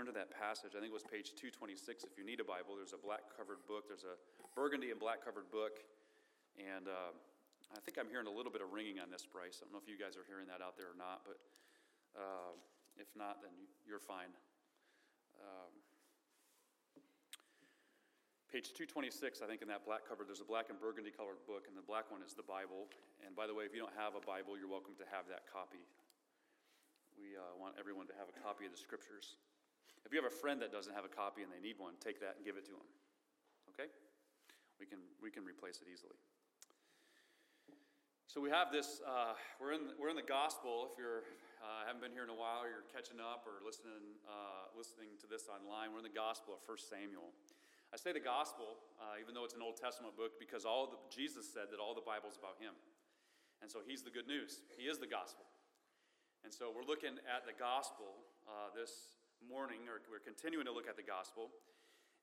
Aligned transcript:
Turn 0.00 0.08
to 0.08 0.16
that 0.16 0.32
passage. 0.32 0.72
I 0.72 0.80
think 0.80 0.88
it 0.88 0.96
was 0.96 1.04
page 1.04 1.36
226. 1.36 2.08
If 2.08 2.16
you 2.16 2.24
need 2.24 2.40
a 2.40 2.48
Bible, 2.48 2.72
there's 2.72 2.96
a 2.96 3.02
black 3.04 3.20
covered 3.36 3.60
book. 3.68 3.84
There's 3.84 4.08
a 4.08 4.16
burgundy 4.56 4.88
and 4.88 4.96
black 4.96 5.20
covered 5.20 5.52
book. 5.52 5.76
And 6.56 6.88
uh, 6.88 7.12
I 7.76 7.84
think 7.84 8.00
I'm 8.00 8.08
hearing 8.08 8.24
a 8.24 8.32
little 8.32 8.48
bit 8.48 8.64
of 8.64 8.72
ringing 8.72 8.96
on 8.96 9.12
this, 9.12 9.28
Bryce. 9.28 9.60
I 9.60 9.68
don't 9.68 9.76
know 9.76 9.82
if 9.84 9.84
you 9.84 10.00
guys 10.00 10.16
are 10.16 10.24
hearing 10.24 10.48
that 10.48 10.64
out 10.64 10.80
there 10.80 10.88
or 10.88 10.96
not, 10.96 11.28
but 11.28 11.36
uh, 12.16 12.56
if 12.96 13.12
not, 13.12 13.44
then 13.44 13.52
you're 13.84 14.00
fine. 14.00 14.32
Um, 15.36 15.68
page 18.48 18.72
226, 18.72 19.44
I 19.44 19.52
think, 19.52 19.60
in 19.60 19.68
that 19.68 19.84
black 19.84 20.08
cover, 20.08 20.24
there's 20.24 20.40
a 20.40 20.48
black 20.48 20.72
and 20.72 20.80
burgundy 20.80 21.12
colored 21.12 21.44
book, 21.44 21.68
and 21.68 21.76
the 21.76 21.84
black 21.84 22.08
one 22.08 22.24
is 22.24 22.32
the 22.32 22.48
Bible. 22.48 22.88
And 23.20 23.36
by 23.36 23.44
the 23.44 23.52
way, 23.52 23.68
if 23.68 23.76
you 23.76 23.84
don't 23.84 23.92
have 24.00 24.16
a 24.16 24.24
Bible, 24.24 24.56
you're 24.56 24.72
welcome 24.72 24.96
to 24.96 25.04
have 25.12 25.28
that 25.28 25.44
copy. 25.44 25.84
We 27.20 27.36
uh, 27.36 27.52
want 27.60 27.76
everyone 27.76 28.08
to 28.08 28.16
have 28.16 28.32
a 28.32 28.36
copy 28.40 28.64
of 28.64 28.72
the 28.72 28.80
scriptures. 28.80 29.36
If 30.04 30.12
you 30.12 30.18
have 30.22 30.30
a 30.30 30.32
friend 30.32 30.60
that 30.62 30.72
doesn't 30.72 30.94
have 30.94 31.04
a 31.04 31.12
copy 31.12 31.42
and 31.42 31.50
they 31.52 31.60
need 31.60 31.76
one, 31.76 31.94
take 32.00 32.20
that 32.20 32.40
and 32.40 32.42
give 32.44 32.56
it 32.56 32.64
to 32.66 32.74
them. 32.74 32.88
Okay? 33.72 33.88
We 34.80 34.86
can, 34.86 35.00
we 35.20 35.28
can 35.28 35.44
replace 35.44 35.84
it 35.84 35.88
easily. 35.92 36.16
So 38.30 38.38
we 38.38 38.48
have 38.54 38.70
this, 38.70 39.02
uh, 39.02 39.34
we're, 39.58 39.74
in, 39.74 39.90
we're 39.98 40.08
in 40.08 40.14
the 40.14 40.22
gospel. 40.22 40.86
If 40.86 40.94
you 41.02 41.26
uh, 41.58 41.82
haven't 41.82 41.98
been 41.98 42.14
here 42.14 42.22
in 42.22 42.30
a 42.30 42.38
while, 42.38 42.62
you're 42.62 42.86
catching 42.86 43.18
up 43.18 43.42
or 43.42 43.58
listening, 43.66 44.22
uh, 44.22 44.70
listening 44.72 45.18
to 45.18 45.26
this 45.26 45.50
online, 45.50 45.90
we're 45.90 45.98
in 45.98 46.06
the 46.06 46.14
gospel 46.14 46.54
of 46.54 46.62
1 46.62 46.78
Samuel. 46.78 47.34
I 47.90 47.98
say 47.98 48.14
the 48.14 48.22
gospel, 48.22 48.78
uh, 49.02 49.18
even 49.18 49.34
though 49.34 49.42
it's 49.42 49.58
an 49.58 49.66
Old 49.66 49.82
Testament 49.82 50.14
book, 50.14 50.38
because 50.38 50.62
all 50.62 50.94
the, 50.94 50.98
Jesus 51.10 51.50
said 51.50 51.74
that 51.74 51.82
all 51.82 51.90
the 51.90 52.06
Bible 52.06 52.30
is 52.30 52.38
about 52.38 52.54
him. 52.62 52.78
And 53.60 53.66
so 53.66 53.82
he's 53.82 54.06
the 54.06 54.14
good 54.14 54.30
news. 54.30 54.62
He 54.78 54.86
is 54.86 55.02
the 55.02 55.10
gospel. 55.10 55.50
And 56.46 56.54
so 56.54 56.70
we're 56.70 56.86
looking 56.86 57.18
at 57.26 57.44
the 57.44 57.52
gospel 57.52 58.30
uh, 58.46 58.70
this 58.72 59.19
morning, 59.48 59.88
or 59.88 60.04
we're 60.12 60.20
continuing 60.20 60.66
to 60.66 60.72
look 60.72 60.88
at 60.88 60.96
the 60.96 61.06
gospel. 61.06 61.48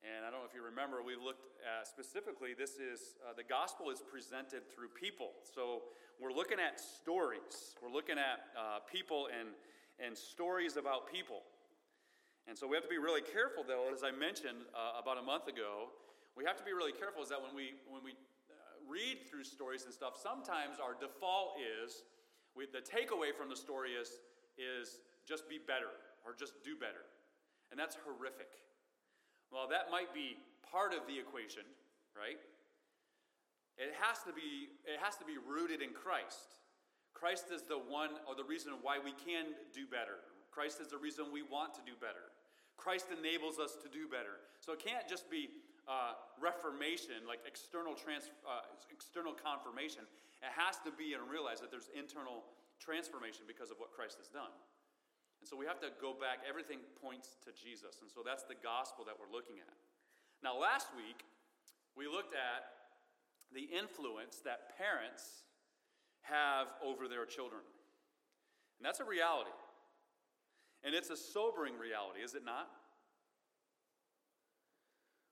And 0.06 0.22
I 0.22 0.30
don't 0.30 0.38
know 0.38 0.46
if 0.46 0.54
you 0.54 0.62
remember, 0.62 1.02
we 1.02 1.18
looked 1.18 1.58
at 1.66 1.90
specifically, 1.90 2.54
this 2.54 2.78
is 2.78 3.18
uh, 3.26 3.34
the 3.34 3.42
gospel 3.42 3.90
is 3.90 3.98
presented 3.98 4.62
through 4.70 4.94
people. 4.94 5.34
So 5.42 5.90
we're 6.22 6.34
looking 6.34 6.62
at 6.62 6.78
stories. 6.78 7.74
We're 7.82 7.90
looking 7.90 8.14
at 8.14 8.46
uh, 8.54 8.86
people 8.86 9.26
and, 9.34 9.50
and 9.98 10.14
stories 10.14 10.78
about 10.78 11.10
people. 11.10 11.42
And 12.46 12.54
so 12.54 12.70
we 12.70 12.78
have 12.78 12.86
to 12.86 12.92
be 12.92 13.02
really 13.02 13.20
careful, 13.20 13.66
though, 13.66 13.90
as 13.90 14.06
I 14.06 14.14
mentioned 14.14 14.70
uh, 14.70 15.02
about 15.02 15.18
a 15.18 15.26
month 15.26 15.50
ago, 15.50 15.90
we 16.38 16.46
have 16.46 16.56
to 16.56 16.64
be 16.64 16.72
really 16.72 16.94
careful 16.94 17.26
is 17.26 17.28
that 17.34 17.42
when 17.42 17.50
we, 17.50 17.74
when 17.90 18.06
we 18.06 18.14
uh, 18.14 18.54
read 18.86 19.26
through 19.26 19.42
stories 19.42 19.82
and 19.82 19.92
stuff, 19.92 20.14
sometimes 20.14 20.78
our 20.78 20.94
default 20.94 21.58
is 21.58 22.06
we, 22.54 22.70
the 22.70 22.78
takeaway 22.78 23.34
from 23.34 23.50
the 23.50 23.58
story 23.58 23.98
is, 23.98 24.22
is 24.54 25.02
just 25.26 25.50
be 25.50 25.58
better 25.58 25.90
or 26.24 26.38
just 26.38 26.62
do 26.62 26.78
better. 26.78 27.07
And 27.70 27.78
that's 27.78 27.96
horrific. 28.04 28.48
Well, 29.52 29.68
that 29.68 29.90
might 29.90 30.12
be 30.12 30.36
part 30.64 30.92
of 30.92 31.08
the 31.08 31.16
equation, 31.16 31.64
right? 32.16 32.40
It 33.78 33.94
has 34.02 34.20
to 34.26 34.32
be, 34.34 34.74
it 34.84 34.98
has 35.00 35.16
to 35.22 35.24
be 35.24 35.38
rooted 35.38 35.80
in 35.80 35.94
Christ. 35.94 36.58
Christ 37.14 37.50
is 37.54 37.62
the 37.62 37.78
one 37.78 38.18
or 38.28 38.34
the 38.34 38.44
reason 38.44 38.74
why 38.82 38.98
we 38.98 39.14
can 39.16 39.54
do 39.72 39.86
better. 39.86 40.22
Christ 40.50 40.80
is 40.82 40.88
the 40.90 40.98
reason 40.98 41.30
we 41.32 41.42
want 41.42 41.74
to 41.78 41.82
do 41.86 41.94
better. 41.98 42.34
Christ 42.76 43.10
enables 43.10 43.58
us 43.58 43.74
to 43.82 43.88
do 43.90 44.06
better. 44.06 44.38
So 44.60 44.74
it 44.74 44.78
can't 44.78 45.06
just 45.08 45.30
be 45.30 45.50
uh, 45.88 46.14
reformation, 46.38 47.26
like 47.26 47.40
external, 47.46 47.94
trans, 47.94 48.30
uh, 48.46 48.66
external 48.92 49.34
confirmation. 49.34 50.06
It 50.44 50.52
has 50.54 50.78
to 50.86 50.94
be 50.94 51.14
and 51.14 51.26
realize 51.26 51.58
that 51.64 51.72
there's 51.72 51.90
internal 51.90 52.46
transformation 52.78 53.48
because 53.50 53.74
of 53.74 53.82
what 53.82 53.90
Christ 53.90 54.22
has 54.22 54.30
done. 54.30 54.52
And 55.40 55.46
so 55.46 55.56
we 55.56 55.66
have 55.66 55.80
to 55.80 55.90
go 56.02 56.14
back. 56.14 56.42
Everything 56.48 56.82
points 56.98 57.38
to 57.46 57.50
Jesus. 57.54 58.02
And 58.02 58.10
so 58.10 58.26
that's 58.26 58.42
the 58.44 58.58
gospel 58.58 59.06
that 59.06 59.14
we're 59.14 59.30
looking 59.30 59.62
at. 59.62 59.74
Now, 60.42 60.58
last 60.58 60.90
week, 60.94 61.26
we 61.96 62.06
looked 62.06 62.34
at 62.34 62.62
the 63.54 63.66
influence 63.70 64.42
that 64.44 64.76
parents 64.76 65.46
have 66.22 66.68
over 66.84 67.08
their 67.08 67.24
children. 67.24 67.62
And 68.78 68.86
that's 68.86 69.00
a 69.00 69.04
reality. 69.04 69.54
And 70.84 70.94
it's 70.94 71.10
a 71.10 71.16
sobering 71.16 71.74
reality, 71.74 72.20
is 72.22 72.34
it 72.34 72.44
not? 72.44 72.70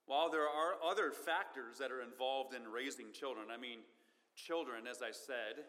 While 0.07 0.31
there 0.31 0.47
are 0.47 0.79
other 0.83 1.11
factors 1.11 1.77
that 1.79 1.91
are 1.91 2.01
involved 2.01 2.55
in 2.55 2.63
raising 2.71 3.11
children, 3.11 3.47
I 3.51 3.59
mean, 3.59 3.79
children, 4.35 4.87
as 4.87 5.01
I 5.01 5.11
said, 5.11 5.67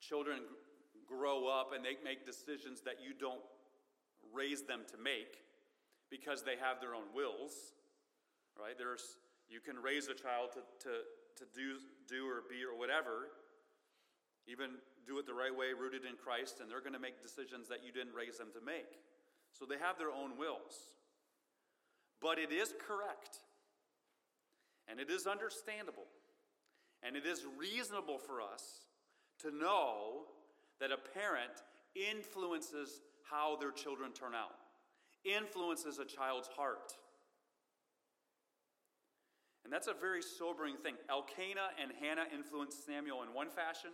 children 0.00 0.40
grow 1.06 1.46
up 1.48 1.72
and 1.74 1.84
they 1.84 1.96
make 2.02 2.24
decisions 2.24 2.80
that 2.82 2.96
you 3.04 3.12
don't 3.12 3.44
raise 4.34 4.62
them 4.62 4.82
to 4.90 4.98
make 4.98 5.38
because 6.10 6.42
they 6.42 6.56
have 6.60 6.80
their 6.80 6.94
own 6.94 7.08
wills, 7.14 7.74
right? 8.58 8.76
There's, 8.76 9.18
you 9.48 9.60
can 9.60 9.80
raise 9.80 10.08
a 10.08 10.14
child 10.14 10.50
to, 10.54 10.62
to, 10.86 10.92
to 11.38 11.44
do, 11.54 11.78
do 12.08 12.26
or 12.26 12.42
be 12.48 12.62
or 12.66 12.76
whatever, 12.78 13.30
even 14.46 14.78
do 15.06 15.18
it 15.18 15.26
the 15.26 15.34
right 15.34 15.54
way, 15.54 15.72
rooted 15.72 16.04
in 16.04 16.16
Christ, 16.16 16.60
and 16.60 16.70
they're 16.70 16.84
going 16.84 16.94
to 16.94 17.02
make 17.02 17.22
decisions 17.22 17.68
that 17.68 17.84
you 17.84 17.92
didn't 17.92 18.14
raise 18.14 18.38
them 18.38 18.48
to 18.54 18.64
make. 18.64 19.00
So 19.52 19.64
they 19.64 19.78
have 19.78 19.98
their 19.98 20.10
own 20.10 20.36
wills. 20.38 20.92
But 22.20 22.38
it 22.38 22.52
is 22.52 22.74
correct, 22.86 23.38
and 24.88 24.98
it 24.98 25.10
is 25.10 25.26
understandable, 25.26 26.08
and 27.02 27.16
it 27.16 27.26
is 27.26 27.44
reasonable 27.58 28.18
for 28.18 28.40
us 28.40 28.86
to 29.42 29.50
know 29.50 30.24
that 30.80 30.90
a 30.90 30.96
parent 30.96 31.52
influences 31.94 33.00
how 33.30 33.56
their 33.56 33.70
children 33.70 34.12
turn 34.12 34.34
out, 34.34 34.54
influences 35.24 35.98
a 35.98 36.04
child's 36.04 36.48
heart. 36.48 36.92
And 39.64 39.72
that's 39.72 39.88
a 39.88 39.94
very 39.94 40.20
sobering 40.20 40.76
thing. 40.76 40.94
Elkanah 41.08 41.72
and 41.80 41.90
Hannah 42.00 42.28
influenced 42.34 42.84
Samuel 42.84 43.22
in 43.22 43.32
one 43.32 43.48
fashion, 43.48 43.90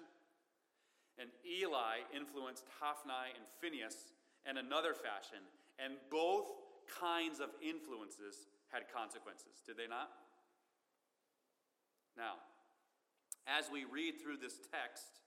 and 1.18 1.30
Eli 1.46 2.02
influenced 2.14 2.64
Hophni 2.80 3.30
and 3.36 3.44
Phinehas 3.60 4.12
in 4.48 4.56
another 4.56 4.94
fashion. 4.94 5.44
And 5.78 5.94
both 6.10 6.50
kinds 6.90 7.38
of 7.38 7.50
influences 7.62 8.50
had 8.68 8.90
consequences, 8.92 9.62
did 9.66 9.76
they 9.76 9.86
not? 9.86 10.10
Now, 12.16 12.42
as 13.46 13.70
we 13.70 13.84
read 13.86 14.20
through 14.20 14.38
this 14.38 14.58
text, 14.58 15.22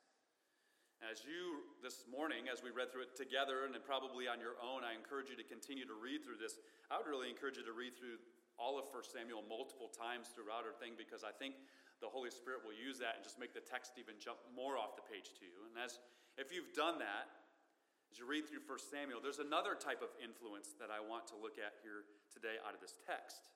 as 1.03 1.27
you, 1.27 1.67
this 1.83 2.07
morning, 2.07 2.47
as 2.47 2.63
we 2.63 2.71
read 2.71 2.87
through 2.87 3.11
it 3.11 3.15
together 3.19 3.67
and 3.67 3.75
probably 3.83 4.31
on 4.31 4.39
your 4.39 4.55
own, 4.63 4.87
I 4.87 4.95
encourage 4.95 5.27
you 5.27 5.35
to 5.35 5.43
continue 5.43 5.83
to 5.83 5.97
read 5.99 6.23
through 6.23 6.39
this. 6.39 6.55
I 6.87 6.95
would 6.95 7.09
really 7.09 7.27
encourage 7.27 7.59
you 7.59 7.65
to 7.67 7.75
read 7.75 7.99
through 7.99 8.23
all 8.55 8.79
of 8.79 8.87
1 8.87 9.03
Samuel 9.11 9.43
multiple 9.43 9.91
times 9.91 10.31
throughout 10.31 10.63
our 10.63 10.71
thing 10.79 10.95
because 10.95 11.27
I 11.27 11.35
think 11.35 11.59
the 11.99 12.07
Holy 12.07 12.31
Spirit 12.31 12.63
will 12.63 12.75
use 12.75 13.03
that 13.03 13.19
and 13.19 13.23
just 13.23 13.35
make 13.35 13.51
the 13.51 13.63
text 13.63 13.99
even 13.99 14.15
jump 14.15 14.39
more 14.55 14.79
off 14.79 14.95
the 14.95 15.03
page 15.03 15.35
to 15.39 15.43
you. 15.43 15.67
And 15.67 15.75
as 15.75 15.99
if 16.39 16.55
you've 16.55 16.71
done 16.71 17.03
that, 17.03 17.27
as 18.13 18.21
you 18.21 18.29
read 18.29 18.47
through 18.47 18.63
1 18.63 18.77
Samuel, 18.79 19.19
there's 19.19 19.41
another 19.43 19.75
type 19.75 20.05
of 20.05 20.13
influence 20.21 20.77
that 20.77 20.93
I 20.93 21.01
want 21.01 21.27
to 21.33 21.35
look 21.35 21.59
at 21.59 21.81
here 21.83 22.07
today 22.31 22.61
out 22.63 22.77
of 22.77 22.79
this 22.79 22.95
text. 23.03 23.51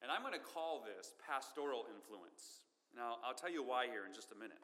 And 0.00 0.10
I'm 0.10 0.22
going 0.22 0.38
to 0.38 0.42
call 0.42 0.82
this 0.82 1.14
pastoral 1.20 1.90
influence. 1.90 2.62
Now, 2.94 3.18
I'll 3.26 3.36
tell 3.36 3.50
you 3.50 3.62
why 3.62 3.90
here 3.90 4.06
in 4.06 4.14
just 4.14 4.30
a 4.30 4.38
minute. 4.38 4.62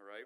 All 0.00 0.08
right? 0.08 0.24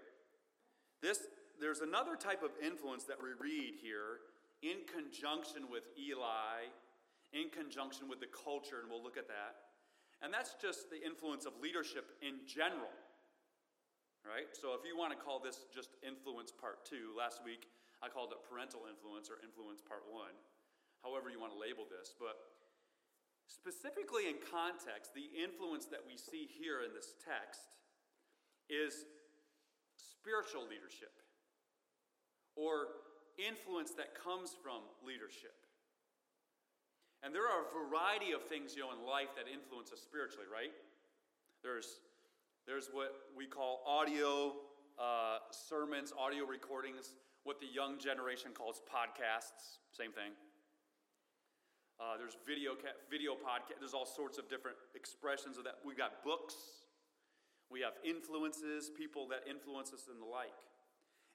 This, 1.04 1.28
there's 1.60 1.84
another 1.84 2.16
type 2.16 2.40
of 2.40 2.56
influence 2.64 3.04
that 3.12 3.20
we 3.20 3.36
read 3.36 3.76
here 3.76 4.24
in 4.64 4.88
conjunction 4.88 5.68
with 5.68 5.84
Eli, 6.00 6.72
in 7.36 7.52
conjunction 7.52 8.08
with 8.08 8.24
the 8.24 8.32
culture, 8.32 8.80
and 8.80 8.88
we'll 8.88 9.04
look 9.04 9.20
at 9.20 9.28
that. 9.28 9.76
And 10.24 10.32
that's 10.32 10.56
just 10.56 10.88
the 10.88 10.96
influence 10.96 11.44
of 11.44 11.52
leadership 11.60 12.16
in 12.24 12.40
general. 12.48 12.88
Right? 14.24 14.48
So 14.56 14.72
if 14.72 14.80
you 14.88 14.96
want 14.96 15.12
to 15.12 15.20
call 15.20 15.44
this 15.44 15.68
just 15.68 15.92
influence 16.00 16.48
part 16.48 16.88
two, 16.88 17.12
last 17.12 17.44
week 17.44 17.68
I 18.00 18.08
called 18.08 18.32
it 18.32 18.40
parental 18.48 18.88
influence 18.88 19.28
or 19.28 19.36
influence 19.44 19.84
part 19.84 20.08
one, 20.08 20.32
however 21.04 21.28
you 21.28 21.36
want 21.36 21.52
to 21.52 21.60
label 21.60 21.84
this. 21.84 22.16
But 22.16 22.40
specifically 23.44 24.32
in 24.32 24.40
context, 24.40 25.12
the 25.12 25.28
influence 25.36 25.84
that 25.92 26.00
we 26.00 26.16
see 26.16 26.48
here 26.48 26.80
in 26.80 26.96
this 26.96 27.12
text 27.20 27.76
is 28.72 29.04
spiritual 30.24 30.64
leadership 30.64 31.12
or 32.56 33.04
influence 33.36 33.92
that 33.92 34.16
comes 34.16 34.56
from 34.56 34.80
leadership. 35.04 35.52
And 37.20 37.34
there 37.34 37.44
are 37.44 37.68
a 37.68 37.70
variety 37.84 38.32
of 38.32 38.40
things, 38.40 38.72
you 38.72 38.80
know, 38.80 38.92
in 38.96 39.04
life 39.04 39.36
that 39.36 39.44
influence 39.44 39.92
us 39.92 40.00
spiritually, 40.00 40.48
right? 40.48 40.72
There's, 41.60 42.00
there's 42.64 42.88
what 42.88 43.12
we 43.36 43.44
call 43.44 43.84
audio 43.84 44.56
uh, 44.96 45.44
sermons, 45.52 46.12
audio 46.16 46.48
recordings, 46.48 47.16
what 47.44 47.60
the 47.60 47.68
young 47.68 48.00
generation 48.00 48.52
calls 48.56 48.80
podcasts, 48.88 49.84
same 49.92 50.12
thing. 50.12 50.32
Uh, 52.00 52.16
there's 52.16 52.36
video, 52.48 52.72
video 53.12 53.32
podcast. 53.36 53.80
There's 53.80 53.94
all 53.94 54.08
sorts 54.08 54.38
of 54.38 54.48
different 54.48 54.76
expressions 54.96 55.58
of 55.58 55.64
that. 55.64 55.84
We've 55.84 56.00
got 56.00 56.24
books. 56.24 56.83
We 57.70 57.80
have 57.80 57.96
influences, 58.04 58.90
people 58.92 59.28
that 59.28 59.48
influence 59.48 59.92
us 59.92 60.06
and 60.10 60.20
the 60.20 60.28
like. 60.28 60.54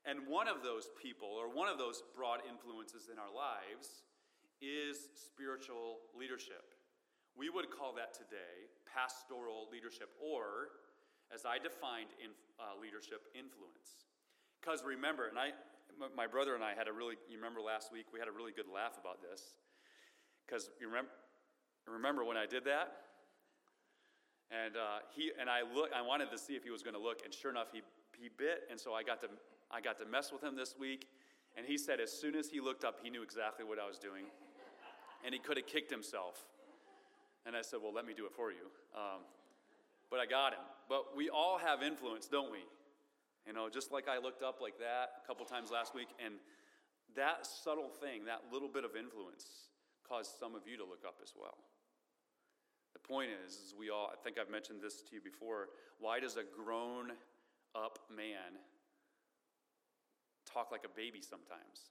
And 0.07 0.27
one 0.31 0.47
of 0.47 0.63
those 0.63 0.87
people, 0.95 1.27
or 1.27 1.51
one 1.51 1.67
of 1.67 1.77
those 1.77 2.03
broad 2.15 2.39
influences 2.47 3.11
in 3.11 3.19
our 3.19 3.31
lives, 3.31 4.07
is 4.63 5.11
spiritual 5.15 5.99
leadership. 6.15 6.75
We 7.35 7.49
would 7.51 7.67
call 7.71 7.95
that 7.95 8.15
today 8.15 8.71
pastoral 8.87 9.67
leadership, 9.71 10.11
or, 10.19 10.75
as 11.31 11.45
I 11.45 11.59
defined 11.59 12.11
in, 12.19 12.31
uh, 12.59 12.75
leadership, 12.79 13.27
influence. 13.35 14.07
Because 14.59 14.83
remember, 14.83 15.27
and 15.27 15.39
I, 15.39 15.55
my 16.15 16.27
brother 16.27 16.55
and 16.55 16.63
I 16.63 16.75
had 16.75 16.87
a 16.87 16.93
really, 16.93 17.15
you 17.27 17.37
remember 17.37 17.61
last 17.61 17.91
week, 17.91 18.11
we 18.11 18.19
had 18.19 18.27
a 18.27 18.35
really 18.35 18.51
good 18.51 18.67
laugh 18.67 18.99
about 18.99 19.23
this. 19.23 19.55
Because 20.43 20.71
you 20.79 20.87
remember, 20.87 21.11
remember 21.87 22.23
when 22.23 22.35
I 22.35 22.47
did 22.47 22.65
that? 22.65 23.08
And 24.49 24.75
uh, 24.75 25.05
he 25.15 25.31
and 25.39 25.49
I 25.49 25.61
look, 25.61 25.91
I 25.95 26.01
wanted 26.01 26.31
to 26.31 26.37
see 26.37 26.55
if 26.55 26.63
he 26.63 26.71
was 26.71 26.81
going 26.81 26.95
to 26.95 27.01
look, 27.01 27.21
and 27.23 27.33
sure 27.33 27.51
enough, 27.51 27.67
he, 27.71 27.81
he 28.17 28.29
bit. 28.35 28.65
And 28.71 28.79
so 28.79 28.93
I 28.93 29.03
got 29.03 29.21
to 29.21 29.27
I 29.69 29.81
got 29.81 29.99
to 29.99 30.05
mess 30.05 30.31
with 30.31 30.43
him 30.43 30.55
this 30.55 30.75
week, 30.79 31.07
and 31.55 31.65
he 31.65 31.77
said 31.77 31.99
as 31.99 32.11
soon 32.11 32.35
as 32.35 32.49
he 32.49 32.59
looked 32.59 32.83
up, 32.83 32.97
he 33.03 33.09
knew 33.09 33.21
exactly 33.21 33.63
what 33.63 33.77
I 33.77 33.87
was 33.87 33.99
doing, 33.99 34.25
and 35.23 35.33
he 35.33 35.39
could 35.39 35.57
have 35.57 35.67
kicked 35.67 35.91
himself. 35.91 36.45
And 37.45 37.55
I 37.55 37.61
said, 37.61 37.79
Well, 37.81 37.93
let 37.93 38.05
me 38.05 38.13
do 38.17 38.25
it 38.25 38.33
for 38.33 38.51
you. 38.51 38.73
Um, 38.95 39.21
but 40.09 40.19
I 40.19 40.25
got 40.25 40.53
him. 40.53 40.65
But 40.89 41.15
we 41.15 41.29
all 41.29 41.59
have 41.59 41.83
influence, 41.83 42.27
don't 42.27 42.51
we? 42.51 42.65
You 43.45 43.53
know, 43.53 43.69
just 43.69 43.91
like 43.91 44.07
I 44.07 44.17
looked 44.17 44.41
up 44.41 44.59
like 44.61 44.77
that 44.79 45.21
a 45.23 45.27
couple 45.27 45.45
times 45.45 45.69
last 45.71 45.93
week, 45.93 46.09
and 46.23 46.35
that 47.15 47.45
subtle 47.45 47.89
thing, 47.89 48.25
that 48.25 48.41
little 48.51 48.67
bit 48.67 48.83
of 48.83 48.95
influence, 48.95 49.69
caused 50.07 50.31
some 50.39 50.55
of 50.55 50.67
you 50.67 50.77
to 50.77 50.83
look 50.83 51.05
up 51.05 51.17
as 51.21 51.33
well. 51.39 51.57
Point 53.09 53.33
is, 53.33 53.57
is 53.57 53.73
we 53.73 53.89
all, 53.89 54.13
I 54.13 54.17
think 54.21 54.37
I've 54.37 54.53
mentioned 54.53 54.85
this 54.85 55.01
to 55.01 55.15
you 55.17 55.21
before, 55.21 55.73
why 55.97 56.19
does 56.19 56.37
a 56.37 56.45
grown 56.45 57.09
up 57.73 57.97
man 58.13 58.61
talk 60.45 60.69
like 60.71 60.85
a 60.85 60.93
baby 60.93 61.17
sometimes? 61.17 61.89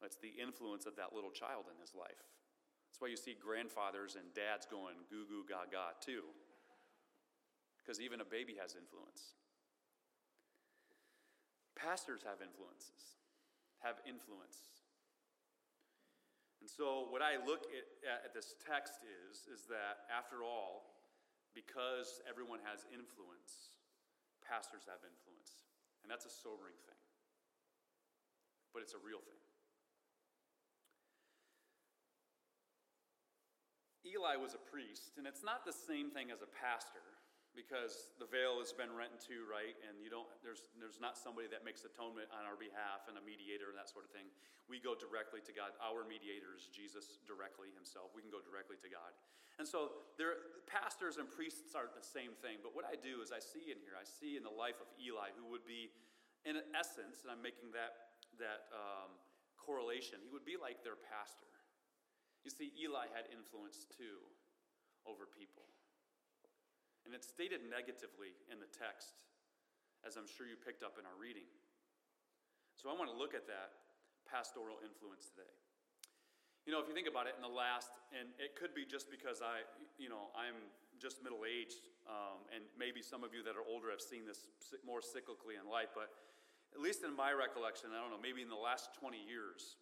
That's 0.00 0.16
the 0.16 0.32
influence 0.40 0.88
of 0.88 0.96
that 0.96 1.12
little 1.12 1.30
child 1.30 1.68
in 1.68 1.76
his 1.76 1.92
life. 1.92 2.24
That's 2.88 2.96
why 2.98 3.12
you 3.12 3.16
see 3.20 3.36
grandfathers 3.36 4.16
and 4.16 4.24
dads 4.32 4.64
going 4.64 5.04
goo 5.12 5.28
goo 5.28 5.44
gaga 5.44 6.00
too. 6.00 6.32
Because 7.76 8.00
even 8.00 8.24
a 8.24 8.24
baby 8.24 8.56
has 8.56 8.72
influence. 8.72 9.36
Pastors 11.76 12.24
have 12.24 12.40
influences, 12.40 13.20
have 13.84 14.00
influence. 14.08 14.81
And 16.62 16.70
so, 16.70 17.10
what 17.10 17.26
I 17.26 17.42
look 17.42 17.66
at, 17.74 17.90
at 18.06 18.30
this 18.30 18.54
text 18.62 19.02
is, 19.02 19.50
is 19.50 19.66
that 19.66 20.06
after 20.06 20.46
all, 20.46 20.94
because 21.58 22.22
everyone 22.22 22.62
has 22.62 22.86
influence, 22.94 23.74
pastors 24.46 24.86
have 24.86 25.02
influence. 25.02 25.58
And 26.02 26.08
that's 26.10 26.22
a 26.22 26.30
sobering 26.30 26.78
thing. 26.86 27.02
But 28.70 28.86
it's 28.86 28.94
a 28.94 29.02
real 29.02 29.18
thing. 29.18 29.42
Eli 34.06 34.38
was 34.38 34.54
a 34.54 34.62
priest, 34.62 35.18
and 35.18 35.26
it's 35.26 35.42
not 35.42 35.66
the 35.66 35.74
same 35.74 36.14
thing 36.14 36.30
as 36.30 36.46
a 36.46 36.50
pastor 36.50 37.11
because 37.52 38.16
the 38.16 38.28
veil 38.28 38.56
has 38.60 38.72
been 38.72 38.88
rent 38.92 39.12
in 39.12 39.20
two, 39.20 39.44
right? 39.44 39.76
And 39.84 40.00
you 40.00 40.08
don't 40.08 40.28
there's 40.40 40.72
there's 40.80 40.98
not 40.98 41.20
somebody 41.20 41.48
that 41.52 41.62
makes 41.62 41.84
atonement 41.84 42.32
on 42.32 42.48
our 42.48 42.56
behalf 42.56 43.08
and 43.08 43.20
a 43.20 43.24
mediator 43.24 43.68
and 43.68 43.76
that 43.76 43.92
sort 43.92 44.08
of 44.08 44.12
thing. 44.12 44.28
We 44.68 44.80
go 44.80 44.96
directly 44.96 45.44
to 45.44 45.52
God. 45.52 45.76
Our 45.80 46.08
mediator 46.08 46.56
is 46.56 46.68
Jesus 46.72 47.20
directly 47.28 47.68
himself. 47.76 48.12
We 48.16 48.24
can 48.24 48.32
go 48.32 48.40
directly 48.40 48.80
to 48.80 48.88
God. 48.88 49.12
And 49.60 49.68
so 49.68 50.08
there 50.16 50.48
pastors 50.64 51.20
and 51.20 51.28
priests 51.28 51.76
aren't 51.76 51.92
the 51.92 52.04
same 52.04 52.32
thing. 52.40 52.64
But 52.64 52.72
what 52.72 52.88
I 52.88 52.96
do 52.96 53.20
is 53.20 53.30
I 53.30 53.42
see 53.42 53.68
in 53.68 53.78
here, 53.84 54.00
I 54.00 54.06
see 54.08 54.40
in 54.40 54.44
the 54.44 54.52
life 54.52 54.80
of 54.80 54.88
Eli, 54.96 55.36
who 55.36 55.44
would 55.52 55.68
be, 55.68 55.92
in 56.48 56.56
essence, 56.72 57.20
and 57.20 57.28
I'm 57.28 57.44
making 57.44 57.70
that 57.76 58.16
that 58.40 58.72
um, 58.72 59.12
correlation, 59.60 60.24
he 60.24 60.32
would 60.32 60.48
be 60.48 60.56
like 60.56 60.80
their 60.80 60.96
pastor. 60.96 61.52
You 62.42 62.50
see, 62.50 62.72
Eli 62.80 63.06
had 63.12 63.28
influence 63.30 63.86
too 63.92 64.24
over 65.06 65.28
people. 65.28 65.68
And 67.04 67.14
it's 67.14 67.26
stated 67.26 67.66
negatively 67.66 68.34
in 68.46 68.62
the 68.62 68.70
text, 68.70 69.26
as 70.06 70.14
I'm 70.14 70.26
sure 70.26 70.46
you 70.46 70.54
picked 70.54 70.86
up 70.86 70.98
in 70.98 71.04
our 71.04 71.18
reading. 71.18 71.46
So 72.78 72.90
I 72.90 72.94
want 72.94 73.10
to 73.10 73.16
look 73.16 73.34
at 73.34 73.46
that 73.46 73.82
pastoral 74.26 74.78
influence 74.82 75.28
today. 75.30 75.54
You 76.62 76.70
know, 76.70 76.78
if 76.78 76.86
you 76.86 76.94
think 76.94 77.10
about 77.10 77.26
it 77.26 77.34
in 77.34 77.42
the 77.42 77.50
last, 77.50 77.90
and 78.14 78.30
it 78.38 78.54
could 78.54 78.70
be 78.70 78.86
just 78.86 79.10
because 79.10 79.42
I, 79.42 79.66
you 79.98 80.06
know, 80.06 80.30
I'm 80.38 80.70
just 81.02 81.18
middle 81.18 81.42
aged, 81.42 81.90
um, 82.06 82.38
and 82.54 82.62
maybe 82.78 83.02
some 83.02 83.26
of 83.26 83.34
you 83.34 83.42
that 83.42 83.58
are 83.58 83.66
older 83.66 83.90
have 83.90 84.02
seen 84.02 84.22
this 84.22 84.46
more 84.86 85.02
cyclically 85.02 85.58
in 85.58 85.66
life, 85.66 85.90
but 85.90 86.14
at 86.70 86.78
least 86.78 87.02
in 87.02 87.10
my 87.10 87.34
recollection, 87.34 87.90
I 87.90 87.98
don't 87.98 88.14
know, 88.14 88.22
maybe 88.22 88.46
in 88.46 88.48
the 88.48 88.58
last 88.58 88.94
20 88.94 89.18
years, 89.18 89.76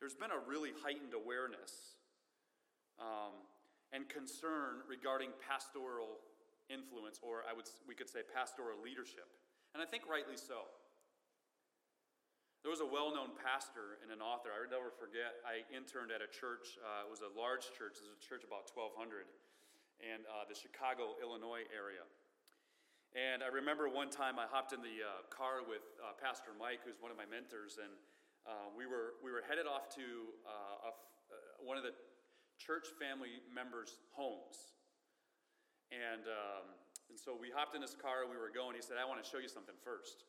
there's 0.00 0.16
been 0.16 0.32
a 0.32 0.40
really 0.48 0.72
heightened 0.80 1.12
awareness 1.12 2.00
um, 2.96 3.36
and 3.92 4.08
concern 4.08 4.82
regarding 4.88 5.30
pastoral 5.44 6.18
influence, 6.68 7.20
or 7.24 7.44
I 7.48 7.52
would, 7.52 7.68
we 7.88 7.96
could 7.96 8.08
say 8.08 8.20
pastoral 8.24 8.80
leadership. 8.80 9.28
And 9.72 9.82
I 9.82 9.86
think 9.88 10.08
rightly 10.08 10.36
so. 10.36 10.68
There 12.62 12.72
was 12.74 12.82
a 12.82 12.88
well 12.88 13.14
known 13.14 13.32
pastor 13.38 14.02
and 14.02 14.10
an 14.10 14.18
author, 14.18 14.50
I 14.52 14.60
would 14.60 14.72
never 14.72 14.90
forget. 14.90 15.40
I 15.46 15.64
interned 15.70 16.10
at 16.10 16.20
a 16.20 16.28
church, 16.28 16.76
uh, 16.82 17.06
it 17.06 17.10
was 17.10 17.22
a 17.22 17.30
large 17.32 17.70
church, 17.72 18.02
it 18.02 18.04
was 18.04 18.18
a 18.18 18.22
church 18.22 18.42
about 18.42 18.66
1,200, 18.68 19.30
in 20.02 20.26
uh, 20.26 20.44
the 20.46 20.58
Chicago, 20.58 21.14
Illinois 21.22 21.64
area. 21.70 22.02
And 23.16 23.40
I 23.40 23.48
remember 23.48 23.88
one 23.88 24.12
time 24.12 24.36
I 24.36 24.44
hopped 24.44 24.76
in 24.76 24.84
the 24.84 25.00
uh, 25.00 25.24
car 25.32 25.64
with 25.64 25.86
uh, 26.02 26.12
Pastor 26.20 26.52
Mike, 26.58 26.84
who's 26.84 27.00
one 27.00 27.08
of 27.08 27.16
my 27.16 27.24
mentors, 27.24 27.80
and 27.80 27.94
uh, 28.44 28.68
we, 28.76 28.84
were, 28.84 29.16
we 29.24 29.32
were 29.32 29.40
headed 29.46 29.64
off 29.64 29.88
to 29.96 30.04
uh, 30.44 30.92
one 31.62 31.80
of 31.80 31.86
the 31.86 31.96
church 32.58 32.90
family 32.98 33.40
members' 33.48 34.02
homes. 34.12 34.77
And, 35.88 36.28
um, 36.28 36.64
and 37.08 37.16
so 37.16 37.32
we 37.32 37.48
hopped 37.48 37.72
in 37.72 37.80
his 37.80 37.96
car 37.96 38.28
we 38.28 38.36
were 38.36 38.52
going. 38.52 38.76
He 38.76 38.84
said, 38.84 39.00
I 39.00 39.08
want 39.08 39.22
to 39.22 39.26
show 39.26 39.40
you 39.40 39.48
something 39.48 39.76
first. 39.80 40.28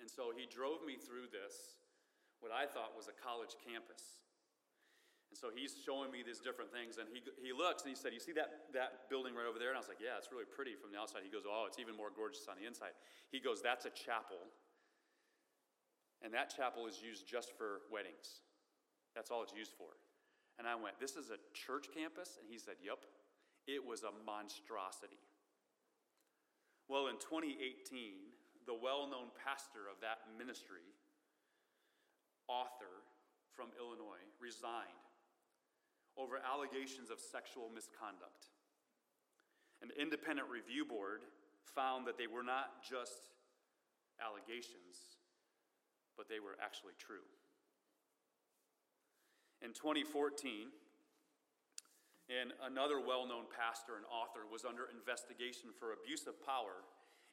And 0.00 0.10
so 0.10 0.34
he 0.34 0.44
drove 0.50 0.84
me 0.84 0.98
through 0.98 1.30
this, 1.30 1.78
what 2.42 2.50
I 2.50 2.66
thought 2.66 2.92
was 2.98 3.06
a 3.06 3.16
college 3.16 3.54
campus. 3.62 4.22
And 5.32 5.38
so 5.40 5.48
he's 5.48 5.72
showing 5.80 6.12
me 6.12 6.20
these 6.20 6.44
different 6.44 6.68
things, 6.68 7.00
and 7.00 7.08
he, 7.08 7.24
he 7.40 7.56
looks 7.56 7.88
and 7.88 7.88
he 7.88 7.96
said, 7.96 8.12
You 8.12 8.20
see 8.20 8.36
that, 8.36 8.68
that 8.76 9.08
building 9.08 9.32
right 9.32 9.48
over 9.48 9.56
there? 9.56 9.72
And 9.72 9.78
I 9.78 9.80
was 9.80 9.88
like, 9.88 10.02
Yeah, 10.02 10.20
it's 10.20 10.28
really 10.28 10.44
pretty 10.44 10.76
from 10.76 10.92
the 10.92 11.00
outside. 11.00 11.24
He 11.24 11.32
goes, 11.32 11.48
Oh, 11.48 11.64
it's 11.64 11.80
even 11.80 11.96
more 11.96 12.12
gorgeous 12.12 12.44
on 12.52 12.60
the 12.60 12.68
inside. 12.68 12.92
He 13.32 13.40
goes, 13.40 13.64
That's 13.64 13.88
a 13.88 13.94
chapel. 13.96 14.36
And 16.20 16.36
that 16.36 16.52
chapel 16.52 16.84
is 16.84 17.00
used 17.00 17.24
just 17.24 17.56
for 17.56 17.80
weddings. 17.88 18.44
That's 19.16 19.32
all 19.32 19.40
it's 19.40 19.56
used 19.56 19.72
for. 19.72 19.96
And 20.60 20.68
I 20.68 20.76
went, 20.76 21.00
This 21.00 21.16
is 21.16 21.32
a 21.32 21.40
church 21.56 21.88
campus? 21.96 22.36
And 22.36 22.44
he 22.44 22.60
said, 22.60 22.76
Yep. 22.84 23.00
It 23.66 23.84
was 23.84 24.02
a 24.02 24.12
monstrosity. 24.26 25.22
Well, 26.88 27.06
in 27.06 27.16
2018, 27.22 28.34
the 28.66 28.74
well 28.74 29.06
known 29.06 29.30
pastor 29.38 29.86
of 29.90 30.02
that 30.02 30.26
ministry, 30.36 30.86
author 32.48 33.06
from 33.54 33.70
Illinois, 33.78 34.22
resigned 34.40 35.06
over 36.18 36.42
allegations 36.42 37.08
of 37.08 37.20
sexual 37.20 37.70
misconduct. 37.72 38.52
An 39.80 39.90
independent 39.98 40.48
review 40.50 40.84
board 40.84 41.22
found 41.74 42.06
that 42.06 42.18
they 42.18 42.26
were 42.26 42.44
not 42.44 42.84
just 42.84 43.32
allegations, 44.20 45.18
but 46.16 46.28
they 46.28 46.38
were 46.38 46.54
actually 46.60 46.94
true. 46.98 47.24
In 49.62 49.72
2014, 49.72 50.68
and 52.32 52.56
another 52.64 52.96
well 52.96 53.28
known 53.28 53.44
pastor 53.52 54.00
and 54.00 54.08
author 54.08 54.48
was 54.48 54.64
under 54.64 54.88
investigation 54.88 55.68
for 55.76 55.92
abuse 55.92 56.24
of 56.24 56.40
power 56.40 56.80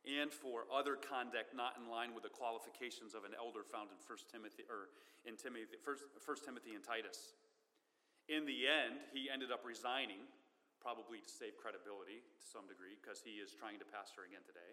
and 0.03 0.31
for 0.31 0.67
other 0.67 0.99
conduct 0.99 1.55
not 1.55 1.79
in 1.79 1.87
line 1.87 2.11
with 2.11 2.23
the 2.23 2.31
qualifications 2.31 3.15
of 3.15 3.23
an 3.23 3.35
elder 3.35 3.63
found 3.63 3.91
in 3.91 3.99
1 3.99 4.31
Timothy 4.31 4.63
or 4.67 4.91
in 5.23 5.35
Timothy, 5.35 5.75
1, 5.79 5.95
1 6.23 6.47
Timothy 6.47 6.75
and 6.75 6.83
Titus. 6.83 7.35
In 8.31 8.47
the 8.47 8.69
end, 8.69 9.03
he 9.11 9.27
ended 9.27 9.51
up 9.51 9.65
resigning, 9.65 10.23
probably 10.79 11.19
to 11.19 11.31
save 11.31 11.59
credibility 11.59 12.23
to 12.23 12.45
some 12.45 12.69
degree, 12.69 12.95
because 12.95 13.19
he 13.19 13.41
is 13.41 13.51
trying 13.51 13.81
to 13.81 13.87
pastor 13.89 14.23
again 14.23 14.45
today. 14.45 14.71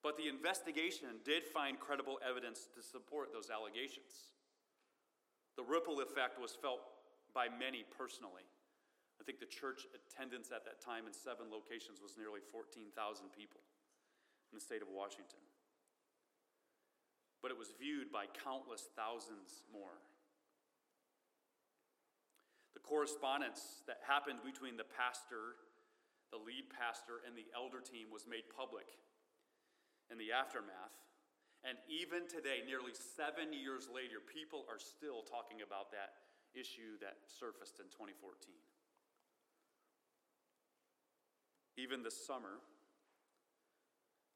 But 0.00 0.16
the 0.16 0.30
investigation 0.30 1.20
did 1.26 1.44
find 1.44 1.76
credible 1.76 2.16
evidence 2.24 2.70
to 2.72 2.80
support 2.80 3.34
those 3.34 3.52
allegations. 3.52 4.32
The 5.58 5.66
ripple 5.66 6.00
effect 6.00 6.40
was 6.40 6.56
felt 6.56 6.80
by 7.34 7.52
many 7.52 7.84
personally. 7.84 8.48
I 9.22 9.24
think 9.24 9.38
the 9.38 9.46
church 9.46 9.86
attendance 9.94 10.50
at 10.50 10.66
that 10.66 10.82
time 10.82 11.06
in 11.06 11.14
seven 11.14 11.46
locations 11.46 12.02
was 12.02 12.18
nearly 12.18 12.42
14,000 12.42 12.90
people 13.30 13.62
in 14.50 14.58
the 14.58 14.64
state 14.66 14.82
of 14.82 14.90
Washington. 14.90 15.38
But 17.38 17.54
it 17.54 17.58
was 17.58 17.70
viewed 17.78 18.10
by 18.10 18.26
countless 18.26 18.90
thousands 18.98 19.62
more. 19.70 20.02
The 22.74 22.82
correspondence 22.82 23.86
that 23.86 24.02
happened 24.02 24.42
between 24.42 24.74
the 24.74 24.90
pastor, 24.90 25.54
the 26.34 26.42
lead 26.42 26.66
pastor, 26.74 27.22
and 27.22 27.38
the 27.38 27.46
elder 27.54 27.78
team 27.78 28.10
was 28.10 28.26
made 28.26 28.50
public 28.50 28.90
in 30.10 30.18
the 30.18 30.34
aftermath. 30.34 30.98
And 31.62 31.78
even 31.86 32.26
today, 32.26 32.66
nearly 32.66 32.90
seven 32.90 33.54
years 33.54 33.86
later, 33.86 34.18
people 34.18 34.66
are 34.66 34.82
still 34.82 35.22
talking 35.22 35.62
about 35.62 35.94
that 35.94 36.26
issue 36.58 36.98
that 36.98 37.22
surfaced 37.22 37.78
in 37.78 37.86
2014. 37.86 38.50
Even 41.76 42.02
this 42.04 42.18
summer, 42.26 42.60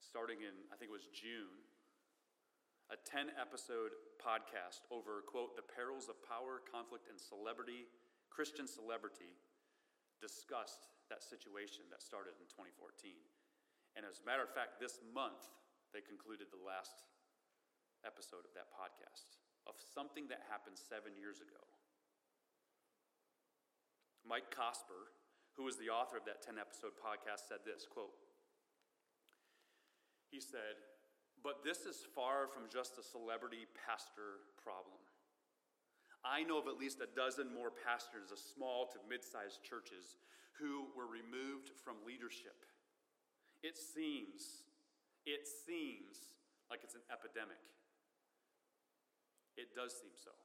starting 0.00 0.40
in, 0.40 0.54
I 0.72 0.80
think 0.80 0.88
it 0.88 0.96
was 0.96 1.12
June, 1.12 1.52
a 2.88 2.96
10 2.96 3.34
episode 3.36 3.92
podcast 4.16 4.86
over, 4.88 5.20
quote, 5.26 5.58
the 5.58 5.66
perils 5.66 6.08
of 6.08 6.16
power, 6.24 6.62
conflict, 6.64 7.10
and 7.10 7.18
celebrity, 7.18 7.90
Christian 8.30 8.64
celebrity, 8.64 9.36
discussed 10.22 10.88
that 11.12 11.20
situation 11.20 11.84
that 11.92 12.00
started 12.00 12.38
in 12.40 12.48
2014. 12.48 13.12
And 13.98 14.08
as 14.08 14.22
a 14.22 14.24
matter 14.24 14.44
of 14.44 14.52
fact, 14.52 14.80
this 14.80 15.02
month, 15.12 15.44
they 15.92 16.00
concluded 16.00 16.48
the 16.48 16.62
last 16.62 17.04
episode 18.04 18.48
of 18.48 18.52
that 18.54 18.72
podcast 18.72 19.40
of 19.66 19.74
something 19.82 20.30
that 20.30 20.46
happened 20.46 20.78
seven 20.78 21.12
years 21.18 21.42
ago. 21.42 21.60
Mike 24.22 24.50
Cosper, 24.50 25.10
who 25.56 25.64
was 25.64 25.80
the 25.80 25.88
author 25.88 26.20
of 26.20 26.28
that 26.28 26.44
10 26.44 26.60
episode 26.60 26.92
podcast, 27.00 27.48
said 27.48 27.64
this 27.64 27.88
quote, 27.88 28.12
He 30.30 30.40
said, 30.40 30.76
But 31.42 31.64
this 31.64 31.88
is 31.88 32.04
far 32.14 32.46
from 32.46 32.68
just 32.68 33.00
a 33.00 33.02
celebrity 33.02 33.64
pastor 33.72 34.44
problem. 34.60 35.00
I 36.20 36.44
know 36.44 36.60
of 36.60 36.68
at 36.68 36.76
least 36.76 37.00
a 37.00 37.08
dozen 37.08 37.48
more 37.54 37.72
pastors 37.72 38.28
of 38.30 38.38
small 38.38 38.90
to 38.92 38.98
mid 39.08 39.24
sized 39.24 39.64
churches 39.64 40.20
who 40.60 40.92
were 40.92 41.08
removed 41.08 41.72
from 41.84 42.04
leadership. 42.04 42.68
It 43.62 43.76
seems, 43.80 44.68
it 45.24 45.48
seems 45.48 46.36
like 46.68 46.80
it's 46.84 46.96
an 46.96 47.06
epidemic. 47.08 47.60
It 49.56 49.72
does 49.72 49.96
seem 49.96 50.12
so. 50.12 50.36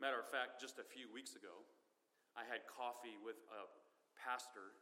Matter 0.00 0.20
of 0.20 0.28
fact, 0.28 0.60
just 0.60 0.78
a 0.80 0.84
few 0.84 1.08
weeks 1.12 1.36
ago, 1.36 1.64
I 2.36 2.44
had 2.44 2.68
coffee 2.68 3.16
with 3.16 3.40
a 3.48 3.64
pastor, 4.20 4.76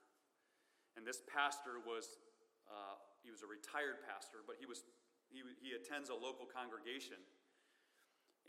and 0.99 1.07
this 1.07 1.23
pastor 1.31 1.79
was, 1.87 2.19
uh, 2.67 2.99
he 3.23 3.31
was 3.31 3.47
a 3.47 3.49
retired 3.49 4.03
pastor, 4.03 4.43
but 4.43 4.59
he, 4.59 4.67
was, 4.67 4.83
he, 5.31 5.47
he 5.63 5.79
attends 5.79 6.11
a 6.11 6.19
local 6.19 6.51
congregation, 6.51 7.23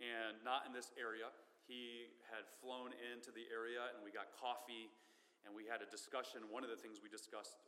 and 0.02 0.42
not 0.42 0.66
in 0.66 0.74
this 0.74 0.90
area. 0.98 1.30
He 1.70 2.10
had 2.34 2.50
flown 2.62 2.98
into 2.98 3.30
the 3.30 3.46
area, 3.54 3.94
and 3.94 4.02
we 4.02 4.10
got 4.10 4.34
coffee, 4.34 4.90
and 5.46 5.54
we 5.54 5.70
had 5.70 5.86
a 5.86 5.90
discussion. 5.90 6.50
One 6.50 6.66
of 6.66 6.74
the 6.74 6.78
things 6.78 6.98
we 6.98 7.10
discussed, 7.10 7.62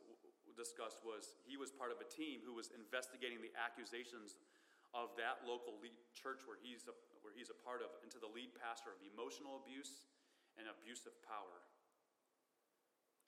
discussed 0.58 1.06
was 1.06 1.38
he 1.46 1.54
was 1.54 1.70
part 1.70 1.94
of 1.94 2.02
a 2.02 2.08
team 2.10 2.42
who 2.42 2.50
was 2.50 2.74
investigating 2.74 3.38
the 3.38 3.54
accusations 3.54 4.42
of 4.90 5.14
that 5.14 5.46
local 5.46 5.78
church 6.18 6.42
where 6.50 6.58
he's 6.58 6.90
a, 6.90 6.94
where 7.22 7.30
he's 7.30 7.46
a 7.46 7.58
part 7.62 7.78
of 7.78 7.94
into 8.02 8.18
the 8.18 8.26
lead 8.26 8.50
pastor 8.58 8.90
of 8.90 8.98
emotional 9.06 9.62
abuse 9.62 10.02
and 10.58 10.66
abuse 10.66 11.06
of 11.06 11.14
power. 11.24 11.62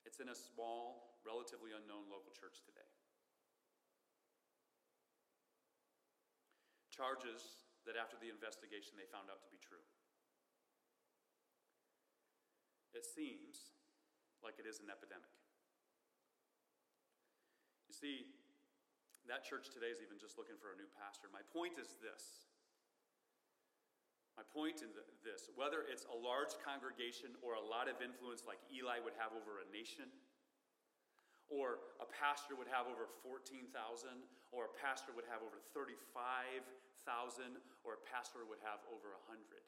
It's 0.03 0.19
in 0.19 0.29
a 0.29 0.35
small, 0.35 1.17
relatively 1.23 1.71
unknown 1.71 2.11
local 2.11 2.35
church 2.35 2.59
today. 2.67 2.87
Charges 6.91 7.71
that 7.87 7.97
after 7.97 8.19
the 8.19 8.29
investigation 8.29 8.93
they 8.99 9.07
found 9.09 9.31
out 9.31 9.41
to 9.41 9.49
be 9.49 9.57
true. 9.57 9.81
It 12.91 13.07
seems 13.07 13.73
like 14.43 14.59
it 14.59 14.67
is 14.67 14.83
an 14.83 14.91
epidemic. 14.91 15.31
You 17.87 17.95
see, 17.95 18.27
that 19.31 19.47
church 19.47 19.71
today 19.71 19.89
is 19.89 20.03
even 20.03 20.19
just 20.19 20.35
looking 20.35 20.59
for 20.59 20.75
a 20.75 20.77
new 20.77 20.89
pastor. 20.99 21.31
My 21.31 21.45
point 21.55 21.79
is 21.79 21.95
this 22.03 22.50
my 24.41 24.49
point 24.57 24.81
in 24.81 24.89
this 25.21 25.53
whether 25.53 25.85
it's 25.85 26.09
a 26.09 26.17
large 26.17 26.57
congregation 26.65 27.29
or 27.45 27.53
a 27.53 27.61
lot 27.61 27.85
of 27.85 28.01
influence 28.01 28.41
like 28.41 28.57
Eli 28.73 28.97
would 28.97 29.13
have 29.21 29.29
over 29.37 29.61
a 29.61 29.67
nation, 29.69 30.09
or 31.45 31.77
a 32.01 32.09
pastor 32.09 32.57
would 32.57 32.65
have 32.65 32.89
over 32.89 33.05
14,000, 33.21 33.69
or 34.49 34.73
a 34.73 34.73
pastor 34.81 35.13
would 35.13 35.29
have 35.29 35.45
over 35.45 35.61
35,000, 35.77 36.65
or 37.85 38.01
a 38.01 38.03
pastor 38.09 38.41
would 38.49 38.57
have 38.65 38.81
over 38.89 39.13
100. 39.29 39.61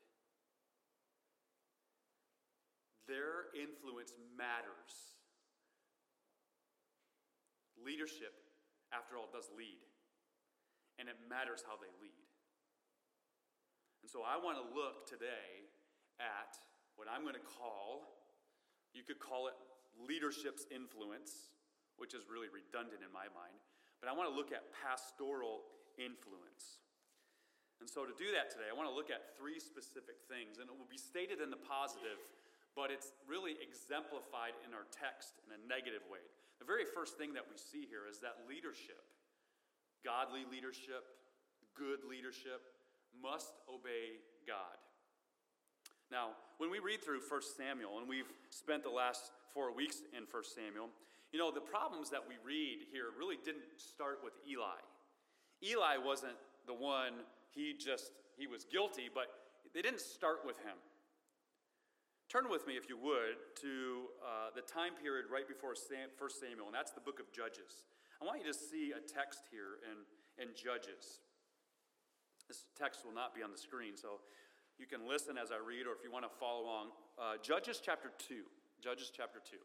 Their 3.05 3.53
influence 3.53 4.17
matters. 4.33 5.21
Leadership, 7.77 8.33
after 8.89 9.21
all, 9.21 9.29
does 9.29 9.53
lead, 9.53 9.85
and 10.97 11.05
it 11.05 11.19
matters 11.29 11.61
how 11.61 11.77
they 11.77 11.93
lead. 12.01 12.32
And 14.03 14.11
so 14.11 14.27
I 14.27 14.35
want 14.35 14.59
to 14.59 14.67
look 14.75 15.07
today 15.07 15.63
at 16.19 16.59
what 16.99 17.07
I'm 17.07 17.23
going 17.23 17.39
to 17.39 17.47
call, 17.55 18.03
you 18.91 19.01
could 19.01 19.17
call 19.17 19.47
it 19.47 19.55
leadership's 19.95 20.67
influence, 20.67 21.55
which 21.95 22.11
is 22.11 22.27
really 22.27 22.51
redundant 22.51 22.99
in 22.99 23.09
my 23.15 23.31
mind, 23.31 23.55
but 24.03 24.11
I 24.11 24.13
want 24.13 24.27
to 24.27 24.35
look 24.35 24.51
at 24.51 24.67
pastoral 24.75 25.63
influence. 25.95 26.83
And 27.79 27.87
so 27.87 28.03
to 28.03 28.11
do 28.19 28.27
that 28.35 28.51
today, 28.51 28.67
I 28.67 28.75
want 28.75 28.91
to 28.91 28.95
look 28.95 29.07
at 29.07 29.39
three 29.39 29.55
specific 29.55 30.19
things, 30.27 30.59
and 30.59 30.67
it 30.67 30.75
will 30.75 30.89
be 30.91 30.99
stated 30.99 31.39
in 31.39 31.47
the 31.47 31.59
positive, 31.63 32.19
but 32.75 32.91
it's 32.91 33.15
really 33.23 33.55
exemplified 33.63 34.59
in 34.67 34.75
our 34.75 34.83
text 34.91 35.39
in 35.47 35.55
a 35.55 35.59
negative 35.63 36.03
way. 36.11 36.23
The 36.59 36.67
very 36.67 36.83
first 36.83 37.15
thing 37.15 37.31
that 37.39 37.47
we 37.47 37.55
see 37.55 37.87
here 37.87 38.03
is 38.03 38.19
that 38.19 38.43
leadership, 38.51 38.99
godly 40.03 40.43
leadership, 40.47 41.07
good 41.71 42.03
leadership, 42.03 42.72
must 43.21 43.53
obey 43.69 44.21
God. 44.47 44.77
Now, 46.11 46.37
when 46.57 46.69
we 46.69 46.79
read 46.79 47.01
through 47.01 47.21
1 47.25 47.41
Samuel, 47.57 47.97
and 47.97 48.07
we've 48.07 48.29
spent 48.49 48.83
the 48.83 48.93
last 48.93 49.33
four 49.53 49.73
weeks 49.73 50.05
in 50.15 50.29
1 50.29 50.43
Samuel, 50.45 50.89
you 51.33 51.39
know, 51.39 51.49
the 51.49 51.65
problems 51.65 52.09
that 52.13 52.21
we 52.21 52.37
read 52.45 52.85
here 52.93 53.09
really 53.17 53.41
didn't 53.41 53.65
start 53.77 54.21
with 54.23 54.33
Eli. 54.45 54.77
Eli 55.65 55.97
wasn't 55.97 56.37
the 56.67 56.73
one, 56.73 57.25
he 57.49 57.73
just, 57.73 58.11
he 58.37 58.45
was 58.45 58.65
guilty, 58.65 59.09
but 59.09 59.25
they 59.73 59.81
didn't 59.81 60.01
start 60.01 60.45
with 60.45 60.57
him. 60.61 60.77
Turn 62.29 62.49
with 62.49 62.65
me, 62.65 62.77
if 62.77 62.89
you 62.89 62.97
would, 62.97 63.41
to 63.61 64.09
uh, 64.21 64.49
the 64.53 64.61
time 64.61 64.93
period 65.01 65.25
right 65.29 65.47
before 65.47 65.73
1 65.73 66.29
Samuel, 66.29 66.69
and 66.69 66.75
that's 66.75 66.93
the 66.93 67.01
book 67.01 67.19
of 67.19 67.33
Judges. 67.33 67.89
I 68.21 68.25
want 68.25 68.41
you 68.41 68.47
to 68.47 68.57
see 68.57 68.93
a 68.93 69.01
text 69.01 69.49
here 69.49 69.81
in, 69.89 70.05
in 70.37 70.53
Judges. 70.53 71.25
This 72.47 72.65
text 72.77 73.05
will 73.05 73.13
not 73.13 73.33
be 73.35 73.41
on 73.41 73.51
the 73.51 73.57
screen, 73.57 73.95
so 73.95 74.19
you 74.77 74.85
can 74.85 75.07
listen 75.07 75.37
as 75.37 75.51
I 75.51 75.57
read, 75.63 75.87
or 75.87 75.93
if 75.93 76.03
you 76.03 76.11
want 76.11 76.25
to 76.25 76.33
follow 76.39 76.63
along. 76.63 76.87
Uh, 77.17 77.37
Judges 77.41 77.81
chapter 77.83 78.11
2. 78.27 78.43
Judges 78.81 79.11
chapter 79.15 79.39
2. 79.39 79.57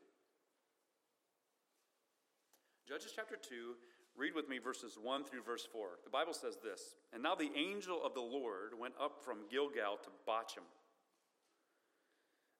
Judges 2.88 3.12
chapter 3.14 3.36
2, 3.36 3.74
read 4.16 4.34
with 4.34 4.48
me 4.48 4.58
verses 4.58 4.96
1 4.96 5.24
through 5.24 5.42
verse 5.42 5.68
4. 5.70 6.00
The 6.04 6.10
Bible 6.10 6.32
says 6.32 6.56
this 6.62 6.94
And 7.12 7.22
now 7.22 7.34
the 7.34 7.50
angel 7.54 8.00
of 8.02 8.14
the 8.14 8.22
Lord 8.22 8.72
went 8.80 8.94
up 8.98 9.22
from 9.22 9.48
Gilgal 9.50 9.98
to 10.04 10.08
Bochim. 10.26 10.64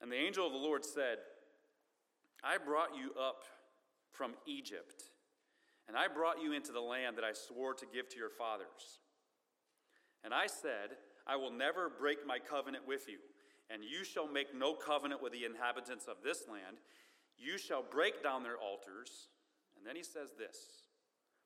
And 0.02 0.12
the 0.12 0.16
angel 0.16 0.46
of 0.46 0.52
the 0.52 0.58
Lord 0.58 0.84
said, 0.84 1.18
I 2.44 2.58
brought 2.58 2.90
you 2.94 3.12
up 3.18 3.44
from 4.12 4.32
Egypt, 4.46 5.04
and 5.88 5.96
I 5.96 6.08
brought 6.08 6.42
you 6.42 6.52
into 6.52 6.72
the 6.72 6.80
land 6.80 7.16
that 7.16 7.24
I 7.24 7.32
swore 7.32 7.72
to 7.74 7.86
give 7.92 8.08
to 8.10 8.18
your 8.18 8.30
fathers. 8.30 9.00
And 10.28 10.34
I 10.34 10.46
said, 10.46 11.00
I 11.26 11.36
will 11.36 11.50
never 11.50 11.88
break 11.88 12.26
my 12.26 12.38
covenant 12.38 12.86
with 12.86 13.08
you, 13.08 13.16
and 13.70 13.82
you 13.82 14.04
shall 14.04 14.28
make 14.28 14.54
no 14.54 14.74
covenant 14.74 15.22
with 15.22 15.32
the 15.32 15.46
inhabitants 15.46 16.04
of 16.06 16.16
this 16.22 16.44
land. 16.46 16.76
You 17.38 17.56
shall 17.56 17.82
break 17.82 18.22
down 18.22 18.42
their 18.42 18.58
altars. 18.58 19.32
And 19.74 19.86
then 19.86 19.96
he 19.96 20.02
says 20.02 20.36
this 20.36 20.84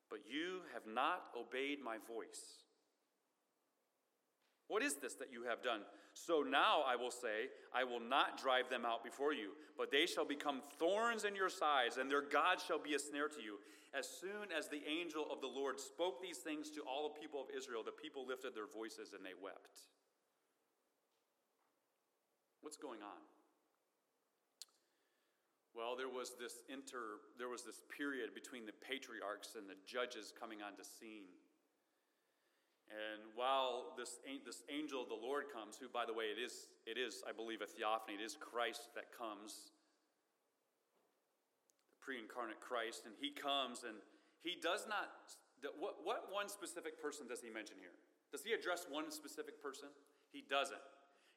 But 0.09 0.19
you 0.27 0.67
have 0.73 0.83
not 0.85 1.31
obeyed 1.31 1.79
my 1.81 1.95
voice. 1.95 2.62
What 4.67 4.81
is 4.81 4.95
this 4.95 5.13
that 5.15 5.31
you 5.31 5.43
have 5.43 5.61
done? 5.61 5.81
So 6.13 6.41
now 6.41 6.83
I 6.87 6.95
will 6.95 7.11
say, 7.11 7.51
I 7.73 7.83
will 7.83 7.99
not 7.99 8.41
drive 8.41 8.69
them 8.69 8.85
out 8.85 9.03
before 9.03 9.33
you, 9.33 9.51
but 9.77 9.91
they 9.91 10.05
shall 10.05 10.25
become 10.25 10.61
thorns 10.79 11.25
in 11.25 11.35
your 11.35 11.49
sides, 11.49 11.97
and 11.97 12.09
their 12.09 12.21
God 12.21 12.61
shall 12.65 12.79
be 12.79 12.93
a 12.93 12.99
snare 12.99 13.27
to 13.29 13.41
you. 13.41 13.59
As 13.93 14.07
soon 14.07 14.49
as 14.55 14.69
the 14.69 14.81
angel 14.89 15.25
of 15.31 15.41
the 15.41 15.47
Lord 15.47 15.79
spoke 15.79 16.21
these 16.21 16.39
things 16.39 16.71
to 16.71 16.81
all 16.81 17.09
the 17.09 17.19
people 17.19 17.41
of 17.41 17.47
Israel, 17.55 17.83
the 17.85 17.91
people 17.91 18.25
lifted 18.25 18.55
their 18.55 18.65
voices 18.65 19.13
and 19.13 19.23
they 19.23 19.37
wept. 19.37 19.85
What's 22.61 22.77
going 22.77 23.03
on? 23.03 23.21
Well, 25.75 25.97
there 25.97 26.09
was 26.09 26.33
this 26.39 26.61
inter 26.69 27.21
there 27.37 27.49
was 27.49 27.63
this 27.65 27.81
period 27.89 28.33
between 28.33 28.65
the 28.65 28.77
patriarchs 28.77 29.57
and 29.57 29.65
the 29.65 29.77
judges 29.85 30.31
coming 30.33 30.61
onto 30.61 30.85
scene. 30.85 31.25
And 32.93 33.25
while 33.33 33.97
this, 33.97 34.21
this 34.45 34.61
angel 34.69 35.01
of 35.01 35.09
the 35.09 35.17
Lord 35.17 35.49
comes, 35.49 35.81
who, 35.81 35.89
by 35.89 36.05
the 36.05 36.13
way, 36.13 36.29
it 36.29 36.37
is, 36.37 36.69
it 36.85 36.93
is, 36.93 37.25
I 37.25 37.33
believe, 37.33 37.65
a 37.65 37.65
theophany, 37.65 38.21
it 38.21 38.23
is 38.23 38.37
Christ 38.37 38.93
that 38.93 39.09
comes 39.09 39.73
pre 41.97 42.19
incarnate 42.19 42.61
Christ, 42.61 43.09
and 43.09 43.15
he 43.17 43.31
comes 43.31 43.81
and 43.81 43.97
he 44.43 44.59
does 44.61 44.85
not. 44.85 45.09
What, 45.79 46.03
what 46.03 46.27
one 46.29 46.49
specific 46.49 47.01
person 47.01 47.25
does 47.25 47.41
he 47.41 47.49
mention 47.49 47.79
here? 47.79 47.95
Does 48.29 48.43
he 48.43 48.51
address 48.51 48.85
one 48.89 49.09
specific 49.09 49.63
person? 49.63 49.87
He 50.29 50.43
doesn't. 50.49 50.83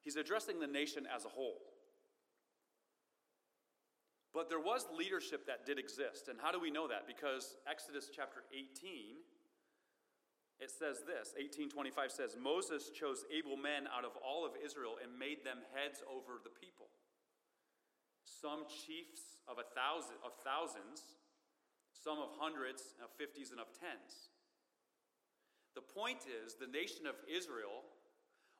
He's 0.02 0.16
addressing 0.16 0.58
the 0.58 0.66
nation 0.66 1.06
as 1.06 1.24
a 1.24 1.28
whole. 1.28 1.62
But 4.34 4.50
there 4.50 4.60
was 4.60 4.84
leadership 4.92 5.46
that 5.46 5.64
did 5.64 5.78
exist. 5.78 6.28
And 6.28 6.38
how 6.42 6.50
do 6.50 6.60
we 6.60 6.70
know 6.70 6.88
that? 6.88 7.06
Because 7.06 7.56
Exodus 7.70 8.10
chapter 8.14 8.42
18 8.52 9.16
it 10.56 10.72
says 10.72 11.04
this 11.04 11.36
1825 11.36 12.12
says 12.12 12.36
moses 12.40 12.88
chose 12.88 13.28
able 13.28 13.56
men 13.56 13.84
out 13.92 14.04
of 14.04 14.16
all 14.24 14.44
of 14.44 14.56
israel 14.56 14.96
and 15.02 15.12
made 15.12 15.44
them 15.44 15.60
heads 15.76 16.00
over 16.08 16.40
the 16.40 16.52
people. 16.52 16.88
Some 18.24 18.66
chiefs 18.66 19.40
of 19.46 19.60
a 19.60 19.68
thousand 19.76 20.18
of 20.24 20.34
thousands 20.42 21.16
some 22.06 22.22
of 22.22 22.30
hundreds 22.38 22.94
of 23.02 23.10
fifties 23.18 23.50
and 23.50 23.58
of 23.58 23.66
tens. 23.74 24.30
The 25.74 25.82
point 25.82 26.22
is 26.30 26.54
the 26.54 26.70
nation 26.70 27.02
of 27.06 27.18
israel 27.26 27.82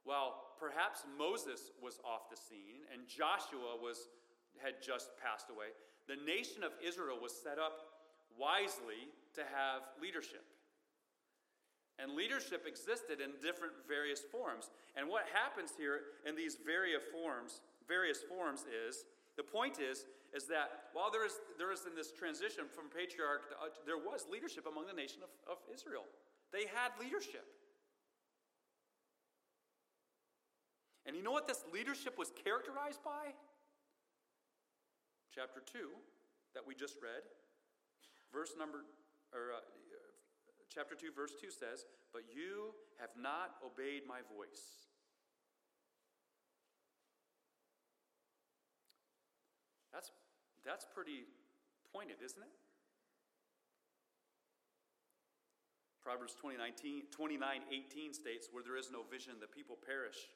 while 0.05 0.57
perhaps 0.59 1.07
moses 1.19 1.73
was 1.83 1.99
off 2.05 2.29
the 2.31 2.37
scene 2.37 2.85
and 2.93 3.09
joshua 3.09 3.79
was 3.79 4.09
had 4.59 4.83
just 4.85 5.15
passed 5.19 5.49
away 5.51 5.73
the 6.07 6.19
nation 6.27 6.63
of 6.63 6.73
israel 6.85 7.19
was 7.21 7.33
set 7.33 7.59
up 7.59 8.05
wisely 8.37 9.09
to 9.35 9.43
have 9.49 9.89
leadership 10.01 10.45
and 11.99 12.13
leadership 12.13 12.67
existed 12.69 13.21
in 13.21 13.33
different 13.41 13.73
various 13.89 14.21
forms. 14.21 14.69
And 14.97 15.09
what 15.09 15.25
happens 15.33 15.73
here 15.77 16.13
in 16.29 16.37
these 16.37 16.57
various 16.61 17.03
forms, 17.13 17.61
various 17.89 18.21
forms 18.21 18.69
is 18.69 19.05
the 19.37 19.45
point 19.45 19.81
is 19.81 20.05
is 20.35 20.45
that 20.49 20.93
while 20.93 21.11
there 21.11 21.25
is 21.25 21.41
there 21.57 21.73
is 21.73 21.87
in 21.87 21.95
this 21.95 22.13
transition 22.13 22.65
from 22.69 22.93
patriarch 22.93 23.49
to, 23.49 23.55
uh, 23.57 23.73
there 23.87 23.97
was 23.97 24.27
leadership 24.31 24.67
among 24.69 24.87
the 24.87 24.97
nation 24.97 25.21
of, 25.23 25.31
of 25.49 25.59
Israel. 25.73 26.05
They 26.53 26.69
had 26.69 26.93
leadership. 27.01 27.47
And 31.07 31.15
you 31.15 31.23
know 31.23 31.31
what 31.31 31.47
this 31.47 31.63
leadership 31.73 32.19
was 32.19 32.35
characterized 32.45 32.99
by? 33.05 33.31
Chapter 35.33 35.63
2 35.65 35.89
that 36.57 36.65
we 36.67 36.75
just 36.75 36.97
read, 37.05 37.21
verse 38.33 38.57
number, 38.57 38.89
or 39.37 39.53
uh, 39.53 39.61
chapter 40.77 40.93
2, 40.93 41.17
verse 41.17 41.33
2 41.41 41.49
says, 41.49 41.89
But 42.13 42.29
you 42.29 42.77
have 43.01 43.17
not 43.17 43.57
obeyed 43.65 44.05
my 44.05 44.21
voice. 44.29 44.85
That's, 49.89 50.13
that's 50.61 50.85
pretty 50.85 51.25
pointed, 51.89 52.21
isn't 52.21 52.45
it? 52.45 52.53
Proverbs 56.05 56.37
29, 56.37 56.77
29 57.09 57.41
18 57.73 58.13
states, 58.13 58.53
Where 58.53 58.61
there 58.61 58.77
is 58.77 58.93
no 58.93 59.01
vision, 59.09 59.41
the 59.41 59.49
people 59.49 59.81
perish. 59.81 60.29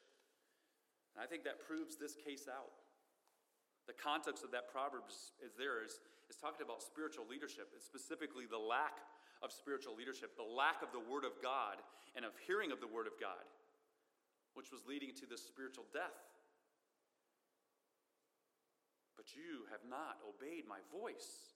And 1.13 1.21
I 1.21 1.29
think 1.29 1.45
that 1.45 1.61
proves 1.61 2.01
this 2.01 2.17
case 2.17 2.49
out. 2.49 2.73
The 3.85 3.93
context 3.93 4.41
of 4.41 4.49
that 4.57 4.73
proverb 4.73 5.05
is, 5.05 5.37
is 5.45 5.53
there 5.53 5.85
is, 5.85 6.01
is 6.33 6.37
talking 6.41 6.65
about 6.65 6.81
spiritual 6.81 7.29
leadership, 7.29 7.69
and 7.77 7.81
specifically 7.81 8.49
the 8.49 8.57
lack 8.57 9.05
of 9.41 9.51
spiritual 9.51 9.95
leadership, 9.97 10.37
the 10.37 10.45
lack 10.45 10.81
of 10.81 10.93
the 10.93 11.01
Word 11.01 11.25
of 11.25 11.33
God 11.41 11.81
and 12.15 12.25
of 12.25 12.31
hearing 12.45 12.71
of 12.71 12.79
the 12.79 12.87
Word 12.87 13.07
of 13.07 13.13
God, 13.19 13.41
which 14.53 14.71
was 14.71 14.85
leading 14.87 15.13
to 15.17 15.25
this 15.25 15.41
spiritual 15.41 15.85
death. 15.93 16.21
But 19.17 19.33
you 19.35 19.65
have 19.69 19.81
not 19.89 20.17
obeyed 20.25 20.65
my 20.69 20.81
voice. 20.89 21.53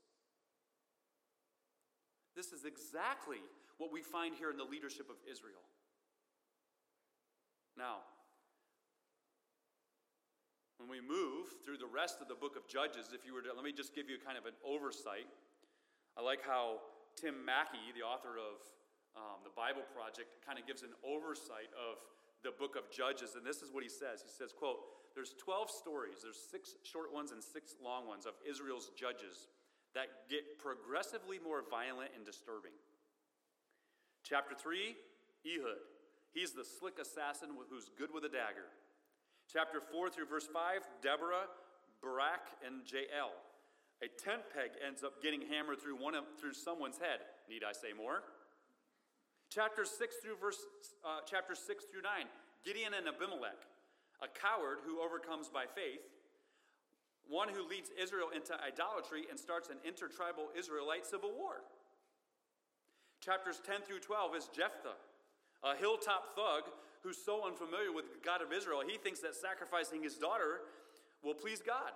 This 2.36 2.52
is 2.52 2.66
exactly 2.66 3.40
what 3.78 3.92
we 3.92 4.02
find 4.02 4.36
here 4.36 4.52
in 4.52 4.58
the 4.58 4.68
leadership 4.68 5.10
of 5.10 5.16
Israel. 5.30 5.64
Now, 7.78 8.04
when 10.78 10.90
we 10.90 11.00
move 11.00 11.48
through 11.64 11.78
the 11.78 11.88
rest 11.88 12.22
of 12.22 12.28
the 12.28 12.36
book 12.36 12.56
of 12.56 12.68
Judges, 12.68 13.12
if 13.14 13.26
you 13.26 13.34
were 13.34 13.42
to, 13.42 13.54
let 13.54 13.64
me 13.64 13.72
just 13.72 13.96
give 13.96 14.10
you 14.10 14.18
kind 14.20 14.38
of 14.38 14.46
an 14.46 14.56
oversight. 14.64 15.28
I 16.18 16.22
like 16.22 16.44
how 16.46 16.80
Tim 17.16 17.44
Mackie, 17.44 17.96
the 17.96 18.04
author 18.04 18.36
of 18.36 18.60
um, 19.16 19.40
the 19.48 19.54
Bible 19.56 19.88
Project, 19.96 20.28
kind 20.44 20.60
of 20.60 20.68
gives 20.68 20.84
an 20.84 20.92
oversight 21.04 21.72
of 21.76 22.04
the 22.44 22.52
book 22.52 22.76
of 22.76 22.92
Judges, 22.92 23.34
and 23.34 23.42
this 23.48 23.64
is 23.64 23.72
what 23.72 23.82
he 23.82 23.90
says. 23.90 24.22
He 24.22 24.30
says, 24.30 24.54
quote, 24.54 24.84
there's 25.16 25.34
12 25.40 25.72
stories, 25.72 26.22
there's 26.22 26.38
six 26.38 26.76
short 26.84 27.10
ones 27.16 27.32
and 27.32 27.42
six 27.42 27.80
long 27.80 28.06
ones 28.06 28.28
of 28.28 28.36
Israel's 28.44 28.92
judges 29.00 29.48
that 29.96 30.28
get 30.30 30.60
progressively 30.60 31.40
more 31.40 31.64
violent 31.64 32.12
and 32.14 32.28
disturbing. 32.28 32.76
Chapter 34.28 34.54
3, 34.54 34.94
Ehud. 35.48 35.82
He's 36.36 36.52
the 36.52 36.68
slick 36.68 37.00
assassin 37.00 37.56
who's 37.72 37.90
good 37.98 38.12
with 38.12 38.28
a 38.28 38.30
dagger. 38.30 38.68
Chapter 39.48 39.80
4 39.80 40.10
through 40.10 40.28
verse 40.28 40.48
5, 40.52 40.84
Deborah, 41.02 41.48
Barak, 42.04 42.44
and 42.66 42.84
Jael. 42.84 43.32
A 44.06 44.08
tent 44.22 44.46
peg 44.54 44.78
ends 44.86 45.02
up 45.02 45.18
getting 45.18 45.42
hammered 45.42 45.82
through, 45.82 45.98
one 45.98 46.14
of, 46.14 46.30
through 46.38 46.54
someone's 46.54 47.02
head. 47.02 47.26
Need 47.50 47.66
I 47.66 47.74
say 47.74 47.90
more? 47.90 48.22
Chapter 49.50 49.82
6 49.82 49.98
through 50.22 50.38
verse, 50.38 50.62
uh, 51.02 51.26
chapter 51.26 51.58
6 51.58 51.66
through 51.90 52.06
9, 52.06 52.30
Gideon 52.62 52.94
and 52.94 53.10
Abimelech, 53.10 53.66
a 54.22 54.30
coward 54.30 54.86
who 54.86 55.02
overcomes 55.02 55.50
by 55.50 55.66
faith, 55.66 56.06
one 57.26 57.50
who 57.50 57.66
leads 57.66 57.90
Israel 57.98 58.30
into 58.30 58.54
idolatry 58.62 59.26
and 59.26 59.42
starts 59.42 59.74
an 59.74 59.82
intertribal 59.82 60.54
Israelite 60.54 61.10
civil 61.10 61.34
war. 61.34 61.66
Chapters 63.26 63.58
10 63.66 63.82
through 63.90 64.06
12 64.06 64.38
is 64.38 64.46
Jephthah, 64.54 65.02
a 65.66 65.74
hilltop 65.82 66.38
thug 66.38 66.70
who's 67.02 67.18
so 67.18 67.42
unfamiliar 67.42 67.90
with 67.90 68.14
the 68.14 68.22
God 68.22 68.46
of 68.46 68.54
Israel, 68.54 68.86
he 68.86 69.02
thinks 69.02 69.22
that 69.26 69.34
sacrificing 69.34 70.06
his 70.06 70.14
daughter 70.14 70.62
will 71.26 71.34
please 71.34 71.58
God. 71.58 71.90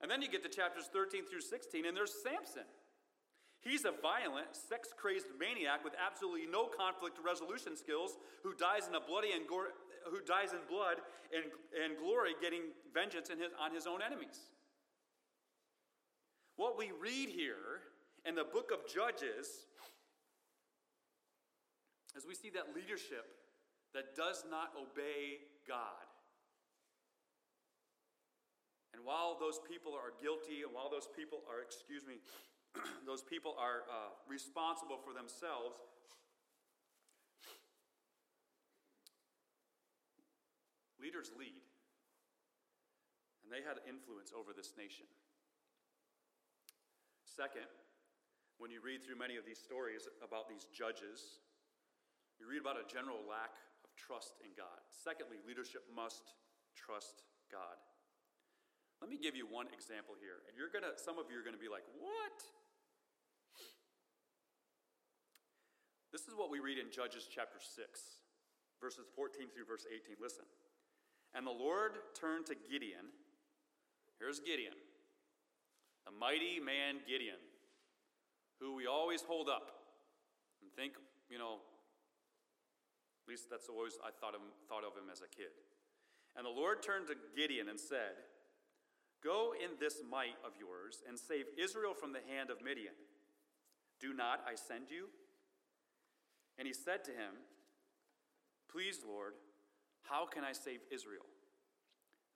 And 0.00 0.10
then 0.10 0.22
you 0.22 0.28
get 0.28 0.42
to 0.42 0.48
chapters 0.48 0.88
13 0.92 1.26
through 1.26 1.42
16, 1.42 1.84
and 1.84 1.96
there's 1.96 2.12
Samson. 2.22 2.64
He's 3.60 3.84
a 3.84 3.92
violent, 3.92 4.56
sex 4.56 4.88
crazed 4.96 5.28
maniac 5.38 5.84
with 5.84 5.92
absolutely 6.00 6.48
no 6.50 6.66
conflict 6.66 7.18
resolution 7.22 7.76
skills 7.76 8.16
who 8.42 8.54
dies 8.54 8.88
in 8.88 8.94
a 8.94 9.00
bloody 9.00 9.32
and 9.32 9.44
who 9.46 10.20
dies 10.24 10.52
in 10.52 10.64
blood 10.64 10.96
and, 11.28 11.52
and 11.76 11.98
glory 11.98 12.32
getting 12.40 12.72
vengeance 12.94 13.28
his, 13.28 13.52
on 13.60 13.74
his 13.74 13.86
own 13.86 14.00
enemies. 14.00 14.48
What 16.56 16.78
we 16.78 16.90
read 16.96 17.28
here 17.28 17.84
in 18.24 18.34
the 18.34 18.44
book 18.44 18.70
of 18.72 18.88
Judges 18.88 19.68
is 22.16 22.26
we 22.26 22.34
see 22.34 22.50
that 22.50 22.74
leadership 22.74 23.28
that 23.92 24.16
does 24.16 24.44
not 24.50 24.72
obey 24.72 25.44
God 25.68 26.09
and 28.94 29.04
while 29.04 29.38
those 29.38 29.60
people 29.62 29.94
are 29.94 30.10
guilty, 30.18 30.66
and 30.66 30.74
while 30.74 30.90
those 30.90 31.06
people 31.14 31.46
are, 31.46 31.62
excuse 31.62 32.02
me, 32.06 32.18
those 33.06 33.22
people 33.22 33.54
are 33.58 33.86
uh, 33.86 34.10
responsible 34.26 34.98
for 34.98 35.14
themselves, 35.14 35.78
leaders 41.00 41.30
lead. 41.38 41.62
And 43.42 43.48
they 43.50 43.62
had 43.62 43.82
influence 43.88 44.30
over 44.36 44.52
this 44.54 44.74
nation. 44.76 45.06
Second, 47.24 47.66
when 48.60 48.70
you 48.70 48.84
read 48.84 49.00
through 49.00 49.16
many 49.16 49.40
of 49.40 49.48
these 49.48 49.58
stories 49.58 50.04
about 50.20 50.44
these 50.46 50.68
judges, 50.68 51.40
you 52.36 52.44
read 52.44 52.60
about 52.60 52.76
a 52.76 52.86
general 52.86 53.24
lack 53.24 53.56
of 53.80 53.90
trust 53.96 54.36
in 54.44 54.52
God. 54.52 54.84
Secondly, 54.92 55.40
leadership 55.48 55.88
must 55.88 56.36
trust 56.76 57.24
God. 57.50 57.80
Let 59.00 59.08
me 59.08 59.16
give 59.16 59.34
you 59.34 59.48
one 59.48 59.66
example 59.72 60.12
here. 60.20 60.44
And 60.44 60.52
you're 60.56 60.68
to, 60.84 60.92
some 61.00 61.16
of 61.16 61.32
you 61.32 61.40
are 61.40 61.44
to 61.56 61.60
be 61.60 61.72
like, 61.72 61.88
what? 61.96 62.36
This 66.12 66.28
is 66.28 66.36
what 66.36 66.52
we 66.52 66.60
read 66.60 66.76
in 66.76 66.92
Judges 66.92 67.24
chapter 67.24 67.56
6, 67.56 67.72
verses 68.76 69.08
14 69.16 69.48
through 69.48 69.64
verse 69.64 69.88
18. 69.88 70.20
Listen. 70.20 70.44
And 71.32 71.46
the 71.46 71.54
Lord 71.54 71.96
turned 72.12 72.46
to 72.52 72.56
Gideon. 72.68 73.08
Here's 74.18 74.40
Gideon, 74.40 74.76
the 76.04 76.12
mighty 76.12 76.60
man 76.60 77.00
Gideon, 77.08 77.40
who 78.60 78.74
we 78.74 78.84
always 78.84 79.22
hold 79.22 79.48
up 79.48 79.72
and 80.60 80.68
think, 80.76 80.92
you 81.30 81.38
know, 81.38 81.64
at 83.24 83.26
least 83.30 83.48
that's 83.48 83.70
always 83.70 83.96
I 84.04 84.12
thought 84.12 84.34
of, 84.34 84.42
thought 84.68 84.84
of 84.84 84.92
him 84.92 85.08
as 85.08 85.24
a 85.24 85.30
kid. 85.32 85.56
And 86.36 86.44
the 86.44 86.52
Lord 86.52 86.82
turned 86.82 87.06
to 87.08 87.16
Gideon 87.32 87.70
and 87.70 87.80
said, 87.80 88.20
Go 89.22 89.52
in 89.52 89.76
this 89.78 90.00
might 90.08 90.40
of 90.44 90.52
yours 90.58 91.02
and 91.06 91.18
save 91.18 91.44
Israel 91.60 91.92
from 91.92 92.12
the 92.12 92.24
hand 92.26 92.50
of 92.50 92.64
Midian. 92.64 92.96
Do 94.00 94.14
not 94.14 94.40
I 94.48 94.54
send 94.54 94.90
you? 94.90 95.08
And 96.58 96.66
he 96.66 96.72
said 96.72 97.04
to 97.04 97.10
him, 97.10 97.36
Please, 98.72 99.00
Lord, 99.06 99.34
how 100.02 100.26
can 100.26 100.44
I 100.44 100.52
save 100.52 100.80
Israel? 100.90 101.26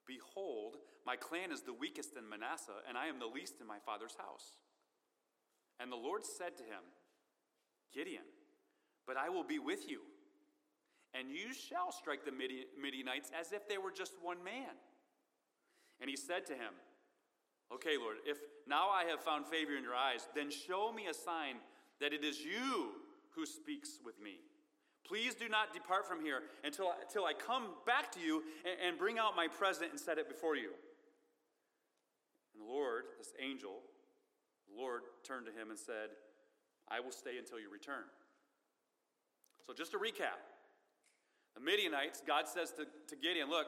Behold, 0.06 0.76
my 1.06 1.16
clan 1.16 1.52
is 1.52 1.62
the 1.62 1.72
weakest 1.72 2.16
in 2.16 2.28
Manasseh, 2.28 2.84
and 2.88 2.98
I 2.98 3.06
am 3.06 3.18
the 3.18 3.26
least 3.26 3.54
in 3.60 3.66
my 3.66 3.78
father's 3.78 4.16
house. 4.18 4.56
And 5.80 5.90
the 5.90 5.96
Lord 5.96 6.24
said 6.24 6.56
to 6.58 6.62
him, 6.62 6.84
Gideon, 7.94 8.24
but 9.06 9.16
I 9.16 9.28
will 9.28 9.44
be 9.44 9.58
with 9.58 9.88
you, 9.88 10.00
and 11.14 11.30
you 11.30 11.54
shall 11.54 11.92
strike 11.92 12.24
the 12.24 12.32
Midianites 12.32 13.30
as 13.38 13.52
if 13.52 13.68
they 13.68 13.78
were 13.78 13.92
just 13.92 14.12
one 14.22 14.42
man. 14.42 14.76
And 16.00 16.10
he 16.10 16.16
said 16.16 16.46
to 16.46 16.52
him, 16.54 16.72
Okay, 17.72 17.96
Lord, 17.98 18.16
if 18.26 18.38
now 18.68 18.88
I 18.88 19.04
have 19.10 19.20
found 19.20 19.46
favor 19.46 19.76
in 19.76 19.82
your 19.82 19.94
eyes, 19.94 20.28
then 20.34 20.50
show 20.50 20.92
me 20.92 21.06
a 21.06 21.14
sign 21.14 21.56
that 22.00 22.12
it 22.12 22.24
is 22.24 22.40
you 22.40 22.90
who 23.34 23.46
speaks 23.46 23.98
with 24.04 24.20
me. 24.22 24.36
Please 25.06 25.34
do 25.34 25.48
not 25.48 25.74
depart 25.74 26.06
from 26.06 26.20
here 26.20 26.42
until, 26.64 26.92
until 27.00 27.24
I 27.24 27.32
come 27.34 27.64
back 27.86 28.10
to 28.12 28.20
you 28.20 28.42
and, 28.64 28.88
and 28.88 28.98
bring 28.98 29.18
out 29.18 29.36
my 29.36 29.48
present 29.48 29.90
and 29.90 30.00
set 30.00 30.18
it 30.18 30.28
before 30.28 30.56
you. 30.56 30.70
And 32.54 32.62
the 32.62 32.72
Lord, 32.72 33.04
this 33.18 33.32
angel, 33.42 33.80
the 34.68 34.80
Lord 34.80 35.02
turned 35.26 35.46
to 35.46 35.52
him 35.52 35.70
and 35.70 35.78
said, 35.78 36.10
I 36.88 37.00
will 37.00 37.12
stay 37.12 37.38
until 37.38 37.58
you 37.58 37.70
return. 37.70 38.04
So, 39.66 39.72
just 39.72 39.92
to 39.92 39.98
recap 39.98 40.40
the 41.54 41.60
Midianites, 41.60 42.22
God 42.26 42.46
says 42.46 42.70
to, 42.72 42.84
to 42.84 43.16
Gideon, 43.16 43.48
Look, 43.48 43.66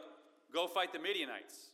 go 0.53 0.67
fight 0.67 0.93
the 0.93 0.99
Midianites. 0.99 1.71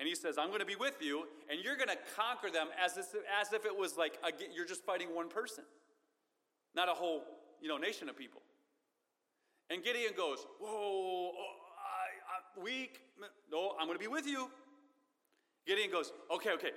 And 0.00 0.08
he 0.08 0.14
says, 0.14 0.38
I'm 0.38 0.48
going 0.48 0.60
to 0.60 0.66
be 0.66 0.76
with 0.76 1.02
you, 1.02 1.26
and 1.50 1.62
you're 1.62 1.76
going 1.76 1.90
to 1.90 1.98
conquer 2.16 2.50
them 2.50 2.68
as 2.82 2.96
if, 2.96 3.08
as 3.38 3.52
if 3.52 3.66
it 3.66 3.76
was 3.76 3.98
like 3.98 4.18
a, 4.24 4.32
you're 4.56 4.64
just 4.64 4.82
fighting 4.82 5.14
one 5.14 5.28
person, 5.28 5.62
not 6.74 6.88
a 6.88 6.92
whole 6.92 7.22
you 7.60 7.68
know, 7.68 7.76
nation 7.76 8.08
of 8.08 8.16
people. 8.16 8.40
And 9.68 9.84
Gideon 9.84 10.12
goes, 10.16 10.46
Whoa, 10.58 10.68
oh, 10.70 11.32
I, 11.36 12.58
I'm 12.58 12.64
weak. 12.64 13.02
No, 13.52 13.74
I'm 13.78 13.86
going 13.86 13.98
to 13.98 14.02
be 14.02 14.08
with 14.08 14.26
you. 14.26 14.50
Gideon 15.66 15.90
goes, 15.90 16.12
Okay, 16.34 16.52
okay, 16.52 16.70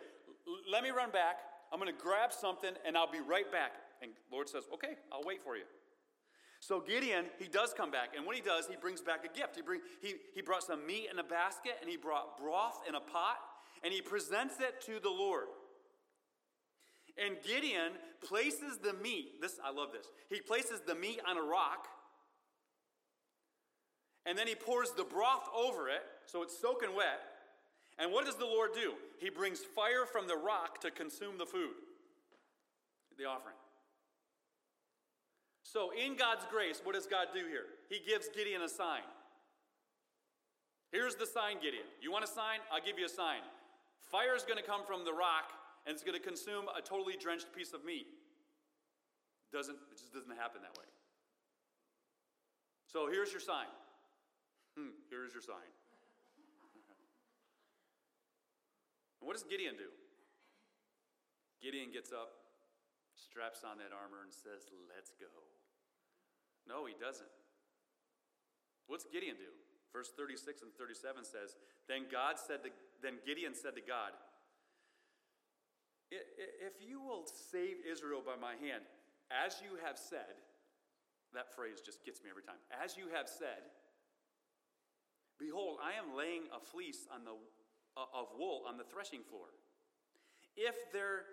let 0.69 0.83
me 0.83 0.89
run 0.89 1.09
back. 1.09 1.37
I'm 1.71 1.79
going 1.79 1.91
to 1.95 1.99
grab 1.99 2.33
something, 2.33 2.73
and 2.85 2.97
I'll 2.97 3.09
be 3.09 3.21
right 3.21 3.49
back. 3.49 3.71
And 4.01 4.11
Lord 4.33 4.49
says, 4.49 4.65
Okay, 4.73 4.95
I'll 5.13 5.23
wait 5.23 5.41
for 5.41 5.55
you. 5.55 5.63
So 6.65 6.79
Gideon, 6.79 7.25
he 7.39 7.49
does 7.49 7.73
come 7.75 7.91
back, 7.91 8.15
and 8.15 8.25
when 8.25 8.37
he 8.37 8.41
does, 8.41 8.67
he 8.67 8.77
brings 8.77 9.01
back 9.01 9.25
a 9.25 9.37
gift. 9.37 9.57
He, 9.57 9.61
bring, 9.61 9.81
he, 10.01 10.13
he 10.33 10.41
brought 10.41 10.63
some 10.63 10.87
meat 10.87 11.09
in 11.11 11.19
a 11.19 11.23
basket, 11.23 11.73
and 11.81 11.89
he 11.89 11.97
brought 11.97 12.37
broth 12.37 12.79
in 12.87 12.95
a 12.95 13.01
pot, 13.01 13.35
and 13.83 13.93
he 13.93 14.01
presents 14.01 14.61
it 14.61 14.79
to 14.85 15.01
the 15.01 15.09
Lord. 15.09 15.47
And 17.17 17.35
Gideon 17.45 17.91
places 18.25 18.77
the 18.81 18.93
meat, 18.93 19.41
this 19.41 19.59
I 19.61 19.71
love 19.73 19.89
this. 19.91 20.07
He 20.29 20.39
places 20.39 20.79
the 20.87 20.95
meat 20.95 21.19
on 21.29 21.37
a 21.37 21.41
rock, 21.41 21.89
and 24.25 24.37
then 24.37 24.47
he 24.47 24.55
pours 24.55 24.91
the 24.91 25.03
broth 25.03 25.49
over 25.53 25.89
it, 25.89 26.03
so 26.27 26.43
it's 26.43 26.57
soaking 26.57 26.95
wet. 26.95 27.19
And 27.99 28.09
what 28.09 28.25
does 28.25 28.37
the 28.37 28.45
Lord 28.45 28.69
do? 28.73 28.93
He 29.19 29.29
brings 29.29 29.59
fire 29.59 30.05
from 30.09 30.27
the 30.27 30.37
rock 30.37 30.79
to 30.79 30.91
consume 30.91 31.37
the 31.37 31.45
food, 31.45 31.75
the 33.17 33.25
offering. 33.25 33.55
So, 35.63 35.91
in 35.91 36.15
God's 36.15 36.45
grace, 36.51 36.81
what 36.83 36.93
does 36.93 37.07
God 37.07 37.27
do 37.33 37.47
here? 37.47 37.65
He 37.89 37.99
gives 38.05 38.27
Gideon 38.29 38.61
a 38.61 38.69
sign. 38.69 39.07
Here's 40.91 41.15
the 41.15 41.25
sign, 41.25 41.57
Gideon. 41.57 41.87
You 42.01 42.11
want 42.11 42.23
a 42.23 42.27
sign? 42.27 42.59
I'll 42.71 42.83
give 42.83 42.99
you 42.99 43.05
a 43.05 43.09
sign. 43.09 43.41
Fire 44.11 44.35
is 44.35 44.43
going 44.43 44.61
to 44.61 44.63
come 44.63 44.85
from 44.85 45.03
the 45.05 45.13
rock 45.13 45.49
and 45.87 45.93
it's 45.95 46.03
going 46.03 46.13
to 46.13 46.21
consume 46.21 46.65
a 46.77 46.81
totally 46.81 47.17
drenched 47.17 47.47
piece 47.55 47.73
of 47.73 47.83
meat. 47.83 48.05
Doesn't, 49.51 49.73
it 49.73 49.97
just 49.97 50.13
doesn't 50.13 50.37
happen 50.37 50.61
that 50.61 50.77
way. 50.77 50.85
So 52.85 53.09
here's 53.09 53.31
your 53.31 53.41
sign. 53.41 53.65
Hmm, 54.77 54.93
here's 55.09 55.33
your 55.33 55.41
sign. 55.41 55.65
and 59.21 59.25
what 59.25 59.33
does 59.33 59.43
Gideon 59.49 59.73
do? 59.73 59.89
Gideon 61.61 61.91
gets 61.91 62.11
up, 62.11 62.42
straps 63.23 63.63
on 63.63 63.79
that 63.79 63.95
armor, 63.95 64.27
and 64.27 64.33
says, 64.35 64.67
Let's 64.91 65.15
go. 65.15 65.31
No, 66.67 66.83
he 66.83 66.95
doesn't. 66.99 67.31
What's 68.87 69.07
Gideon 69.07 69.39
do? 69.39 69.51
Verse 69.91 70.11
36 70.15 70.63
and 70.63 70.71
37 70.75 71.23
says, 71.23 71.55
Then 71.87 72.09
God 72.11 72.35
said 72.35 72.63
to, 72.67 72.69
then 73.01 73.23
Gideon 73.23 73.55
said 73.55 73.75
to 73.75 73.83
God, 73.83 74.11
If 76.11 76.81
you 76.81 76.99
will 76.99 77.23
save 77.27 77.83
Israel 77.85 78.19
by 78.25 78.35
my 78.35 78.59
hand, 78.59 78.83
as 79.31 79.61
you 79.63 79.79
have 79.85 79.97
said, 79.97 80.39
that 81.33 81.53
phrase 81.53 81.81
just 81.81 82.05
gets 82.05 82.21
me 82.21 82.29
every 82.29 82.43
time. 82.43 82.59
As 82.69 82.97
you 82.97 83.09
have 83.13 83.29
said, 83.29 83.73
behold, 85.39 85.81
I 85.81 85.97
am 85.97 86.17
laying 86.17 86.45
a 86.53 86.61
fleece 86.61 87.09
on 87.09 87.25
the, 87.25 87.33
uh, 87.97 88.05
of 88.13 88.33
wool 88.37 88.65
on 88.69 88.77
the 88.77 88.85
threshing 88.85 89.21
floor. 89.25 89.49
If 90.55 90.93
there 90.93 91.25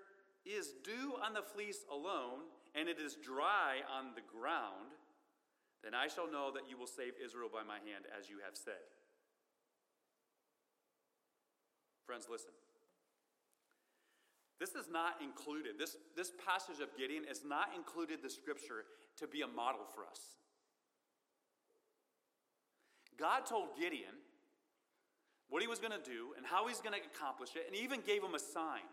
is 0.45 0.73
dew 0.85 1.15
on 1.25 1.35
the 1.35 1.43
fleece 1.43 1.85
alone, 1.91 2.49
and 2.75 2.89
it 2.89 2.99
is 2.99 3.17
dry 3.17 3.83
on 3.91 4.15
the 4.15 4.25
ground, 4.25 4.95
then 5.83 5.95
I 5.95 6.09
shall 6.09 6.31
know 6.31 6.51
that 6.53 6.69
you 6.69 6.77
will 6.77 6.87
save 6.87 7.15
Israel 7.23 7.49
by 7.53 7.63
my 7.63 7.81
hand, 7.81 8.05
as 8.17 8.29
you 8.29 8.37
have 8.45 8.57
said. 8.57 8.85
Friends, 12.05 12.27
listen. 12.31 12.51
This 14.59 14.75
is 14.75 14.91
not 14.93 15.23
included. 15.23 15.79
This, 15.79 15.97
this 16.17 16.33
passage 16.45 16.83
of 16.83 16.95
Gideon 16.97 17.25
is 17.31 17.43
not 17.47 17.69
included 17.75 18.21
the 18.23 18.29
scripture 18.29 18.85
to 19.17 19.27
be 19.27 19.41
a 19.41 19.47
model 19.47 19.87
for 19.95 20.05
us. 20.05 20.37
God 23.19 23.47
told 23.47 23.77
Gideon 23.79 24.21
what 25.49 25.63
he 25.63 25.69
was 25.69 25.79
going 25.79 25.93
to 25.93 26.11
do 26.11 26.33
and 26.37 26.45
how 26.45 26.69
he's 26.69 26.81
going 26.81 26.93
to 26.93 27.01
accomplish 27.01 27.57
it, 27.57 27.65
and 27.67 27.75
he 27.75 27.83
even 27.83 28.01
gave 28.01 28.23
him 28.23 28.35
a 28.35 28.39
sign. 28.39 28.85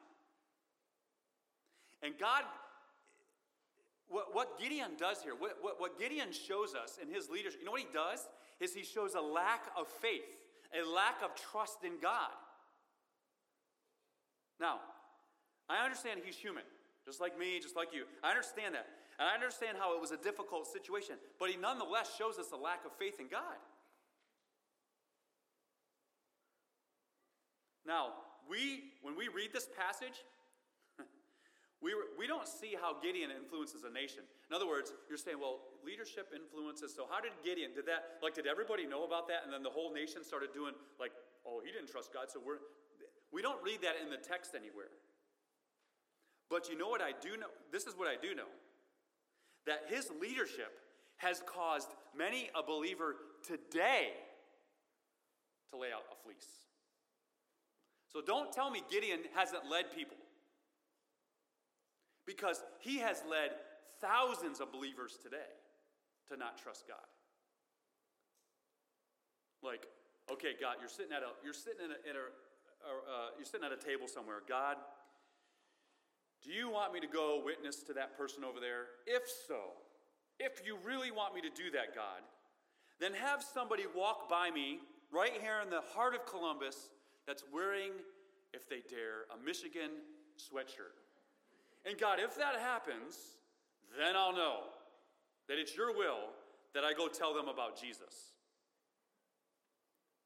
And 2.03 2.13
God 2.19 2.43
what, 4.09 4.33
what 4.33 4.59
Gideon 4.59 4.91
does 4.97 5.21
here, 5.21 5.33
what, 5.37 5.57
what, 5.61 5.79
what 5.79 5.99
Gideon 5.99 6.31
shows 6.31 6.73
us 6.75 6.97
in 7.01 7.13
his 7.13 7.29
leadership, 7.29 7.59
you 7.59 7.65
know 7.65 7.71
what 7.71 7.81
he 7.81 7.87
does? 7.93 8.27
Is 8.59 8.73
he 8.73 8.83
shows 8.83 9.15
a 9.15 9.21
lack 9.21 9.65
of 9.77 9.87
faith, 9.87 10.37
a 10.73 10.87
lack 10.87 11.21
of 11.23 11.35
trust 11.35 11.83
in 11.83 11.93
God. 12.01 12.31
Now, 14.59 14.79
I 15.69 15.83
understand 15.83 16.21
he's 16.23 16.37
human, 16.37 16.63
just 17.05 17.19
like 17.19 17.37
me, 17.37 17.59
just 17.61 17.75
like 17.75 17.93
you. 17.93 18.05
I 18.23 18.29
understand 18.29 18.75
that. 18.75 18.87
And 19.19 19.27
I 19.27 19.33
understand 19.33 19.77
how 19.79 19.95
it 19.95 20.01
was 20.01 20.11
a 20.11 20.17
difficult 20.17 20.67
situation, 20.67 21.15
but 21.39 21.49
he 21.49 21.57
nonetheless 21.57 22.15
shows 22.17 22.39
us 22.39 22.51
a 22.53 22.57
lack 22.57 22.85
of 22.85 22.91
faith 22.97 23.19
in 23.19 23.27
God. 23.27 23.57
Now, 27.85 28.13
we, 28.49 28.93
when 29.01 29.17
we 29.17 29.27
read 29.27 29.51
this 29.53 29.67
passage, 29.77 30.23
we, 31.81 31.93
we 32.17 32.25
don't 32.25 32.47
see 32.47 32.73
how 32.73 32.97
Gideon 32.97 33.29
influences 33.29 33.85
a 33.85 33.91
nation. 33.93 34.25
In 34.49 34.55
other 34.55 34.65
words, 34.65 34.93
you're 35.09 35.21
saying, 35.21 35.37
well, 35.37 35.61
leadership 35.85 36.33
influences. 36.33 36.93
So 36.95 37.05
how 37.05 37.21
did 37.21 37.37
Gideon, 37.45 37.71
did 37.77 37.85
that, 37.85 38.17
like, 38.23 38.33
did 38.33 38.47
everybody 38.47 38.87
know 38.87 39.05
about 39.05 39.27
that? 39.29 39.45
And 39.45 39.53
then 39.53 39.61
the 39.61 39.69
whole 39.69 39.93
nation 39.93 40.25
started 40.25 40.53
doing, 40.53 40.73
like, 40.99 41.11
oh, 41.45 41.61
he 41.63 41.71
didn't 41.71 41.89
trust 41.89 42.11
God, 42.11 42.33
so 42.33 42.41
we're, 42.41 42.65
we 43.31 43.41
don't 43.45 43.61
read 43.61 43.85
that 43.85 44.01
in 44.01 44.09
the 44.09 44.17
text 44.17 44.57
anywhere. 44.57 44.89
But 46.49 46.69
you 46.69 46.77
know 46.77 46.89
what 46.89 47.01
I 47.01 47.13
do 47.21 47.37
know? 47.37 47.53
This 47.71 47.85
is 47.85 47.93
what 47.93 48.07
I 48.07 48.15
do 48.19 48.33
know 48.33 48.49
that 49.67 49.83
his 49.87 50.09
leadership 50.19 50.71
has 51.17 51.43
caused 51.45 51.89
many 52.17 52.49
a 52.55 52.63
believer 52.63 53.15
today 53.45 54.13
to 55.69 55.77
lay 55.77 55.91
out 55.93 56.07
a 56.09 56.15
fleece. 56.23 56.65
So 58.07 58.21
don't 58.25 58.51
tell 58.51 58.71
me 58.71 58.81
Gideon 58.89 59.19
hasn't 59.35 59.69
led 59.69 59.91
people 59.93 60.15
because 62.27 62.61
he 62.79 62.99
has 62.99 63.23
led 63.27 63.51
thousands 64.01 64.59
of 64.59 64.71
believers 64.71 65.17
today 65.23 65.55
to 66.27 66.37
not 66.37 66.61
trust 66.61 66.87
God. 66.87 67.07
Like, 69.63 69.87
okay, 70.31 70.53
God, 70.59 70.75
you're 70.79 70.89
sitting 70.89 71.13
at 71.13 71.23
a 71.23 71.31
you're 71.43 71.55
sitting 71.55 71.85
in 71.85 71.91
a, 71.91 71.99
in 72.09 72.15
a 72.15 72.25
uh, 72.85 73.29
you're 73.37 73.45
sitting 73.47 73.65
at 73.65 73.71
a 73.71 73.81
table 73.81 74.07
somewhere. 74.07 74.43
God, 74.47 74.75
do 76.43 76.51
you 76.51 76.69
want 76.69 76.93
me 76.93 76.99
to 76.99 77.07
go 77.07 77.41
witness 77.43 77.81
to 77.83 77.93
that 77.93 78.17
person 78.17 78.43
over 78.43 78.59
there? 78.59 78.85
If 79.07 79.23
so, 79.47 79.81
if 80.39 80.61
you 80.65 80.77
really 80.85 81.09
want 81.09 81.33
me 81.33 81.41
to 81.41 81.49
do 81.49 81.71
that, 81.71 81.95
God, 81.95 82.21
then 82.99 83.13
have 83.13 83.41
somebody 83.41 83.83
walk 83.95 84.29
by 84.29 84.51
me 84.51 84.79
right 85.11 85.33
here 85.41 85.61
in 85.63 85.69
the 85.69 85.81
heart 85.95 86.13
of 86.13 86.25
Columbus 86.25 86.89
that's 87.25 87.43
wearing, 87.51 87.91
if 88.53 88.69
they 88.69 88.81
dare, 88.89 89.25
a 89.33 89.43
Michigan 89.43 89.91
sweatshirt. 90.37 91.06
And 91.87 91.97
God, 91.97 92.19
if 92.19 92.35
that 92.37 92.59
happens, 92.59 93.15
then 93.97 94.15
I'll 94.17 94.35
know 94.35 94.59
that 95.47 95.57
it's 95.57 95.75
your 95.75 95.95
will 95.95 96.35
that 96.73 96.83
I 96.83 96.93
go 96.93 97.07
tell 97.07 97.33
them 97.33 97.47
about 97.47 97.79
Jesus. 97.79 98.33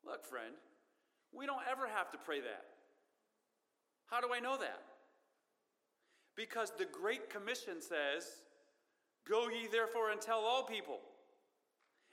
Look, 0.03 0.25
friend, 0.25 0.55
we 1.31 1.45
don't 1.45 1.61
ever 1.69 1.87
have 1.87 2.11
to 2.11 2.17
pray 2.17 2.41
that. 2.41 2.65
How 4.07 4.19
do 4.19 4.33
I 4.33 4.39
know 4.39 4.57
that? 4.57 4.81
Because 6.35 6.73
the 6.77 6.87
Great 6.91 7.29
Commission 7.29 7.79
says, 7.79 8.25
Go 9.29 9.47
ye 9.47 9.67
therefore 9.71 10.09
and 10.09 10.19
tell 10.19 10.39
all 10.39 10.63
people. 10.63 10.99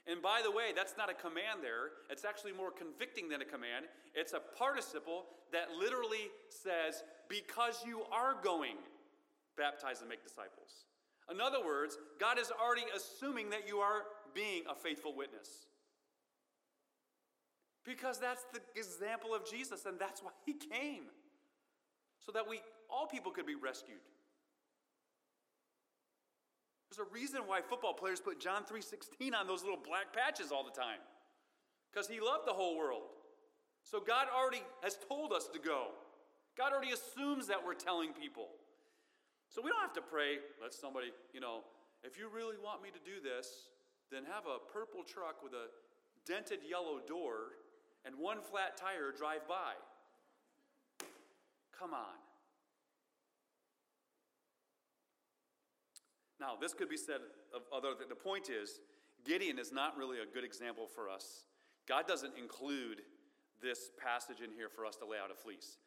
And 0.05 0.21
by 0.21 0.41
the 0.43 0.51
way, 0.51 0.71
that's 0.75 0.95
not 0.95 1.09
a 1.09 1.13
command 1.13 1.61
there. 1.63 1.89
It's 2.11 2.23
actually 2.23 2.53
more 2.53 2.71
convicting 2.71 3.29
than 3.29 3.41
a 3.41 3.45
command. 3.45 3.85
It's 4.13 4.33
a 4.33 4.41
participle 4.57 5.25
that 5.51 5.71
literally 5.77 6.29
says, 6.49 7.03
Because 7.27 7.83
you 7.85 8.03
are 8.11 8.35
going 8.43 8.75
baptize 9.59 9.99
and 9.99 10.07
make 10.07 10.23
disciples. 10.23 10.87
In 11.29 11.41
other 11.41 11.63
words, 11.63 11.97
God 12.19 12.39
is 12.39 12.51
already 12.51 12.87
assuming 12.95 13.51
that 13.51 13.67
you 13.67 13.77
are 13.79 14.03
being 14.33 14.63
a 14.71 14.73
faithful 14.73 15.13
witness. 15.15 15.67
Because 17.83 18.19
that's 18.19 18.45
the 18.53 18.61
example 18.79 19.35
of 19.35 19.49
Jesus, 19.49 19.85
and 19.85 19.99
that's 19.99 20.23
why 20.23 20.31
he 20.45 20.53
came. 20.53 21.11
So 22.25 22.31
that 22.31 22.47
we 22.47 22.61
all 22.89 23.07
people 23.07 23.31
could 23.31 23.45
be 23.45 23.55
rescued. 23.55 24.01
There's 26.89 27.07
a 27.07 27.13
reason 27.13 27.41
why 27.45 27.61
football 27.61 27.93
players 27.93 28.19
put 28.19 28.39
John 28.39 28.63
3:16 28.65 29.35
on 29.35 29.45
those 29.45 29.61
little 29.61 29.77
black 29.77 30.11
patches 30.13 30.51
all 30.51 30.63
the 30.63 30.71
time. 30.71 30.99
Because 31.91 32.07
he 32.07 32.19
loved 32.19 32.47
the 32.47 32.53
whole 32.53 32.77
world. 32.77 33.09
So 33.83 33.99
God 33.99 34.27
already 34.29 34.63
has 34.83 34.97
told 35.07 35.33
us 35.33 35.47
to 35.49 35.59
go. 35.59 35.93
God 36.57 36.73
already 36.73 36.91
assumes 36.91 37.47
that 37.47 37.63
we're 37.65 37.73
telling 37.73 38.13
people. 38.13 38.49
So 39.49 39.61
we 39.61 39.69
don't 39.69 39.81
have 39.81 39.93
to 39.93 40.01
pray, 40.01 40.37
let 40.61 40.73
somebody, 40.73 41.11
you 41.33 41.41
know, 41.41 41.61
if 42.03 42.17
you 42.17 42.29
really 42.33 42.55
want 42.63 42.81
me 42.81 42.89
to 42.89 43.01
do 43.03 43.19
this, 43.21 43.69
then 44.11 44.23
have 44.25 44.45
a 44.45 44.61
purple 44.71 45.03
truck 45.03 45.43
with 45.43 45.53
a 45.53 45.67
dented 46.25 46.59
yellow 46.69 46.99
door 47.05 47.57
and 48.05 48.15
one 48.17 48.41
flat 48.41 48.77
tire 48.77 49.11
drive 49.11 49.47
by. 49.47 49.73
Come 51.77 51.93
on. 51.93 52.17
Now, 56.39 56.53
this 56.59 56.73
could 56.73 56.89
be 56.89 56.97
said 56.97 57.19
of 57.53 57.63
other. 57.75 57.89
The 58.07 58.15
point 58.15 58.49
is, 58.49 58.79
Gideon 59.25 59.59
is 59.59 59.73
not 59.73 59.97
really 59.97 60.19
a 60.19 60.25
good 60.33 60.45
example 60.45 60.87
for 60.87 61.09
us. 61.09 61.43
God 61.87 62.07
doesn't 62.07 62.33
include 62.37 63.01
this 63.61 63.89
passage 64.01 64.37
in 64.41 64.51
here 64.55 64.69
for 64.69 64.85
us 64.85 64.95
to 64.97 65.05
lay 65.05 65.17
out 65.17 65.31
a 65.31 65.35
fleece. 65.35 65.77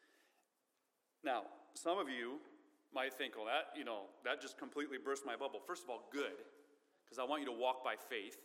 Now, 1.25 1.43
some 1.75 1.99
of 1.99 2.09
you 2.09 2.39
might 2.95 3.15
think, 3.15 3.37
well, 3.37 3.47
that, 3.47 3.77
you 3.79 3.85
know, 3.85 4.03
that 4.25 4.41
just 4.41 4.59
completely 4.59 4.99
burst 5.03 5.25
my 5.25 5.37
bubble. 5.37 5.61
First 5.67 5.85
of 5.85 5.91
all, 5.91 6.09
good, 6.13 6.45
because 7.05 7.19
I 7.19 7.25
want 7.25 7.41
you 7.43 7.47
to 7.47 7.59
walk 7.59 7.85
by 7.85 7.95
faith. 7.97 8.37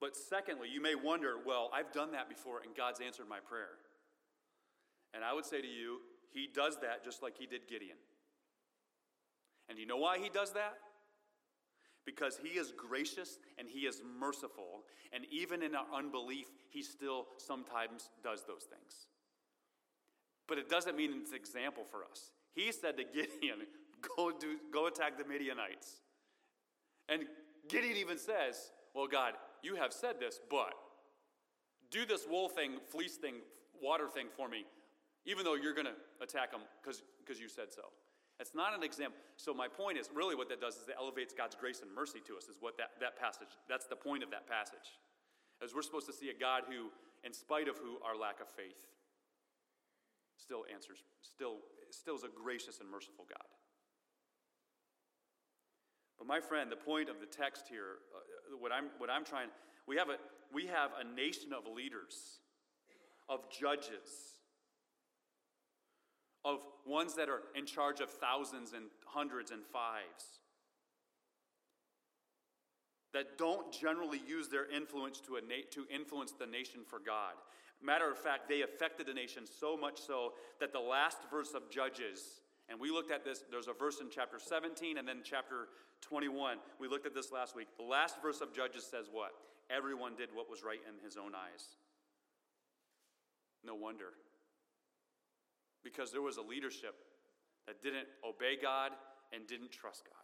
But 0.00 0.16
secondly, 0.16 0.68
you 0.72 0.82
may 0.82 0.94
wonder, 0.96 1.36
well, 1.46 1.70
I've 1.72 1.92
done 1.92 2.12
that 2.12 2.28
before 2.28 2.60
and 2.64 2.74
God's 2.74 3.00
answered 3.00 3.28
my 3.28 3.38
prayer. 3.38 3.78
And 5.14 5.24
I 5.24 5.32
would 5.32 5.44
say 5.44 5.60
to 5.60 5.66
you, 5.66 5.98
He 6.32 6.48
does 6.52 6.76
that 6.82 7.04
just 7.04 7.22
like 7.22 7.38
He 7.38 7.46
did 7.46 7.68
Gideon. 7.68 7.98
And 9.68 9.78
you 9.78 9.86
know 9.86 9.98
why 9.98 10.18
He 10.18 10.28
does 10.28 10.52
that? 10.54 10.74
Because 12.04 12.40
He 12.42 12.58
is 12.58 12.72
gracious 12.76 13.38
and 13.58 13.68
He 13.68 13.80
is 13.80 14.02
merciful. 14.18 14.82
And 15.12 15.24
even 15.30 15.62
in 15.62 15.76
our 15.76 15.86
unbelief, 15.94 16.48
He 16.70 16.82
still 16.82 17.26
sometimes 17.36 18.10
does 18.24 18.42
those 18.44 18.64
things. 18.64 19.06
But 20.48 20.58
it 20.58 20.68
doesn't 20.68 20.96
mean 20.96 21.12
it's 21.20 21.30
an 21.30 21.36
example 21.36 21.84
for 21.88 21.98
us. 22.10 22.32
He 22.54 22.72
said 22.72 22.96
to 22.98 23.04
Gideon, 23.04 23.66
go, 24.16 24.30
do, 24.30 24.56
go 24.72 24.86
attack 24.86 25.18
the 25.18 25.24
Midianites. 25.24 26.00
And 27.08 27.24
Gideon 27.68 27.96
even 27.96 28.18
says, 28.18 28.72
Well, 28.94 29.06
God, 29.06 29.34
you 29.62 29.76
have 29.76 29.92
said 29.92 30.20
this, 30.20 30.40
but 30.50 30.74
do 31.90 32.06
this 32.06 32.26
wool 32.28 32.48
thing, 32.48 32.72
fleece 32.88 33.16
thing, 33.16 33.36
water 33.82 34.08
thing 34.08 34.26
for 34.36 34.48
me, 34.48 34.64
even 35.26 35.44
though 35.44 35.54
you're 35.54 35.74
going 35.74 35.86
to 35.86 36.24
attack 36.24 36.50
them 36.50 36.62
because 36.82 37.40
you 37.40 37.48
said 37.48 37.72
so. 37.72 37.82
It's 38.40 38.54
not 38.54 38.74
an 38.74 38.82
example. 38.82 39.18
So 39.36 39.54
my 39.54 39.68
point 39.68 39.98
is, 39.98 40.10
really 40.12 40.34
what 40.34 40.48
that 40.48 40.60
does 40.60 40.74
is 40.74 40.88
it 40.88 40.96
elevates 40.98 41.34
God's 41.36 41.54
grace 41.54 41.80
and 41.82 41.94
mercy 41.94 42.18
to 42.26 42.36
us, 42.36 42.44
is 42.44 42.56
what 42.58 42.76
that, 42.78 42.90
that 42.98 43.16
passage, 43.16 43.54
that's 43.68 43.86
the 43.86 43.96
point 43.96 44.22
of 44.22 44.30
that 44.30 44.48
passage. 44.48 44.98
As 45.62 45.74
we're 45.74 45.82
supposed 45.82 46.06
to 46.06 46.12
see 46.12 46.30
a 46.30 46.34
God 46.34 46.64
who, 46.66 46.90
in 47.22 47.32
spite 47.32 47.68
of 47.68 47.78
who 47.78 48.02
our 48.02 48.18
lack 48.18 48.40
of 48.40 48.48
faith, 48.48 48.88
still 50.42 50.64
answers, 50.72 50.98
still, 51.22 51.58
still 51.90 52.16
is 52.16 52.24
a 52.24 52.28
gracious 52.28 52.80
and 52.80 52.90
merciful 52.90 53.24
God. 53.28 53.46
But 56.18 56.26
my 56.26 56.40
friend, 56.40 56.70
the 56.70 56.76
point 56.76 57.08
of 57.08 57.20
the 57.20 57.26
text 57.26 57.66
here, 57.68 58.02
uh, 58.14 58.56
what, 58.58 58.72
I'm, 58.72 58.86
what 58.98 59.10
I'm 59.10 59.24
trying, 59.24 59.48
we 59.86 59.96
have, 59.96 60.08
a, 60.08 60.16
we 60.52 60.66
have 60.66 60.90
a 60.98 61.04
nation 61.04 61.52
of 61.52 61.72
leaders, 61.72 62.40
of 63.28 63.40
judges, 63.50 64.38
of 66.44 66.58
ones 66.86 67.14
that 67.14 67.28
are 67.28 67.42
in 67.54 67.66
charge 67.66 68.00
of 68.00 68.10
thousands 68.10 68.72
and 68.72 68.86
hundreds 69.04 69.50
and 69.50 69.62
fives, 69.64 70.42
that 73.12 73.38
don't 73.38 73.72
generally 73.72 74.20
use 74.26 74.48
their 74.48 74.70
influence 74.70 75.20
to, 75.20 75.32
na- 75.34 75.66
to 75.70 75.86
influence 75.94 76.32
the 76.32 76.46
nation 76.46 76.80
for 76.86 76.98
God. 76.98 77.34
Matter 77.82 78.10
of 78.10 78.16
fact, 78.16 78.48
they 78.48 78.62
affected 78.62 79.06
the 79.06 79.14
nation 79.14 79.42
so 79.46 79.76
much 79.76 80.00
so 80.00 80.34
that 80.60 80.72
the 80.72 80.80
last 80.80 81.18
verse 81.30 81.52
of 81.54 81.68
Judges, 81.68 82.40
and 82.68 82.78
we 82.78 82.90
looked 82.90 83.10
at 83.10 83.24
this, 83.24 83.42
there's 83.50 83.66
a 83.66 83.72
verse 83.72 84.00
in 84.00 84.06
chapter 84.08 84.38
17 84.38 84.98
and 84.98 85.06
then 85.06 85.18
chapter 85.24 85.68
21. 86.00 86.58
We 86.78 86.86
looked 86.88 87.06
at 87.06 87.14
this 87.14 87.32
last 87.32 87.56
week. 87.56 87.66
The 87.76 87.84
last 87.84 88.22
verse 88.22 88.40
of 88.40 88.54
Judges 88.54 88.84
says 88.84 89.06
what? 89.10 89.32
Everyone 89.68 90.14
did 90.16 90.28
what 90.32 90.48
was 90.48 90.62
right 90.62 90.80
in 90.86 91.04
his 91.04 91.16
own 91.16 91.32
eyes. 91.34 91.76
No 93.64 93.74
wonder. 93.74 94.14
Because 95.82 96.12
there 96.12 96.22
was 96.22 96.36
a 96.36 96.42
leadership 96.42 96.94
that 97.66 97.82
didn't 97.82 98.06
obey 98.26 98.56
God 98.60 98.92
and 99.32 99.46
didn't 99.46 99.72
trust 99.72 100.04
God. 100.04 100.14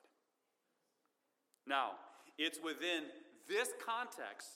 Now, 1.66 1.92
it's 2.36 2.58
within 2.62 3.04
this 3.48 3.68
context 3.84 4.48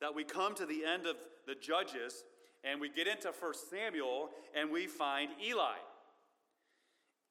that 0.00 0.14
we 0.14 0.24
come 0.24 0.54
to 0.54 0.66
the 0.66 0.84
end 0.84 1.06
of 1.06 1.16
the 1.46 1.54
Judges 1.54 2.24
and 2.64 2.80
we 2.80 2.88
get 2.88 3.06
into 3.06 3.28
1 3.28 3.54
Samuel 3.70 4.30
and 4.54 4.70
we 4.70 4.86
find 4.86 5.30
Eli. 5.44 5.78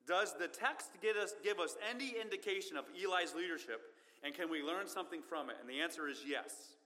Does 0.08 0.34
the 0.40 0.48
text 0.48 0.92
us, 1.22 1.34
give 1.44 1.60
us 1.60 1.76
any 1.90 2.16
indication 2.20 2.78
of 2.78 2.86
Eli's 2.96 3.36
leadership, 3.36 3.82
and 4.24 4.34
can 4.34 4.50
we 4.50 4.64
learn 4.64 4.88
something 4.88 5.22
from 5.22 5.50
it? 5.50 5.58
And 5.60 5.70
the 5.70 5.82
answer 5.82 6.08
is 6.08 6.24
yes. 6.26 6.78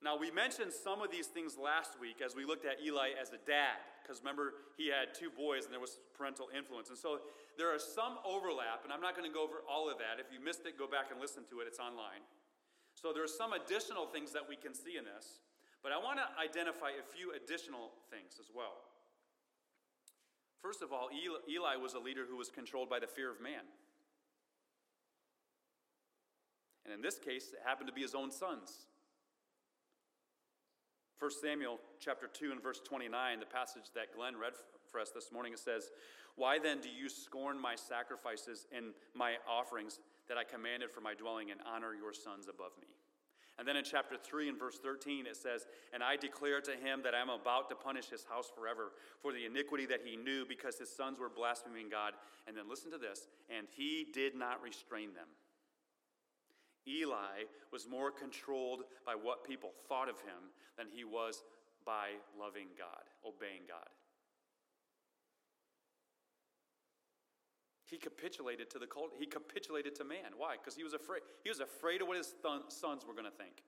Now, 0.00 0.16
we 0.16 0.32
mentioned 0.32 0.72
some 0.72 1.04
of 1.04 1.12
these 1.12 1.28
things 1.28 1.60
last 1.60 2.00
week 2.00 2.24
as 2.24 2.34
we 2.34 2.48
looked 2.48 2.64
at 2.64 2.80
Eli 2.80 3.12
as 3.20 3.36
a 3.36 3.40
dad, 3.44 3.76
because 4.00 4.24
remember, 4.24 4.56
he 4.80 4.88
had 4.88 5.12
two 5.12 5.28
boys 5.28 5.68
and 5.68 5.72
there 5.76 5.80
was 5.80 6.00
parental 6.16 6.48
influence. 6.56 6.88
And 6.88 6.96
so 6.96 7.20
there 7.60 7.68
are 7.68 7.78
some 7.78 8.16
overlap, 8.24 8.80
and 8.88 8.92
I'm 8.96 9.04
not 9.04 9.12
going 9.12 9.28
to 9.28 9.34
go 9.34 9.44
over 9.44 9.60
all 9.68 9.92
of 9.92 10.00
that. 10.00 10.16
If 10.16 10.32
you 10.32 10.40
missed 10.40 10.64
it, 10.64 10.80
go 10.80 10.88
back 10.88 11.12
and 11.12 11.20
listen 11.20 11.44
to 11.52 11.60
it, 11.60 11.68
it's 11.68 11.78
online. 11.78 12.24
So 12.96 13.12
there 13.12 13.20
are 13.20 13.28
some 13.28 13.52
additional 13.52 14.08
things 14.08 14.32
that 14.32 14.48
we 14.48 14.56
can 14.56 14.72
see 14.72 14.96
in 14.96 15.04
this, 15.04 15.44
but 15.82 15.92
I 15.92 15.98
want 15.98 16.18
to 16.18 16.26
identify 16.36 16.90
a 16.90 17.04
few 17.04 17.32
additional 17.32 17.90
things 18.10 18.36
as 18.38 18.52
well. 18.54 18.84
First 20.60 20.82
of 20.82 20.92
all, 20.92 21.08
Eli 21.48 21.76
was 21.76 21.94
a 21.94 21.98
leader 21.98 22.24
who 22.28 22.36
was 22.36 22.50
controlled 22.50 22.90
by 22.90 23.00
the 23.00 23.06
fear 23.06 23.30
of 23.30 23.40
man. 23.40 23.64
And 26.84 26.92
in 26.92 27.00
this 27.00 27.18
case, 27.18 27.52
it 27.52 27.60
happened 27.64 27.88
to 27.88 27.94
be 27.94 28.02
his 28.02 28.14
own 28.14 28.30
sons. 28.30 28.86
1 31.18 31.30
Samuel 31.42 31.78
chapter 31.98 32.26
2 32.26 32.52
and 32.52 32.62
verse 32.62 32.80
29, 32.84 33.40
the 33.40 33.46
passage 33.46 33.92
that 33.94 34.14
Glenn 34.14 34.36
read 34.36 34.52
for 34.90 35.00
us 35.00 35.10
this 35.10 35.30
morning, 35.32 35.52
it 35.52 35.58
says, 35.58 35.90
Why 36.36 36.58
then 36.58 36.80
do 36.80 36.88
you 36.88 37.08
scorn 37.08 37.60
my 37.60 37.74
sacrifices 37.74 38.66
and 38.74 38.92
my 39.14 39.34
offerings 39.48 40.00
that 40.28 40.36
I 40.36 40.44
commanded 40.44 40.90
for 40.90 41.00
my 41.00 41.14
dwelling 41.14 41.50
and 41.50 41.60
honor 41.66 41.94
your 41.94 42.12
sons 42.12 42.48
above 42.48 42.72
me? 42.80 42.88
And 43.60 43.68
then 43.68 43.76
in 43.76 43.84
chapter 43.84 44.16
3 44.16 44.48
and 44.48 44.58
verse 44.58 44.78
13, 44.82 45.26
it 45.26 45.36
says, 45.36 45.66
And 45.92 46.02
I 46.02 46.16
declare 46.16 46.62
to 46.62 46.70
him 46.70 47.02
that 47.04 47.14
I 47.14 47.20
am 47.20 47.28
about 47.28 47.68
to 47.68 47.76
punish 47.76 48.08
his 48.08 48.24
house 48.24 48.50
forever 48.50 48.92
for 49.20 49.34
the 49.34 49.44
iniquity 49.44 49.84
that 49.84 50.00
he 50.02 50.16
knew 50.16 50.46
because 50.48 50.78
his 50.78 50.88
sons 50.88 51.18
were 51.18 51.28
blaspheming 51.28 51.90
God. 51.90 52.14
And 52.48 52.56
then 52.56 52.70
listen 52.70 52.90
to 52.90 52.96
this, 52.96 53.28
and 53.54 53.66
he 53.76 54.06
did 54.14 54.34
not 54.34 54.62
restrain 54.62 55.12
them. 55.12 55.28
Eli 56.88 57.44
was 57.70 57.86
more 57.86 58.10
controlled 58.10 58.84
by 59.04 59.12
what 59.12 59.44
people 59.44 59.72
thought 59.90 60.08
of 60.08 60.16
him 60.20 60.56
than 60.78 60.86
he 60.90 61.04
was 61.04 61.42
by 61.84 62.16
loving 62.40 62.68
God, 62.78 63.04
obeying 63.26 63.68
God. 63.68 63.88
He 67.90 67.98
capitulated 67.98 68.70
to 68.70 68.78
the 68.78 68.86
cult. 68.86 69.10
He 69.18 69.26
capitulated 69.26 69.96
to 69.96 70.04
man. 70.04 70.38
Why? 70.38 70.54
Because 70.54 70.76
he 70.76 70.84
was 70.84 70.94
afraid. 70.94 71.22
He 71.42 71.50
was 71.50 71.58
afraid 71.58 72.00
of 72.00 72.06
what 72.06 72.16
his 72.16 72.32
th- 72.40 72.70
sons 72.70 73.04
were 73.04 73.14
going 73.14 73.26
to 73.26 73.34
think. 73.34 73.64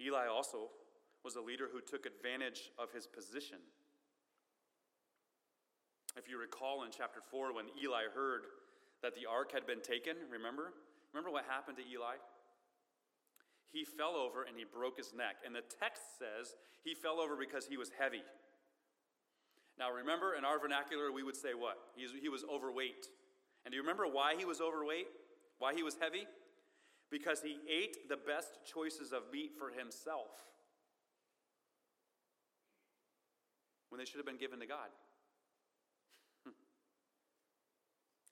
Eli 0.00 0.26
also 0.32 0.72
was 1.22 1.36
a 1.36 1.42
leader 1.42 1.68
who 1.70 1.84
took 1.84 2.06
advantage 2.06 2.72
of 2.78 2.90
his 2.90 3.06
position. 3.06 3.58
If 6.16 6.26
you 6.26 6.40
recall 6.40 6.84
in 6.84 6.90
chapter 6.90 7.20
4, 7.20 7.52
when 7.52 7.66
Eli 7.76 8.08
heard 8.14 8.48
that 9.02 9.14
the 9.14 9.28
ark 9.28 9.52
had 9.52 9.66
been 9.66 9.82
taken, 9.82 10.16
remember? 10.32 10.72
Remember 11.12 11.30
what 11.30 11.44
happened 11.44 11.76
to 11.76 11.84
Eli? 11.84 12.16
He 13.68 13.84
fell 13.84 14.16
over 14.16 14.48
and 14.48 14.56
he 14.56 14.64
broke 14.64 14.96
his 14.96 15.12
neck. 15.12 15.44
And 15.44 15.54
the 15.54 15.68
text 15.68 16.16
says 16.18 16.56
he 16.82 16.94
fell 16.94 17.20
over 17.20 17.36
because 17.36 17.66
he 17.66 17.76
was 17.76 17.92
heavy. 17.92 18.24
Now, 19.80 19.90
remember, 19.90 20.34
in 20.36 20.44
our 20.44 20.60
vernacular, 20.60 21.10
we 21.10 21.22
would 21.22 21.36
say 21.36 21.54
what? 21.56 21.78
he 21.96 22.28
was 22.28 22.44
overweight. 22.44 23.08
And 23.64 23.72
do 23.72 23.76
you 23.76 23.82
remember 23.82 24.04
why 24.04 24.34
he 24.36 24.44
was 24.44 24.60
overweight? 24.60 25.06
Why 25.58 25.72
he 25.72 25.82
was 25.82 25.96
heavy? 25.98 26.26
Because 27.10 27.40
he 27.40 27.56
ate 27.66 28.06
the 28.10 28.18
best 28.18 28.60
choices 28.70 29.12
of 29.12 29.22
meat 29.32 29.52
for 29.58 29.70
himself 29.70 30.28
when 33.88 33.98
they 33.98 34.04
should 34.04 34.18
have 34.18 34.26
been 34.26 34.36
given 34.36 34.60
to 34.60 34.66
God. 34.66 34.92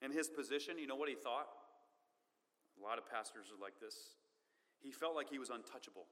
in 0.02 0.12
his 0.12 0.28
position, 0.28 0.78
you 0.78 0.86
know 0.86 0.96
what 0.96 1.08
he 1.08 1.14
thought? 1.14 1.48
A 2.78 2.84
lot 2.84 2.98
of 2.98 3.10
pastors 3.10 3.46
are 3.48 3.60
like 3.60 3.80
this. 3.80 3.96
He 4.80 4.92
felt 4.92 5.16
like 5.16 5.30
he 5.30 5.38
was 5.38 5.48
untouchable. 5.48 6.06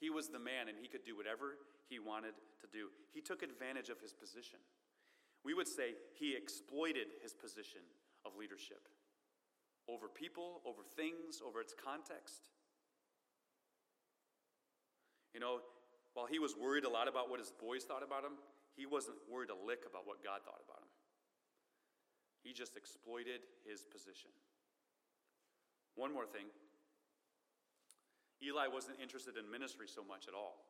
He 0.00 0.10
was 0.10 0.28
the 0.28 0.38
man 0.38 0.68
and 0.68 0.76
he 0.80 0.88
could 0.88 1.04
do 1.04 1.16
whatever 1.16 1.56
he 1.88 1.98
wanted 1.98 2.34
to 2.60 2.66
do. 2.66 2.88
He 3.12 3.20
took 3.20 3.42
advantage 3.42 3.88
of 3.88 4.00
his 4.00 4.12
position. 4.12 4.58
We 5.44 5.54
would 5.54 5.68
say 5.68 5.94
he 6.18 6.36
exploited 6.36 7.16
his 7.22 7.32
position 7.32 7.80
of 8.24 8.36
leadership 8.36 8.88
over 9.88 10.08
people, 10.08 10.60
over 10.66 10.82
things, 10.96 11.40
over 11.46 11.60
its 11.60 11.72
context. 11.72 12.50
You 15.32 15.40
know, 15.40 15.60
while 16.14 16.26
he 16.26 16.38
was 16.38 16.56
worried 16.56 16.84
a 16.84 16.90
lot 16.90 17.08
about 17.08 17.30
what 17.30 17.38
his 17.38 17.52
boys 17.52 17.84
thought 17.84 18.02
about 18.02 18.24
him, 18.24 18.34
he 18.74 18.86
wasn't 18.86 19.16
worried 19.30 19.50
a 19.50 19.58
lick 19.66 19.86
about 19.88 20.06
what 20.06 20.24
God 20.24 20.42
thought 20.44 20.60
about 20.66 20.82
him. 20.82 20.90
He 22.42 22.52
just 22.52 22.76
exploited 22.76 23.46
his 23.64 23.84
position. 23.86 24.30
One 25.94 26.12
more 26.12 26.26
thing 26.26 26.46
Eli 28.42 28.68
wasn't 28.68 29.00
interested 29.00 29.36
in 29.36 29.48
ministry 29.48 29.88
so 29.88 30.04
much 30.04 30.28
at 30.28 30.34
all. 30.34 30.66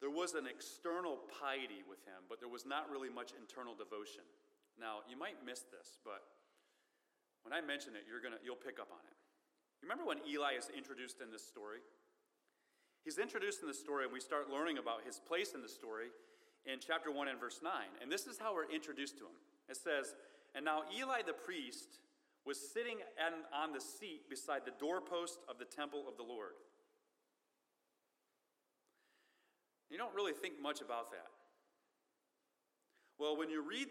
There 0.00 0.10
was 0.10 0.32
an 0.32 0.48
external 0.48 1.20
piety 1.28 1.84
with 1.84 2.00
him, 2.08 2.24
but 2.28 2.40
there 2.40 2.48
was 2.48 2.64
not 2.64 2.88
really 2.88 3.12
much 3.12 3.36
internal 3.36 3.76
devotion. 3.76 4.24
Now, 4.80 5.04
you 5.04 5.18
might 5.18 5.36
miss 5.44 5.60
this, 5.68 6.00
but 6.04 6.24
when 7.44 7.52
I 7.52 7.60
mention 7.60 7.92
it, 7.92 8.08
you're 8.08 8.24
gonna, 8.24 8.40
you'll 8.40 8.56
pick 8.56 8.80
up 8.80 8.88
on 8.88 9.04
it. 9.04 9.18
You 9.80 9.88
remember 9.88 10.08
when 10.08 10.24
Eli 10.24 10.56
is 10.56 10.72
introduced 10.72 11.20
in 11.20 11.30
this 11.30 11.44
story? 11.44 11.84
He's 13.04 13.18
introduced 13.18 13.60
in 13.60 13.68
the 13.68 13.76
story, 13.76 14.04
and 14.04 14.12
we 14.12 14.20
start 14.20 14.48
learning 14.48 14.78
about 14.78 15.04
his 15.04 15.20
place 15.20 15.52
in 15.52 15.60
the 15.60 15.68
story 15.68 16.08
in 16.64 16.80
chapter 16.80 17.10
1 17.10 17.28
and 17.28 17.40
verse 17.40 17.60
9. 17.62 17.72
And 18.00 18.12
this 18.12 18.26
is 18.26 18.38
how 18.38 18.54
we're 18.54 18.68
introduced 18.68 19.16
to 19.18 19.24
him. 19.24 19.36
It 19.68 19.76
says, 19.76 20.14
And 20.54 20.64
now 20.64 20.84
Eli 20.92 21.22
the 21.24 21.32
priest 21.32 22.00
was 22.50 22.58
sitting 22.58 22.98
on 23.54 23.70
the 23.70 23.78
seat 23.78 24.26
beside 24.26 24.66
the 24.66 24.74
doorpost 24.82 25.38
of 25.46 25.62
the 25.62 25.64
temple 25.64 26.02
of 26.10 26.18
the 26.18 26.26
Lord. 26.26 26.58
You 29.86 29.94
don't 29.94 30.10
really 30.18 30.34
think 30.34 30.58
much 30.58 30.82
about 30.82 31.14
that. 31.14 31.30
Well, 33.22 33.38
when 33.38 33.54
you 33.54 33.62
read 33.62 33.86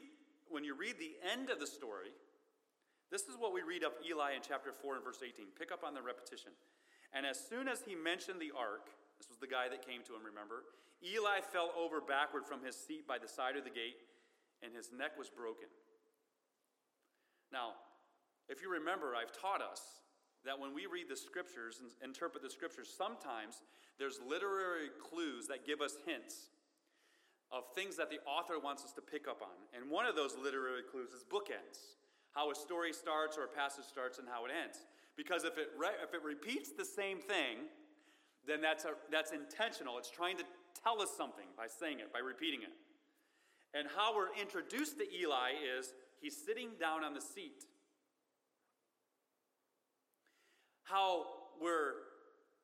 when 0.52 0.68
you 0.68 0.76
read 0.76 1.00
the 1.00 1.16
end 1.24 1.48
of 1.48 1.62
the 1.62 1.68
story, 1.68 2.12
this 3.08 3.32
is 3.32 3.40
what 3.40 3.54
we 3.54 3.62
read 3.62 3.86
of 3.88 3.94
Eli 4.04 4.36
in 4.36 4.42
chapter 4.44 4.74
4 4.74 5.00
and 5.00 5.06
verse 5.06 5.24
18. 5.24 5.56
Pick 5.56 5.72
up 5.72 5.86
on 5.88 5.94
the 5.94 6.02
repetition. 6.02 6.52
And 7.14 7.24
as 7.24 7.40
soon 7.40 7.70
as 7.70 7.86
he 7.88 7.96
mentioned 7.96 8.42
the 8.42 8.52
ark, 8.52 8.92
this 9.22 9.30
was 9.30 9.38
the 9.38 9.48
guy 9.48 9.70
that 9.70 9.86
came 9.86 10.02
to 10.10 10.18
him, 10.18 10.26
remember? 10.26 10.66
Eli 11.06 11.46
fell 11.46 11.70
over 11.78 12.02
backward 12.02 12.50
from 12.50 12.66
his 12.66 12.76
seat 12.76 13.08
by 13.08 13.22
the 13.22 13.30
side 13.30 13.56
of 13.56 13.64
the 13.64 13.70
gate, 13.70 14.02
and 14.66 14.74
his 14.74 14.90
neck 14.90 15.14
was 15.16 15.30
broken. 15.30 15.70
Now, 17.54 17.78
if 18.50 18.62
you 18.62 18.72
remember, 18.72 19.14
I've 19.16 19.32
taught 19.32 19.62
us 19.62 20.02
that 20.46 20.58
when 20.58 20.74
we 20.74 20.86
read 20.86 21.08
the 21.10 21.16
scriptures 21.16 21.82
and 21.82 21.92
interpret 22.04 22.42
the 22.44 22.50
scriptures, 22.50 22.90
sometimes 22.90 23.62
there's 23.98 24.20
literary 24.26 24.90
clues 24.98 25.48
that 25.48 25.66
give 25.66 25.82
us 25.82 25.96
hints 26.06 26.50
of 27.52 27.64
things 27.74 27.98
that 27.98 28.10
the 28.10 28.20
author 28.26 28.60
wants 28.60 28.84
us 28.84 28.94
to 28.94 29.02
pick 29.02 29.28
up 29.28 29.42
on. 29.42 29.58
And 29.76 29.90
one 29.90 30.06
of 30.06 30.16
those 30.16 30.38
literary 30.42 30.84
clues 30.84 31.10
is 31.12 31.24
bookends 31.24 32.00
how 32.32 32.52
a 32.52 32.56
story 32.56 32.94
starts 32.94 33.38
or 33.38 33.46
a 33.46 33.48
passage 33.48 33.86
starts 33.86 34.20
and 34.20 34.28
how 34.28 34.46
it 34.46 34.52
ends. 34.54 34.86
Because 35.18 35.44
if 35.44 35.58
it, 35.58 35.70
re- 35.78 35.98
if 36.04 36.14
it 36.14 36.24
repeats 36.24 36.72
the 36.78 36.86
same 36.86 37.20
thing, 37.20 37.68
then 38.46 38.62
that's, 38.62 38.86
a, 38.86 38.94
that's 39.12 39.32
intentional. 39.32 39.98
It's 39.98 40.12
trying 40.12 40.38
to 40.38 40.44
tell 40.84 41.02
us 41.02 41.10
something 41.18 41.46
by 41.58 41.68
saying 41.68 42.00
it, 42.00 42.14
by 42.14 42.20
repeating 42.20 42.62
it. 42.62 42.72
And 43.74 43.88
how 43.96 44.16
we're 44.16 44.34
introduced 44.40 44.98
to 45.00 45.06
Eli 45.10 45.52
is 45.78 45.94
he's 46.22 46.38
sitting 46.38 46.70
down 46.80 47.04
on 47.04 47.14
the 47.14 47.22
seat 47.22 47.66
how 50.90 51.26
we're 51.62 51.94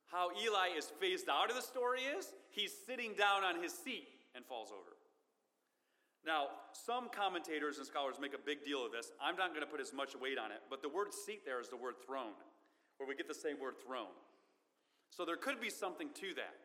how 0.07 0.29
Eli 0.41 0.77
is 0.77 0.85
phased 1.01 1.27
out 1.29 1.49
of 1.49 1.55
the 1.55 1.61
story 1.61 2.01
is 2.01 2.27
he's 2.51 2.71
sitting 2.85 3.13
down 3.17 3.43
on 3.43 3.61
his 3.61 3.73
seat 3.73 4.07
and 4.35 4.45
falls 4.45 4.69
over. 4.69 4.95
Now, 6.25 6.47
some 6.73 7.09
commentators 7.09 7.77
and 7.77 7.85
scholars 7.85 8.15
make 8.21 8.33
a 8.33 8.41
big 8.43 8.63
deal 8.63 8.85
of 8.85 8.91
this. 8.91 9.11
I'm 9.21 9.35
not 9.35 9.49
going 9.49 9.65
to 9.65 9.69
put 9.69 9.81
as 9.81 9.93
much 9.93 10.15
weight 10.15 10.37
on 10.37 10.51
it, 10.51 10.61
but 10.69 10.81
the 10.81 10.89
word 10.89 11.13
seat 11.13 11.41
there 11.45 11.59
is 11.59 11.69
the 11.69 11.77
word 11.77 11.95
throne, 12.05 12.37
where 12.97 13.09
we 13.09 13.15
get 13.15 13.27
the 13.27 13.33
same 13.33 13.59
word 13.59 13.75
throne. 13.85 14.13
So 15.09 15.25
there 15.25 15.37
could 15.37 15.59
be 15.59 15.69
something 15.69 16.09
to 16.21 16.33
that. 16.35 16.55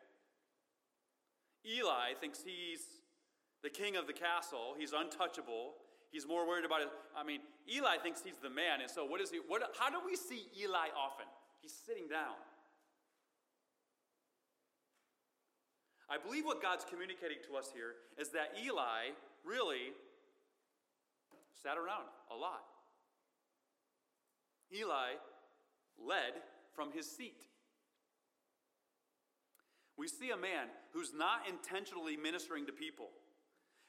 Eli 1.65 2.13
thinks 2.19 2.39
he's 2.45 3.01
the 3.63 3.69
king 3.69 3.95
of 3.95 4.07
the 4.07 4.13
castle, 4.13 4.75
he's 4.77 4.93
untouchable, 4.93 5.73
He's 6.11 6.27
more 6.27 6.45
worried 6.45 6.65
about 6.65 6.81
it. 6.81 6.89
I 7.15 7.23
mean, 7.23 7.39
Eli 7.71 7.95
thinks 8.03 8.21
he's 8.21 8.35
the 8.35 8.49
man, 8.49 8.81
and 8.81 8.91
so 8.91 9.05
what 9.05 9.21
is 9.21 9.31
he? 9.31 9.39
What, 9.47 9.63
how 9.79 9.89
do 9.89 9.97
we 10.05 10.17
see 10.17 10.51
Eli 10.59 10.91
often? 10.91 11.25
He's 11.61 11.73
sitting 11.85 12.07
down. 12.07 12.35
I 16.09 16.17
believe 16.17 16.45
what 16.45 16.61
God's 16.61 16.83
communicating 16.83 17.37
to 17.47 17.55
us 17.55 17.71
here 17.73 17.95
is 18.19 18.29
that 18.29 18.51
Eli 18.61 19.15
really 19.45 19.93
sat 21.63 21.77
around 21.77 22.09
a 22.29 22.35
lot. 22.35 22.65
Eli 24.75 25.15
led 25.97 26.33
from 26.75 26.91
his 26.91 27.09
seat. 27.09 27.45
We 29.97 30.07
see 30.07 30.31
a 30.31 30.37
man 30.37 30.67
who's 30.93 31.13
not 31.13 31.47
intentionally 31.47 32.17
ministering 32.17 32.65
to 32.65 32.71
people. 32.71 33.09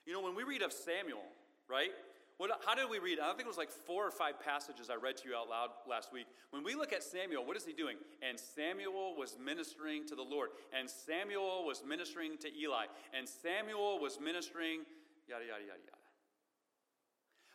You 0.04 0.12
know, 0.12 0.20
when 0.20 0.34
we 0.34 0.42
read 0.42 0.62
of 0.62 0.72
Samuel, 0.72 1.24
right? 1.68 1.90
What, 2.38 2.50
how 2.66 2.74
did 2.74 2.90
we 2.90 2.98
read? 2.98 3.18
I 3.20 3.28
think 3.28 3.42
it 3.42 3.46
was 3.46 3.56
like 3.56 3.70
four 3.70 4.06
or 4.06 4.10
five 4.10 4.40
passages 4.40 4.90
I 4.90 4.96
read 4.96 5.16
to 5.18 5.28
you 5.28 5.36
out 5.36 5.48
loud 5.48 5.70
last 5.88 6.12
week. 6.12 6.26
When 6.50 6.64
we 6.64 6.74
look 6.74 6.92
at 6.92 7.02
Samuel, 7.02 7.46
what 7.46 7.56
is 7.56 7.64
he 7.64 7.72
doing? 7.72 7.96
And 8.28 8.38
Samuel 8.38 9.14
was 9.16 9.36
ministering 9.42 10.06
to 10.06 10.14
the 10.14 10.22
Lord, 10.22 10.50
and 10.76 10.88
Samuel 10.88 11.64
was 11.64 11.82
ministering 11.86 12.38
to 12.38 12.48
Eli, 12.48 12.86
and 13.16 13.28
Samuel 13.28 14.00
was 14.00 14.18
ministering, 14.20 14.80
yada, 15.28 15.44
yada, 15.44 15.62
yada, 15.62 15.78
yada. 15.84 15.98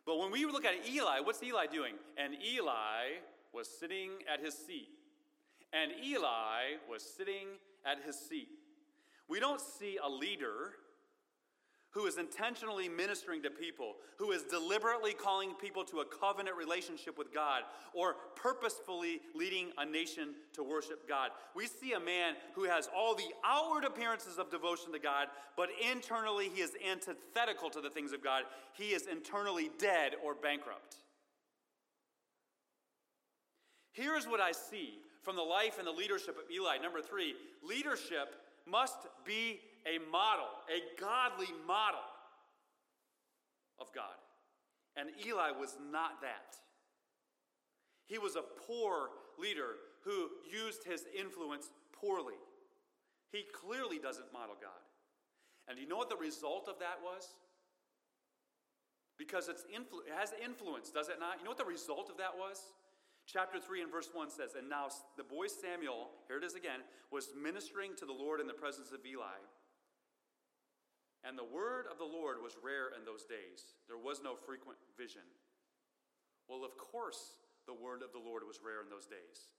But 0.05 0.19
when 0.19 0.31
we 0.31 0.45
look 0.45 0.63
at 0.63 0.87
Eli, 0.89 1.19
what's 1.19 1.43
Eli 1.43 1.65
doing? 1.65 1.95
And 2.17 2.35
Eli 2.41 3.19
was 3.53 3.67
sitting 3.67 4.11
at 4.31 4.39
his 4.39 4.53
seat. 4.53 4.87
And 5.73 5.91
Eli 6.01 6.79
was 6.89 7.03
sitting 7.03 7.47
at 7.85 7.97
his 8.05 8.17
seat. 8.17 8.47
We 9.27 9.41
don't 9.41 9.59
see 9.59 9.97
a 10.01 10.09
leader 10.09 10.71
who 11.91 12.05
is 12.05 12.17
intentionally 12.17 12.89
ministering 12.89 13.41
to 13.41 13.49
people, 13.49 13.95
who 14.17 14.31
is 14.31 14.43
deliberately 14.43 15.13
calling 15.13 15.53
people 15.55 15.83
to 15.85 15.99
a 15.99 16.05
covenant 16.05 16.55
relationship 16.55 17.17
with 17.17 17.33
God, 17.33 17.63
or 17.93 18.15
purposefully 18.35 19.21
leading 19.33 19.67
a 19.77 19.85
nation 19.85 20.35
to 20.53 20.63
worship 20.63 21.07
God. 21.07 21.31
We 21.55 21.67
see 21.67 21.93
a 21.93 21.99
man 21.99 22.35
who 22.53 22.65
has 22.65 22.89
all 22.95 23.15
the 23.15 23.33
outward 23.45 23.83
appearances 23.83 24.37
of 24.37 24.51
devotion 24.51 24.91
to 24.93 24.99
God, 24.99 25.27
but 25.55 25.69
internally 25.91 26.49
he 26.53 26.61
is 26.61 26.71
antithetical 26.89 27.69
to 27.71 27.81
the 27.81 27.89
things 27.89 28.13
of 28.13 28.23
God. 28.23 28.43
He 28.73 28.89
is 28.89 29.07
internally 29.07 29.71
dead 29.79 30.13
or 30.23 30.35
bankrupt. 30.35 30.97
Here's 33.93 34.27
what 34.27 34.39
I 34.39 34.51
see 34.51 34.99
from 35.23 35.35
the 35.35 35.41
life 35.41 35.79
and 35.79 35.87
the 35.87 35.91
leadership 35.91 36.37
of 36.37 36.51
Eli. 36.53 36.77
Number 36.77 37.01
three, 37.01 37.33
leadership 37.67 38.35
must 38.67 39.07
be 39.25 39.59
a 39.87 39.99
model, 40.11 40.51
a 40.67 40.99
godly 40.99 41.47
model 41.65 42.03
of 43.79 43.87
God. 43.93 44.19
And 44.95 45.09
Eli 45.25 45.51
was 45.51 45.77
not 45.91 46.21
that. 46.21 46.57
He 48.07 48.17
was 48.17 48.35
a 48.35 48.43
poor 48.67 49.09
leader 49.39 49.75
who 50.03 50.29
used 50.51 50.83
his 50.83 51.05
influence 51.17 51.69
poorly. 51.93 52.39
He 53.31 53.43
clearly 53.53 53.99
doesn't 53.99 54.31
model 54.33 54.55
God. 54.59 54.83
And 55.67 55.77
you 55.77 55.87
know 55.87 55.97
what 55.97 56.09
the 56.09 56.17
result 56.17 56.67
of 56.69 56.79
that 56.79 56.99
was? 57.03 57.35
Because 59.17 59.49
it's 59.49 59.63
influ- 59.63 60.07
it 60.07 60.15
has 60.15 60.31
influence, 60.43 60.89
does 60.89 61.09
it 61.09 61.19
not? 61.19 61.39
You 61.39 61.43
know 61.43 61.51
what 61.51 61.57
the 61.57 61.65
result 61.65 62.09
of 62.09 62.17
that 62.17 62.37
was? 62.37 62.71
Chapter 63.25 63.59
3 63.59 63.81
and 63.81 63.91
verse 63.91 64.09
1 64.13 64.29
says, 64.29 64.55
And 64.57 64.69
now 64.69 64.87
the 65.17 65.23
boy 65.23 65.47
Samuel, 65.47 66.09
here 66.27 66.37
it 66.37 66.45
is 66.45 66.55
again, 66.55 66.79
was 67.11 67.29
ministering 67.35 67.91
to 67.97 68.05
the 68.05 68.13
Lord 68.13 68.39
in 68.39 68.47
the 68.47 68.53
presence 68.53 68.91
of 68.93 69.05
Eli. 69.05 69.43
And 71.25 71.37
the 71.37 71.47
word 71.47 71.85
of 71.89 71.97
the 71.97 72.07
Lord 72.07 72.37
was 72.43 72.57
rare 72.61 72.93
in 72.93 73.05
those 73.05 73.25
days. 73.25 73.73
There 73.87 73.97
was 73.97 74.21
no 74.21 74.35
frequent 74.35 74.77
vision. 74.97 75.25
Well, 76.47 76.63
of 76.63 76.77
course, 76.77 77.41
the 77.65 77.73
word 77.73 78.01
of 78.01 78.13
the 78.13 78.21
Lord 78.21 78.43
was 78.45 78.61
rare 78.63 78.81
in 78.81 78.89
those 78.89 79.09
days. 79.09 79.51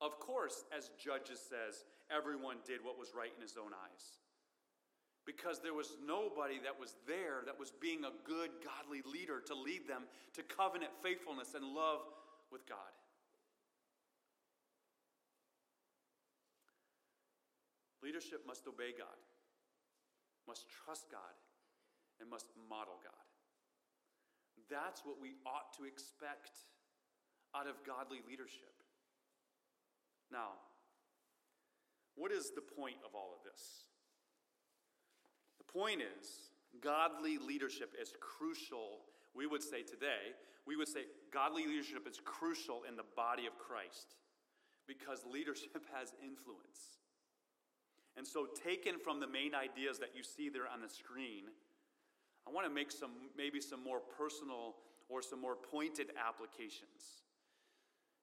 Of 0.00 0.18
course, 0.18 0.64
as 0.74 0.90
Judges 0.98 1.38
says, 1.38 1.84
everyone 2.10 2.64
did 2.66 2.82
what 2.82 2.98
was 2.98 3.14
right 3.14 3.30
in 3.34 3.42
his 3.42 3.58
own 3.58 3.70
eyes. 3.70 4.18
Because 5.22 5.60
there 5.62 5.74
was 5.74 5.94
nobody 6.02 6.58
that 6.64 6.74
was 6.74 6.98
there 7.06 7.46
that 7.46 7.58
was 7.58 7.70
being 7.70 8.02
a 8.02 8.16
good, 8.26 8.50
godly 8.64 9.06
leader 9.06 9.38
to 9.46 9.54
lead 9.54 9.86
them 9.86 10.02
to 10.34 10.42
covenant 10.42 10.90
faithfulness 11.02 11.54
and 11.54 11.62
love 11.62 12.02
with 12.50 12.66
God. 12.66 12.90
Leadership 18.02 18.42
must 18.48 18.66
obey 18.66 18.90
God 18.98 19.14
must 20.46 20.66
trust 20.68 21.10
God, 21.10 21.34
and 22.20 22.28
must 22.28 22.46
model 22.68 22.98
God. 23.02 23.26
That's 24.70 25.04
what 25.04 25.20
we 25.20 25.34
ought 25.46 25.76
to 25.78 25.84
expect 25.84 26.50
out 27.54 27.66
of 27.66 27.76
godly 27.84 28.20
leadership. 28.28 28.72
Now, 30.30 30.56
what 32.14 32.32
is 32.32 32.52
the 32.54 32.62
point 32.62 32.96
of 33.04 33.14
all 33.14 33.36
of 33.36 33.44
this? 33.44 33.84
The 35.58 35.72
point 35.72 36.00
is, 36.00 36.52
godly 36.80 37.38
leadership 37.38 37.94
is 38.00 38.12
crucial. 38.20 39.04
We 39.34 39.46
would 39.46 39.62
say 39.62 39.82
today, 39.82 40.32
we 40.66 40.76
would 40.76 40.88
say 40.88 41.04
godly 41.32 41.66
leadership 41.66 42.06
is 42.08 42.20
crucial 42.24 42.82
in 42.88 42.96
the 42.96 43.04
body 43.16 43.46
of 43.46 43.58
Christ 43.58 44.16
because 44.86 45.24
leadership 45.30 45.84
has 45.94 46.12
influence. 46.22 47.01
And 48.16 48.26
so, 48.26 48.46
taken 48.46 48.98
from 48.98 49.20
the 49.20 49.26
main 49.26 49.54
ideas 49.54 49.98
that 49.98 50.10
you 50.14 50.22
see 50.22 50.48
there 50.48 50.68
on 50.72 50.82
the 50.82 50.88
screen, 50.88 51.48
I 52.46 52.50
want 52.50 52.66
to 52.66 52.72
make 52.72 52.92
some 52.92 53.10
maybe 53.36 53.60
some 53.60 53.82
more 53.82 54.00
personal 54.00 54.76
or 55.08 55.22
some 55.22 55.40
more 55.40 55.56
pointed 55.56 56.08
applications. 56.16 57.24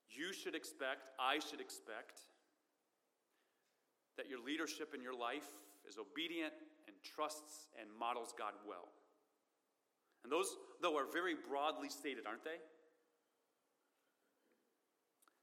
You 0.09 0.33
should 0.33 0.55
expect, 0.55 1.09
I 1.19 1.39
should 1.39 1.61
expect, 1.61 2.21
that 4.17 4.27
your 4.27 4.39
leadership 4.43 4.93
in 4.93 5.01
your 5.01 5.13
life 5.13 5.47
is 5.87 5.97
obedient 5.97 6.53
and 6.87 6.95
trusts 7.01 7.69
and 7.79 7.87
models 7.97 8.33
God 8.37 8.53
well. 8.67 8.89
And 10.23 10.31
those, 10.31 10.57
though, 10.81 10.97
are 10.97 11.07
very 11.11 11.35
broadly 11.47 11.89
stated, 11.89 12.27
aren't 12.27 12.43
they? 12.43 12.59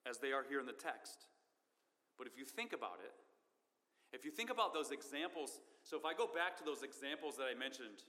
As 0.08 0.18
they 0.18 0.32
are 0.32 0.44
here 0.46 0.60
in 0.60 0.66
the 0.66 0.76
text. 0.76 1.26
But 2.18 2.26
if 2.26 2.36
you 2.36 2.44
think 2.44 2.72
about 2.72 3.00
it, 3.02 3.14
if 4.12 4.24
you 4.24 4.30
think 4.30 4.50
about 4.50 4.72
those 4.72 4.90
examples, 4.90 5.60
so 5.82 5.96
if 5.96 6.04
I 6.04 6.14
go 6.14 6.26
back 6.26 6.56
to 6.58 6.64
those 6.64 6.82
examples 6.82 7.36
that 7.36 7.46
I 7.50 7.54
mentioned, 7.58 8.06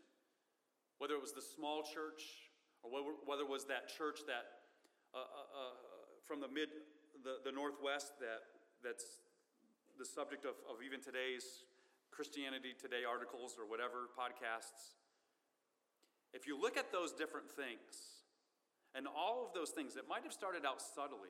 whether 0.97 1.13
it 1.13 1.21
was 1.21 1.33
the 1.33 1.41
small 1.41 1.83
church 1.83 2.49
or 2.81 2.91
whether 3.25 3.43
it 3.43 3.49
was 3.49 3.65
that 3.65 3.89
church 3.89 4.21
that 4.25 4.67
uh, 5.13 5.17
uh, 5.17 5.21
uh, 5.21 5.73
from 6.25 6.41
the 6.41 6.47
mid, 6.47 6.69
the, 7.23 7.41
the 7.43 7.51
northwest 7.51 8.19
that, 8.19 8.45
that's 8.83 9.21
the 9.97 10.05
subject 10.05 10.45
of, 10.45 10.53
of 10.69 10.85
even 10.85 11.01
today's 11.01 11.65
Christianity 12.11 12.73
Today 12.73 13.05
articles 13.05 13.57
or 13.61 13.69
whatever 13.69 14.09
podcasts. 14.17 14.97
If 16.33 16.47
you 16.47 16.59
look 16.59 16.77
at 16.77 16.91
those 16.91 17.13
different 17.13 17.49
things, 17.49 18.17
and 18.95 19.05
all 19.05 19.45
of 19.45 19.53
those 19.53 19.69
things, 19.69 19.95
it 19.95 20.09
might 20.09 20.23
have 20.23 20.33
started 20.33 20.65
out 20.65 20.81
subtly, 20.81 21.29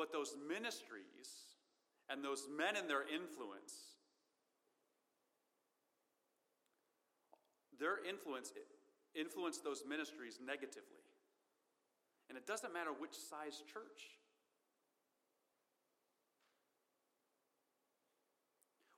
but 0.00 0.16
those 0.16 0.32
ministries 0.48 1.60
and 2.08 2.24
those 2.24 2.48
men 2.48 2.72
and 2.72 2.88
their 2.88 3.04
influence, 3.04 4.00
their 7.76 8.00
influence 8.08 8.48
influenced 9.12 9.60
those 9.60 9.84
ministries 9.84 10.40
negatively. 10.40 11.04
And 12.32 12.40
it 12.40 12.48
doesn't 12.48 12.72
matter 12.72 12.96
which 12.96 13.12
size 13.12 13.60
church. 13.68 14.16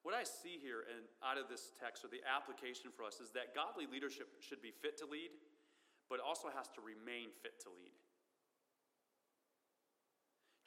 What 0.06 0.14
I 0.14 0.22
see 0.22 0.62
here 0.62 0.86
and 0.86 1.02
out 1.18 1.34
of 1.34 1.50
this 1.50 1.74
text, 1.82 2.06
or 2.06 2.14
the 2.14 2.22
application 2.22 2.94
for 2.94 3.02
us, 3.02 3.18
is 3.18 3.34
that 3.34 3.58
godly 3.58 3.90
leadership 3.90 4.30
should 4.38 4.62
be 4.62 4.70
fit 4.70 4.94
to 5.02 5.06
lead, 5.10 5.34
but 6.06 6.22
also 6.22 6.46
has 6.54 6.70
to 6.78 6.80
remain 6.80 7.34
fit 7.42 7.58
to 7.66 7.74
lead. 7.74 7.90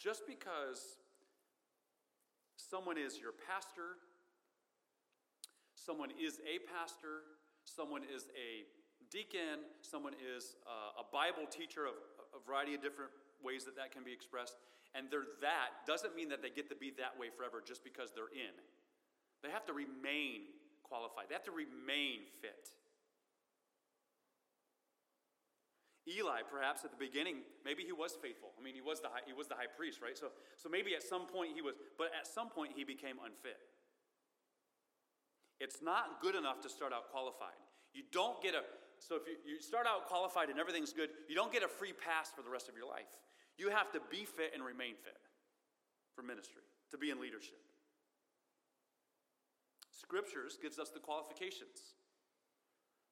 Just 0.05 0.27
because 0.27 1.01
someone 2.53 2.93
is 2.93 3.17
your 3.17 3.33
pastor, 3.33 3.97
someone 5.73 6.13
is 6.13 6.37
a 6.45 6.61
pastor, 6.69 7.25
someone 7.65 8.03
is 8.05 8.29
a 8.37 8.69
deacon, 9.09 9.65
someone 9.81 10.13
is 10.13 10.61
uh, 10.69 11.01
a 11.01 11.05
Bible 11.09 11.49
teacher 11.49 11.89
of 11.89 11.97
a 12.37 12.39
variety 12.45 12.77
of 12.77 12.85
different 12.85 13.09
ways 13.41 13.65
that 13.65 13.75
that 13.81 13.89
can 13.89 14.05
be 14.05 14.13
expressed, 14.13 14.61
and 14.93 15.09
they're 15.09 15.25
that 15.41 15.81
doesn't 15.89 16.13
mean 16.13 16.29
that 16.29 16.45
they 16.45 16.53
get 16.53 16.69
to 16.69 16.77
be 16.77 16.93
that 17.01 17.17
way 17.17 17.33
forever 17.33 17.57
just 17.65 17.81
because 17.81 18.13
they're 18.13 18.29
in. 18.29 18.53
They 19.41 19.49
have 19.49 19.65
to 19.65 19.73
remain 19.73 20.53
qualified, 20.85 21.33
they 21.33 21.33
have 21.33 21.49
to 21.49 21.57
remain 21.57 22.29
fit. 22.45 22.69
Eli, 26.05 26.45
perhaps 26.45 26.85
at 26.85 26.91
the 26.93 27.01
beginning, 27.01 27.41
maybe 27.65 27.81
he 27.81 27.91
was 27.91 28.13
faithful. 28.13 28.53
I 28.53 28.61
mean, 28.61 28.77
he 28.77 28.81
was 28.81 29.01
the 29.01 29.09
high, 29.09 29.25
he 29.25 29.33
was 29.33 29.47
the 29.49 29.57
high 29.57 29.69
priest, 29.69 30.01
right? 30.05 30.17
So, 30.17 30.29
so 30.55 30.69
maybe 30.69 30.93
at 30.93 31.01
some 31.01 31.25
point 31.25 31.57
he 31.57 31.61
was, 31.65 31.73
but 31.97 32.13
at 32.13 32.29
some 32.29 32.49
point 32.49 32.73
he 32.77 32.83
became 32.83 33.17
unfit. 33.25 33.57
It's 35.59 35.81
not 35.81 36.21
good 36.21 36.35
enough 36.35 36.61
to 36.61 36.69
start 36.69 36.93
out 36.93 37.09
qualified. 37.09 37.57
You 37.93 38.03
don't 38.11 38.37
get 38.43 38.53
a, 38.53 38.61
so 38.99 39.15
if 39.15 39.25
you, 39.25 39.57
you 39.57 39.61
start 39.61 39.87
out 39.87 40.05
qualified 40.05 40.49
and 40.49 40.59
everything's 40.59 40.93
good, 40.93 41.09
you 41.27 41.33
don't 41.33 41.51
get 41.51 41.63
a 41.63 41.67
free 41.67 41.93
pass 41.93 42.29
for 42.29 42.43
the 42.43 42.53
rest 42.53 42.69
of 42.69 42.77
your 42.77 42.87
life. 42.87 43.09
You 43.57 43.69
have 43.69 43.91
to 43.93 43.99
be 44.11 44.25
fit 44.29 44.51
and 44.53 44.61
remain 44.61 44.93
fit 45.01 45.17
for 46.13 46.21
ministry, 46.21 46.61
to 46.91 46.97
be 46.99 47.09
in 47.09 47.19
leadership. 47.19 47.57
Scriptures 49.89 50.59
gives 50.61 50.77
us 50.77 50.89
the 50.89 50.99
qualifications 50.99 51.97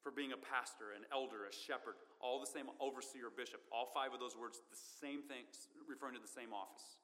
for 0.03 0.11
being 0.11 0.35
a 0.35 0.37
pastor, 0.37 0.91
an 0.91 1.07
elder, 1.15 1.47
a 1.47 1.53
shepherd, 1.55 1.95
all 2.19 2.43
the 2.43 2.51
same 2.51 2.67
overseer, 2.83 3.31
bishop, 3.31 3.63
all 3.71 3.89
five 3.95 4.11
of 4.11 4.19
those 4.19 4.35
words, 4.35 4.59
the 4.69 4.75
same 4.75 5.23
thing, 5.23 5.47
referring 5.87 6.13
to 6.13 6.19
the 6.19 6.27
same 6.27 6.51
office. 6.51 6.99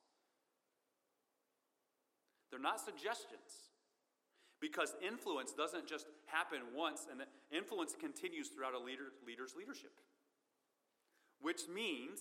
They're 2.52 2.60
not 2.60 2.84
suggestions 2.84 3.72
because 4.60 4.96
influence 5.00 5.54
doesn't 5.56 5.88
just 5.88 6.08
happen 6.28 6.60
once, 6.76 7.08
and 7.10 7.24
influence 7.56 7.96
continues 7.96 8.50
throughout 8.50 8.76
a 8.76 8.80
leader, 8.80 9.16
leader's 9.26 9.56
leadership, 9.56 9.96
which 11.40 11.72
means 11.74 12.20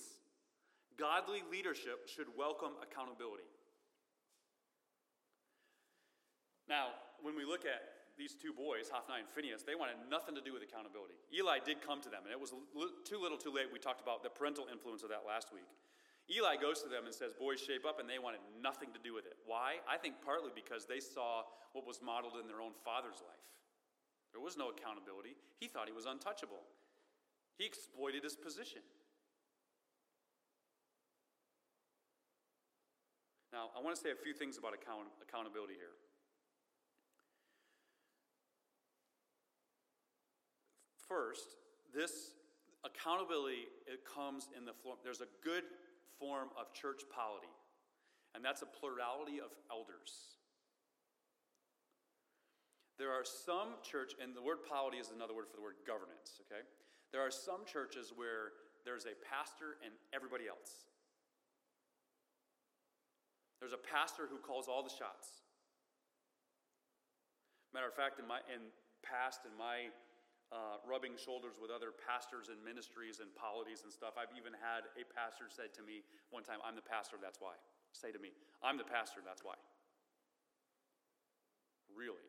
godly 0.95 1.43
leadership 1.51 2.07
should 2.07 2.31
welcome 2.39 2.79
accountability. 2.79 3.51
Now, 6.68 6.95
when 7.22 7.35
we 7.35 7.45
look 7.45 7.64
at 7.64 7.97
these 8.18 8.34
two 8.34 8.52
boys, 8.52 8.90
Hophni 8.90 9.22
and 9.22 9.30
Phinehas, 9.30 9.62
they 9.62 9.78
wanted 9.78 9.96
nothing 10.10 10.34
to 10.34 10.42
do 10.42 10.52
with 10.52 10.66
accountability. 10.66 11.14
Eli 11.30 11.62
did 11.62 11.78
come 11.78 12.02
to 12.02 12.10
them, 12.10 12.26
and 12.26 12.34
it 12.34 12.40
was 12.40 12.50
too 13.06 13.22
little 13.22 13.38
too 13.38 13.54
late. 13.54 13.70
We 13.70 13.78
talked 13.78 14.02
about 14.02 14.26
the 14.26 14.28
parental 14.28 14.66
influence 14.66 15.06
of 15.06 15.14
that 15.14 15.22
last 15.22 15.54
week. 15.54 15.70
Eli 16.28 16.60
goes 16.60 16.82
to 16.82 16.90
them 16.90 17.06
and 17.06 17.14
says, 17.14 17.32
Boys, 17.32 17.62
shape 17.62 17.86
up, 17.86 18.02
and 18.02 18.10
they 18.10 18.18
wanted 18.18 18.42
nothing 18.60 18.92
to 18.92 19.00
do 19.00 19.14
with 19.14 19.24
it. 19.24 19.38
Why? 19.46 19.80
I 19.88 19.96
think 19.96 20.20
partly 20.20 20.50
because 20.52 20.84
they 20.84 21.00
saw 21.00 21.46
what 21.72 21.86
was 21.86 22.02
modeled 22.04 22.36
in 22.36 22.50
their 22.50 22.60
own 22.60 22.76
father's 22.84 23.22
life. 23.24 23.46
There 24.34 24.42
was 24.42 24.58
no 24.58 24.68
accountability. 24.68 25.38
He 25.56 25.70
thought 25.70 25.88
he 25.88 25.96
was 25.96 26.04
untouchable, 26.04 26.66
he 27.56 27.64
exploited 27.64 28.26
his 28.26 28.36
position. 28.36 28.82
Now, 33.48 33.72
I 33.72 33.80
want 33.80 33.96
to 33.96 34.00
say 34.00 34.12
a 34.12 34.14
few 34.14 34.34
things 34.34 34.58
about 34.58 34.74
account- 34.74 35.08
accountability 35.24 35.74
here. 35.74 35.96
First, 41.09 41.56
this 41.94 42.36
accountability 42.84 43.66
it 43.88 44.04
comes 44.04 44.48
in 44.56 44.64
the 44.64 44.72
form 44.72 44.98
there's 45.02 45.20
a 45.20 45.30
good 45.42 45.64
form 46.20 46.48
of 46.54 46.72
church 46.72 47.02
polity, 47.11 47.50
and 48.34 48.44
that's 48.44 48.62
a 48.62 48.68
plurality 48.68 49.40
of 49.40 49.50
elders. 49.70 50.38
There 52.98 53.14
are 53.14 53.24
some 53.24 53.78
church, 53.86 54.18
and 54.20 54.34
the 54.34 54.42
word 54.42 54.66
polity 54.66 54.98
is 54.98 55.14
another 55.14 55.32
word 55.32 55.46
for 55.46 55.56
the 55.56 55.62
word 55.62 55.78
governance, 55.86 56.42
okay? 56.44 56.66
There 57.14 57.22
are 57.22 57.30
some 57.30 57.62
churches 57.62 58.12
where 58.14 58.59
there's 58.84 59.06
a 59.06 59.14
pastor 59.22 59.78
and 59.86 59.94
everybody 60.12 60.50
else. 60.50 60.90
There's 63.62 63.72
a 63.72 63.78
pastor 63.78 64.26
who 64.26 64.38
calls 64.38 64.66
all 64.66 64.82
the 64.82 64.90
shots. 64.90 65.46
Matter 67.72 67.86
of 67.86 67.94
fact, 67.94 68.18
in 68.18 68.26
my 68.26 68.42
in 68.50 68.74
past, 69.06 69.46
in 69.46 69.54
my 69.54 69.94
uh, 70.49 70.80
rubbing 70.88 71.12
shoulders 71.20 71.61
with 71.61 71.68
other 71.70 71.92
pastors 71.92 72.49
and 72.49 72.57
ministries 72.64 73.20
and 73.20 73.28
polities 73.36 73.84
and 73.84 73.92
stuff. 73.92 74.16
I've 74.16 74.32
even 74.32 74.57
had 74.57 74.88
a 74.96 75.05
pastor 75.05 75.53
said 75.53 75.76
to 75.76 75.82
me 75.84 76.01
one 76.32 76.42
time, 76.42 76.64
I'm 76.64 76.76
the 76.76 76.84
pastor, 76.84 77.20
that's 77.20 77.40
why. 77.40 77.57
Say 77.92 78.12
to 78.12 78.20
me, 78.20 78.32
I'm 78.64 78.80
the 78.80 78.88
pastor, 78.88 79.20
that's 79.20 79.44
why. 79.44 79.61
Really? 81.92 82.28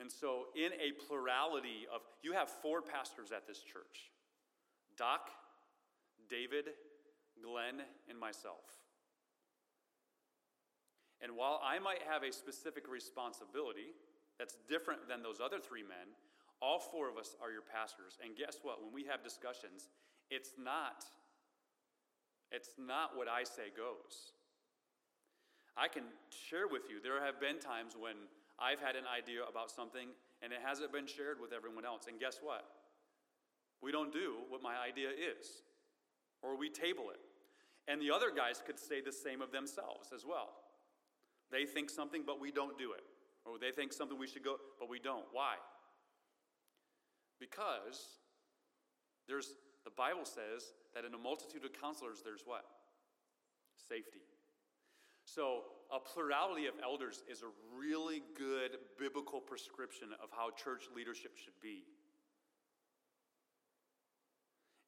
And 0.00 0.10
so, 0.10 0.48
in 0.56 0.72
a 0.80 0.96
plurality 0.96 1.84
of, 1.92 2.00
you 2.22 2.32
have 2.32 2.48
four 2.48 2.80
pastors 2.80 3.32
at 3.32 3.46
this 3.46 3.60
church 3.60 4.08
Doc, 4.96 5.28
David, 6.28 6.72
Glenn, 7.42 7.84
and 8.08 8.18
myself. 8.18 8.64
And 11.20 11.36
while 11.36 11.60
I 11.62 11.78
might 11.78 12.00
have 12.08 12.22
a 12.22 12.32
specific 12.32 12.88
responsibility, 12.88 13.92
that's 14.40 14.56
different 14.64 15.04
than 15.04 15.20
those 15.20 15.36
other 15.44 15.60
three 15.60 15.84
men. 15.84 16.16
All 16.64 16.80
four 16.80 17.12
of 17.12 17.20
us 17.20 17.36
are 17.44 17.52
your 17.52 17.60
pastors. 17.60 18.16
And 18.24 18.32
guess 18.32 18.64
what? 18.64 18.80
When 18.80 18.88
we 18.96 19.04
have 19.04 19.20
discussions, 19.20 19.92
it's 20.32 20.56
not 20.56 21.04
it's 22.50 22.70
not 22.78 23.16
what 23.16 23.28
I 23.28 23.44
say 23.44 23.70
goes. 23.76 24.32
I 25.76 25.86
can 25.86 26.04
share 26.32 26.66
with 26.66 26.90
you 26.90 26.98
there 27.04 27.22
have 27.22 27.38
been 27.38 27.60
times 27.60 27.94
when 27.94 28.16
I've 28.58 28.80
had 28.80 28.96
an 28.96 29.04
idea 29.06 29.44
about 29.48 29.70
something 29.70 30.08
and 30.42 30.52
it 30.52 30.58
hasn't 30.64 30.92
been 30.92 31.06
shared 31.06 31.38
with 31.40 31.52
everyone 31.52 31.84
else. 31.84 32.06
And 32.08 32.18
guess 32.18 32.40
what? 32.42 32.64
We 33.82 33.92
don't 33.92 34.12
do 34.12 34.38
what 34.48 34.62
my 34.62 34.74
idea 34.76 35.10
is. 35.10 35.62
or 36.42 36.56
we 36.56 36.70
table 36.70 37.10
it. 37.10 37.20
And 37.88 38.00
the 38.00 38.10
other 38.10 38.30
guys 38.34 38.62
could 38.64 38.78
say 38.78 39.00
the 39.00 39.12
same 39.12 39.42
of 39.42 39.52
themselves 39.52 40.12
as 40.14 40.24
well. 40.24 40.50
They 41.50 41.66
think 41.66 41.90
something, 41.90 42.22
but 42.26 42.40
we 42.40 42.50
don't 42.50 42.78
do 42.78 42.92
it. 42.92 43.02
Or 43.44 43.58
they 43.58 43.72
think 43.72 43.92
something 43.92 44.18
we 44.18 44.26
should 44.26 44.44
go, 44.44 44.56
but 44.78 44.88
we 44.88 44.98
don't. 44.98 45.24
Why? 45.32 45.54
Because 47.38 48.20
there's 49.26 49.54
the 49.84 49.90
Bible 49.90 50.24
says 50.24 50.76
that 50.94 51.04
in 51.04 51.14
a 51.14 51.18
multitude 51.18 51.64
of 51.64 51.72
counselors, 51.72 52.20
there's 52.22 52.42
what? 52.44 52.64
Safety. 53.88 54.20
So, 55.24 55.62
a 55.94 55.98
plurality 55.98 56.66
of 56.66 56.74
elders 56.82 57.22
is 57.30 57.42
a 57.42 57.50
really 57.72 58.22
good 58.36 58.76
biblical 58.98 59.40
prescription 59.40 60.08
of 60.22 60.28
how 60.30 60.50
church 60.50 60.90
leadership 60.94 61.36
should 61.36 61.56
be. 61.62 61.84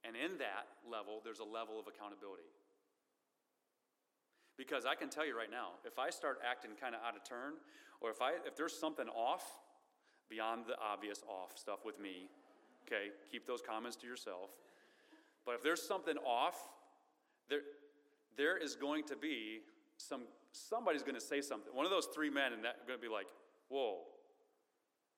And 0.04 0.16
in 0.16 0.38
that 0.38 0.66
level, 0.82 1.22
there's 1.24 1.38
a 1.38 1.46
level 1.46 1.78
of 1.78 1.86
accountability. 1.86 2.50
Because 4.62 4.86
I 4.86 4.94
can 4.94 5.08
tell 5.08 5.26
you 5.26 5.36
right 5.36 5.50
now, 5.50 5.70
if 5.84 5.98
I 5.98 6.08
start 6.10 6.38
acting 6.48 6.70
kind 6.80 6.94
of 6.94 7.00
out 7.02 7.16
of 7.16 7.24
turn, 7.24 7.54
or 8.00 8.10
if, 8.10 8.22
I, 8.22 8.34
if 8.46 8.56
there's 8.56 8.78
something 8.78 9.08
off, 9.08 9.42
beyond 10.30 10.66
the 10.68 10.76
obvious 10.80 11.20
off 11.28 11.58
stuff 11.58 11.80
with 11.84 11.98
me, 11.98 12.28
okay, 12.86 13.10
keep 13.28 13.44
those 13.44 13.60
comments 13.60 13.96
to 13.96 14.06
yourself. 14.06 14.50
But 15.44 15.56
if 15.56 15.64
there's 15.64 15.82
something 15.82 16.16
off, 16.18 16.54
there, 17.50 17.62
there 18.36 18.56
is 18.56 18.76
going 18.76 19.02
to 19.06 19.16
be 19.16 19.62
some, 19.96 20.22
somebody's 20.52 21.02
going 21.02 21.16
to 21.16 21.20
say 21.20 21.40
something. 21.40 21.74
One 21.74 21.84
of 21.84 21.90
those 21.90 22.06
three 22.14 22.30
men, 22.30 22.52
and 22.52 22.64
that 22.64 22.86
going 22.86 23.00
to 23.00 23.02
be 23.02 23.12
like, 23.12 23.26
whoa, 23.68 23.98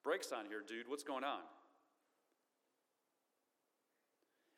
brakes 0.02 0.32
on 0.32 0.46
here, 0.46 0.62
dude, 0.66 0.88
what's 0.88 1.04
going 1.04 1.22
on? 1.22 1.40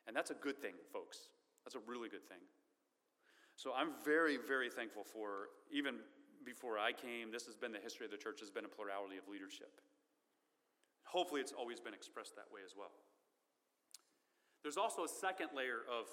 And 0.07 0.15
that's 0.15 0.31
a 0.31 0.35
good 0.35 0.63
thing, 0.63 0.75
folks. 0.93 1.27
That's 1.65 1.75
a 1.75 1.81
really 1.89 2.09
good 2.09 2.25
thing. 2.29 2.39
So 3.57 3.73
I'm 3.73 3.93
very, 4.05 4.37
very 4.37 4.69
thankful 4.69 5.05
for, 5.05 5.49
even 5.73 5.97
before 6.45 6.79
I 6.79 6.93
came, 6.93 7.33
this 7.33 7.47
has 7.47 7.57
been 7.57 7.73
the 7.73 7.81
history 7.81 8.05
of 8.05 8.13
the 8.13 8.21
church, 8.21 8.41
has 8.41 8.51
been 8.51 8.65
a 8.65 8.69
plurality 8.69 9.17
of 9.17 9.27
leadership. 9.29 9.81
Hopefully, 11.05 11.41
it's 11.41 11.53
always 11.53 11.81
been 11.81 11.95
expressed 11.95 12.37
that 12.37 12.53
way 12.53 12.61
as 12.65 12.75
well. 12.77 12.93
There's 14.63 14.77
also 14.77 15.05
a 15.05 15.09
second 15.09 15.51
layer 15.57 15.87
of, 15.89 16.07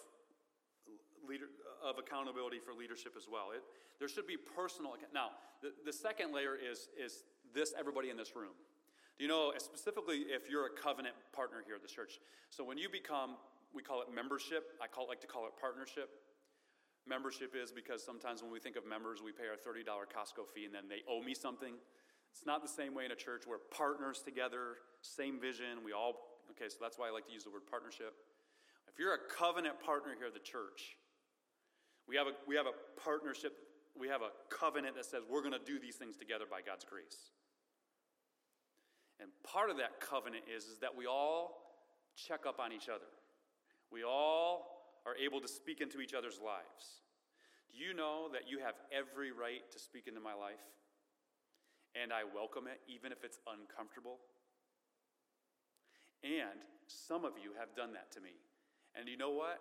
leader, 1.27 1.51
of 1.83 1.97
accountability 1.99 2.59
for 2.63 2.73
leadership 2.73 3.13
as 3.17 3.27
well. 3.29 3.51
It, 3.53 3.63
there 3.99 4.07
should 4.07 4.27
be 4.27 4.37
personal. 4.37 4.93
Now, 5.13 5.31
the, 5.61 5.73
the 5.85 5.93
second 5.93 6.33
layer 6.33 6.55
is, 6.55 6.87
is 6.95 7.23
this 7.53 7.73
everybody 7.77 8.09
in 8.09 8.17
this 8.17 8.35
room. 8.35 8.55
Do 9.17 9.25
you 9.25 9.29
know, 9.29 9.51
specifically 9.57 10.25
if 10.31 10.49
you're 10.49 10.65
a 10.65 10.73
covenant 10.73 11.15
partner 11.33 11.61
here 11.65 11.75
at 11.75 11.81
the 11.81 11.87
church? 11.87 12.19
So 12.49 12.63
when 12.63 12.77
you 12.77 12.89
become 12.89 13.35
we 13.73 13.81
call 13.81 14.01
it 14.01 14.07
membership. 14.13 14.77
I 14.81 14.87
call, 14.87 15.07
like 15.07 15.19
to 15.21 15.27
call 15.27 15.45
it 15.47 15.53
partnership. 15.59 16.09
Membership 17.07 17.53
is 17.55 17.71
because 17.71 18.03
sometimes 18.03 18.41
when 18.41 18.51
we 18.51 18.59
think 18.59 18.75
of 18.75 18.87
members, 18.87 19.21
we 19.21 19.31
pay 19.31 19.51
our 19.51 19.59
$30 19.59 19.83
Costco 19.83 20.47
fee 20.53 20.65
and 20.65 20.73
then 20.73 20.87
they 20.87 21.03
owe 21.09 21.21
me 21.21 21.33
something. 21.33 21.75
It's 22.31 22.45
not 22.45 22.61
the 22.61 22.71
same 22.71 22.95
way 22.95 23.05
in 23.05 23.11
a 23.11 23.15
church. 23.15 23.43
We're 23.45 23.61
partners 23.75 24.23
together, 24.23 24.79
same 25.01 25.39
vision. 25.39 25.83
We 25.83 25.91
all, 25.91 26.39
okay, 26.51 26.69
so 26.69 26.77
that's 26.79 26.97
why 26.97 27.09
I 27.09 27.11
like 27.11 27.27
to 27.27 27.33
use 27.33 27.43
the 27.43 27.51
word 27.51 27.67
partnership. 27.69 28.15
If 28.87 28.97
you're 28.97 29.13
a 29.13 29.25
covenant 29.37 29.83
partner 29.83 30.15
here 30.17 30.27
at 30.27 30.33
the 30.33 30.39
church, 30.39 30.97
we 32.07 32.15
have 32.15 32.27
a, 32.27 32.33
we 32.47 32.55
have 32.55 32.65
a 32.65 32.75
partnership, 32.99 33.53
we 33.99 34.07
have 34.07 34.21
a 34.21 34.31
covenant 34.49 34.95
that 34.95 35.05
says 35.05 35.23
we're 35.29 35.43
going 35.43 35.53
to 35.53 35.65
do 35.65 35.79
these 35.79 35.95
things 35.95 36.15
together 36.15 36.45
by 36.49 36.61
God's 36.61 36.85
grace. 36.85 37.31
And 39.19 39.29
part 39.43 39.69
of 39.69 39.77
that 39.77 39.99
covenant 39.99 40.43
is, 40.47 40.65
is 40.65 40.79
that 40.79 40.95
we 40.95 41.05
all 41.05 41.63
check 42.15 42.45
up 42.47 42.59
on 42.59 42.71
each 42.71 42.89
other. 42.89 43.11
We 43.91 44.03
all 44.03 44.72
are 45.05 45.15
able 45.17 45.41
to 45.41 45.47
speak 45.47 45.81
into 45.81 45.99
each 45.99 46.13
other's 46.13 46.39
lives. 46.39 47.03
Do 47.71 47.79
you 47.83 47.93
know 47.93 48.29
that 48.31 48.47
you 48.47 48.59
have 48.59 48.75
every 48.93 49.31
right 49.31 49.65
to 49.71 49.79
speak 49.79 50.07
into 50.07 50.21
my 50.21 50.33
life? 50.33 50.63
And 51.93 52.13
I 52.13 52.23
welcome 52.23 52.65
it, 52.65 52.81
even 52.87 53.11
if 53.11 53.23
it's 53.23 53.37
uncomfortable. 53.45 54.17
And 56.23 56.63
some 56.87 57.25
of 57.25 57.33
you 57.41 57.51
have 57.59 57.75
done 57.75 57.93
that 57.93 58.11
to 58.13 58.21
me. 58.21 58.33
And 58.95 59.09
you 59.09 59.17
know 59.17 59.31
what? 59.31 59.59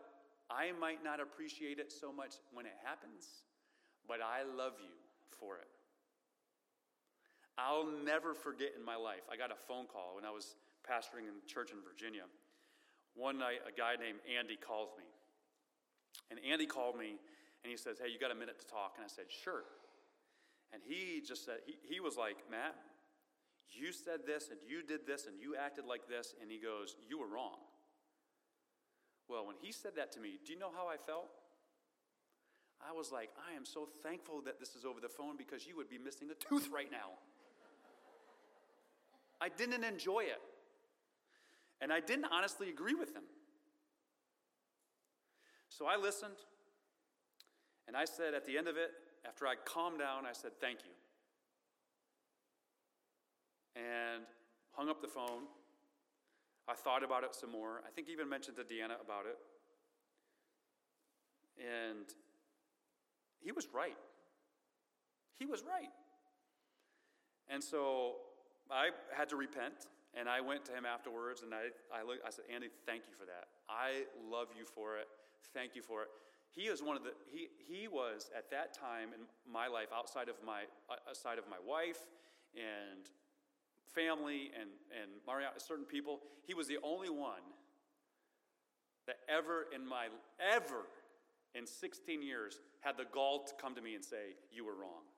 I 0.50 0.72
might 0.78 1.02
not 1.02 1.20
appreciate 1.20 1.78
it 1.78 1.90
so 1.90 2.12
much 2.12 2.36
when 2.52 2.66
it 2.66 2.76
happens, 2.84 3.48
but 4.06 4.20
I 4.20 4.44
love 4.44 4.76
you 4.80 4.92
for 5.40 5.56
it. 5.56 5.68
I'll 7.58 7.88
never 8.04 8.32
forget 8.32 8.72
in 8.78 8.84
my 8.84 8.96
life. 8.96 9.28
I 9.30 9.36
got 9.36 9.50
a 9.50 9.60
phone 9.68 9.84
call 9.86 10.16
when 10.16 10.24
I 10.24 10.32
was 10.32 10.56
pastoring 10.88 11.28
in 11.28 11.36
church 11.46 11.70
in 11.70 11.84
Virginia. 11.84 12.24
One 13.14 13.38
night, 13.38 13.60
a 13.68 13.72
guy 13.72 14.00
named 14.00 14.24
Andy 14.24 14.56
calls 14.56 14.88
me. 14.96 15.04
And 16.30 16.38
Andy 16.48 16.66
called 16.66 16.96
me 16.96 17.18
and 17.62 17.70
he 17.70 17.76
says, 17.76 17.98
Hey, 18.02 18.10
you 18.10 18.18
got 18.18 18.30
a 18.30 18.34
minute 18.34 18.58
to 18.60 18.66
talk? 18.66 18.94
And 18.96 19.04
I 19.04 19.08
said, 19.08 19.26
Sure. 19.28 19.64
And 20.72 20.82
he 20.84 21.20
just 21.26 21.44
said, 21.44 21.58
He, 21.66 21.76
he 21.82 22.00
was 22.00 22.16
like, 22.16 22.36
Matt, 22.50 22.74
you 23.70 23.92
said 23.92 24.26
this 24.26 24.48
and 24.50 24.58
you 24.66 24.82
did 24.82 25.06
this 25.06 25.26
and 25.26 25.40
you 25.40 25.56
acted 25.56 25.84
like 25.86 26.08
this. 26.08 26.34
And 26.40 26.50
he 26.50 26.58
goes, 26.58 26.96
You 27.08 27.18
were 27.18 27.28
wrong. 27.28 27.58
Well, 29.28 29.46
when 29.46 29.56
he 29.60 29.72
said 29.72 29.92
that 29.96 30.12
to 30.12 30.20
me, 30.20 30.38
do 30.44 30.52
you 30.52 30.58
know 30.58 30.70
how 30.74 30.88
I 30.88 30.96
felt? 30.96 31.30
I 32.86 32.92
was 32.92 33.12
like, 33.12 33.30
I 33.48 33.54
am 33.56 33.64
so 33.64 33.88
thankful 34.02 34.42
that 34.42 34.58
this 34.58 34.74
is 34.74 34.84
over 34.84 35.00
the 35.00 35.08
phone 35.08 35.36
because 35.36 35.66
you 35.66 35.76
would 35.76 35.88
be 35.88 35.98
missing 35.98 36.28
a 36.30 36.34
tooth 36.34 36.68
right 36.74 36.90
now. 36.90 37.16
I 39.40 39.48
didn't 39.48 39.84
enjoy 39.84 40.20
it. 40.20 40.42
And 41.80 41.92
I 41.92 42.00
didn't 42.00 42.26
honestly 42.32 42.68
agree 42.68 42.94
with 42.94 43.14
him. 43.14 43.22
So 45.78 45.86
I 45.86 45.96
listened, 45.96 46.36
and 47.88 47.96
I 47.96 48.04
said 48.04 48.34
at 48.34 48.44
the 48.44 48.58
end 48.58 48.68
of 48.68 48.76
it, 48.76 48.90
after 49.26 49.46
I 49.46 49.54
calmed 49.64 50.00
down, 50.00 50.26
I 50.26 50.32
said, 50.32 50.50
Thank 50.60 50.80
you. 50.84 50.92
And 53.74 54.24
hung 54.72 54.90
up 54.90 55.00
the 55.00 55.08
phone. 55.08 55.48
I 56.68 56.74
thought 56.74 57.02
about 57.02 57.24
it 57.24 57.34
some 57.34 57.50
more. 57.50 57.80
I 57.86 57.90
think 57.90 58.08
even 58.10 58.28
mentioned 58.28 58.56
to 58.58 58.62
Deanna 58.62 59.00
about 59.02 59.24
it. 59.26 59.38
And 61.58 62.04
he 63.40 63.50
was 63.50 63.66
right. 63.74 63.96
He 65.38 65.46
was 65.46 65.62
right. 65.62 65.88
And 67.48 67.64
so 67.64 68.16
I 68.70 68.90
had 69.16 69.28
to 69.30 69.36
repent. 69.36 69.88
And 70.14 70.28
I 70.28 70.42
went 70.42 70.66
to 70.66 70.72
him 70.72 70.84
afterwards 70.84 71.42
and 71.42 71.54
I, 71.54 71.72
I, 71.92 72.02
looked, 72.04 72.20
I 72.26 72.30
said, 72.30 72.44
Andy, 72.52 72.68
thank 72.84 73.04
you 73.08 73.14
for 73.18 73.24
that. 73.24 73.48
I 73.68 74.04
love 74.30 74.48
you 74.56 74.66
for 74.66 74.98
it. 74.98 75.08
Thank 75.54 75.74
you 75.74 75.82
for 75.82 76.02
it. 76.02 76.08
He 76.50 76.62
is 76.62 76.82
one 76.82 76.96
of 76.96 77.02
the, 77.02 77.12
he, 77.30 77.48
he 77.56 77.88
was 77.88 78.30
at 78.36 78.50
that 78.50 78.74
time 78.74 79.08
in 79.14 79.24
my 79.50 79.68
life, 79.68 79.88
outside 79.94 80.28
of 80.28 80.36
my, 80.44 80.62
uh, 80.90 80.96
aside 81.10 81.38
of 81.38 81.44
my 81.48 81.56
wife 81.66 81.98
and 82.54 83.08
family 83.94 84.50
and, 84.58 84.68
and 84.92 85.10
Mariana, 85.26 85.56
certain 85.56 85.86
people, 85.86 86.20
he 86.46 86.52
was 86.52 86.68
the 86.68 86.78
only 86.82 87.08
one 87.08 87.44
that 89.06 89.16
ever 89.28 89.66
in 89.74 89.86
my, 89.86 90.08
ever 90.38 90.84
in 91.54 91.66
16 91.66 92.22
years 92.22 92.60
had 92.80 92.96
the 92.96 93.04
gall 93.12 93.44
to 93.44 93.54
come 93.60 93.74
to 93.74 93.82
me 93.82 93.94
and 93.94 94.04
say, 94.04 94.36
You 94.50 94.64
were 94.64 94.74
wrong. 94.74 95.08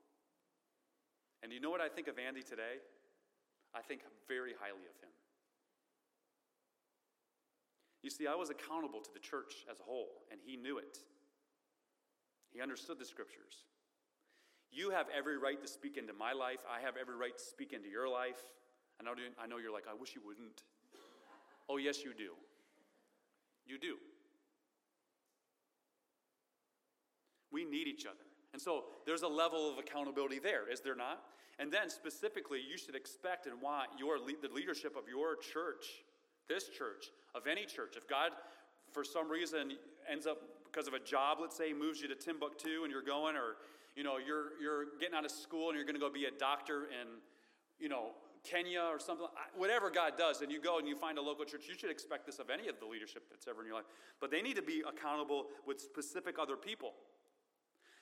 And 1.42 1.52
you 1.52 1.60
know 1.60 1.70
what 1.70 1.80
I 1.80 1.88
think 1.88 2.08
of 2.08 2.18
Andy 2.18 2.42
today? 2.42 2.80
I 3.74 3.82
think 3.82 4.02
very 4.28 4.54
highly 4.58 4.86
of 4.86 4.96
him. 5.02 5.10
You 8.04 8.10
see, 8.10 8.26
I 8.26 8.34
was 8.34 8.50
accountable 8.50 9.00
to 9.00 9.10
the 9.14 9.18
church 9.18 9.64
as 9.70 9.80
a 9.80 9.82
whole, 9.82 10.10
and 10.30 10.38
he 10.44 10.58
knew 10.58 10.76
it. 10.76 10.98
He 12.52 12.60
understood 12.60 12.98
the 12.98 13.06
scriptures. 13.06 13.64
You 14.70 14.90
have 14.90 15.06
every 15.16 15.38
right 15.38 15.58
to 15.62 15.66
speak 15.66 15.96
into 15.96 16.12
my 16.12 16.34
life. 16.34 16.60
I 16.70 16.84
have 16.84 16.96
every 17.00 17.16
right 17.16 17.36
to 17.36 17.42
speak 17.42 17.72
into 17.72 17.88
your 17.88 18.06
life. 18.06 18.42
Know, 19.02 19.14
I 19.42 19.46
know 19.46 19.56
you're 19.56 19.72
like, 19.72 19.84
I 19.90 19.94
wish 19.94 20.14
you 20.14 20.20
wouldn't. 20.24 20.64
Oh, 21.68 21.78
yes, 21.78 22.04
you 22.04 22.12
do. 22.12 22.32
You 23.66 23.78
do. 23.78 23.96
We 27.50 27.64
need 27.64 27.88
each 27.88 28.04
other. 28.04 28.26
And 28.52 28.60
so 28.60 28.84
there's 29.06 29.22
a 29.22 29.28
level 29.28 29.70
of 29.70 29.78
accountability 29.78 30.40
there, 30.40 30.70
is 30.70 30.80
there 30.80 30.94
not? 30.94 31.22
And 31.58 31.72
then 31.72 31.88
specifically, 31.88 32.60
you 32.60 32.76
should 32.76 32.94
expect 32.96 33.46
and 33.46 33.62
want 33.62 33.88
your 33.98 34.18
the 34.18 34.54
leadership 34.54 34.94
of 34.96 35.08
your 35.08 35.36
church, 35.36 35.86
this 36.48 36.68
church, 36.68 37.06
of 37.34 37.46
any 37.46 37.64
church. 37.66 37.94
If 37.96 38.08
God, 38.08 38.30
for 38.92 39.04
some 39.04 39.30
reason, 39.30 39.72
ends 40.10 40.26
up 40.26 40.38
because 40.64 40.86
of 40.88 40.94
a 40.94 41.00
job, 41.00 41.38
let's 41.40 41.56
say, 41.56 41.72
moves 41.72 42.00
you 42.00 42.08
to 42.08 42.14
Timbuktu 42.14 42.82
and 42.82 42.90
you're 42.90 43.02
going, 43.02 43.36
or 43.36 43.56
you 43.96 44.02
know, 44.02 44.18
you're 44.18 44.60
you're 44.60 44.86
getting 44.98 45.14
out 45.14 45.24
of 45.24 45.30
school 45.30 45.68
and 45.68 45.76
you're 45.76 45.86
going 45.86 45.94
to 45.94 46.00
go 46.00 46.10
be 46.10 46.24
a 46.24 46.38
doctor 46.38 46.84
in, 46.84 47.20
you 47.78 47.88
know, 47.88 48.10
Kenya 48.44 48.82
or 48.82 48.98
something, 48.98 49.26
whatever 49.56 49.90
God 49.90 50.18
does, 50.18 50.42
and 50.42 50.52
you 50.52 50.60
go 50.60 50.78
and 50.78 50.86
you 50.86 50.94
find 50.94 51.16
a 51.16 51.22
local 51.22 51.44
church, 51.44 51.64
you 51.66 51.74
should 51.74 51.90
expect 51.90 52.26
this 52.26 52.38
of 52.38 52.50
any 52.50 52.68
of 52.68 52.78
the 52.78 52.86
leadership 52.86 53.24
that's 53.30 53.48
ever 53.48 53.62
in 53.62 53.66
your 53.66 53.76
life. 53.76 53.88
But 54.20 54.30
they 54.30 54.42
need 54.42 54.56
to 54.56 54.62
be 54.62 54.82
accountable 54.86 55.46
with 55.66 55.80
specific 55.80 56.36
other 56.38 56.56
people. 56.56 56.92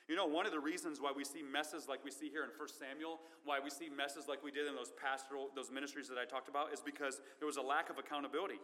You 0.09 0.17
know, 0.17 0.27
one 0.27 0.45
of 0.47 0.53
the 0.53 0.59
reasons 0.59 1.01
why 1.01 1.13
we 1.15 1.25
see 1.25 1.43
messes 1.43 1.87
like 1.89 2.05
we 2.05 2.11
see 2.11 2.29
here 2.29 2.43
in 2.43 2.51
1 2.59 2.69
Samuel, 2.69 3.21
why 3.45 3.61
we 3.63 3.71
see 3.71 3.89
messes 3.89 4.27
like 4.27 4.43
we 4.43 4.51
did 4.51 4.67
in 4.67 4.75
those 4.75 4.91
pastoral, 5.01 5.49
those 5.55 5.71
ministries 5.71 6.09
that 6.09 6.19
I 6.19 6.27
talked 6.27 6.49
about, 6.49 6.75
is 6.75 6.83
because 6.83 7.23
there 7.39 7.47
was 7.47 7.57
a 7.57 7.63
lack 7.63 7.89
of 7.89 7.99
accountability. 7.99 8.59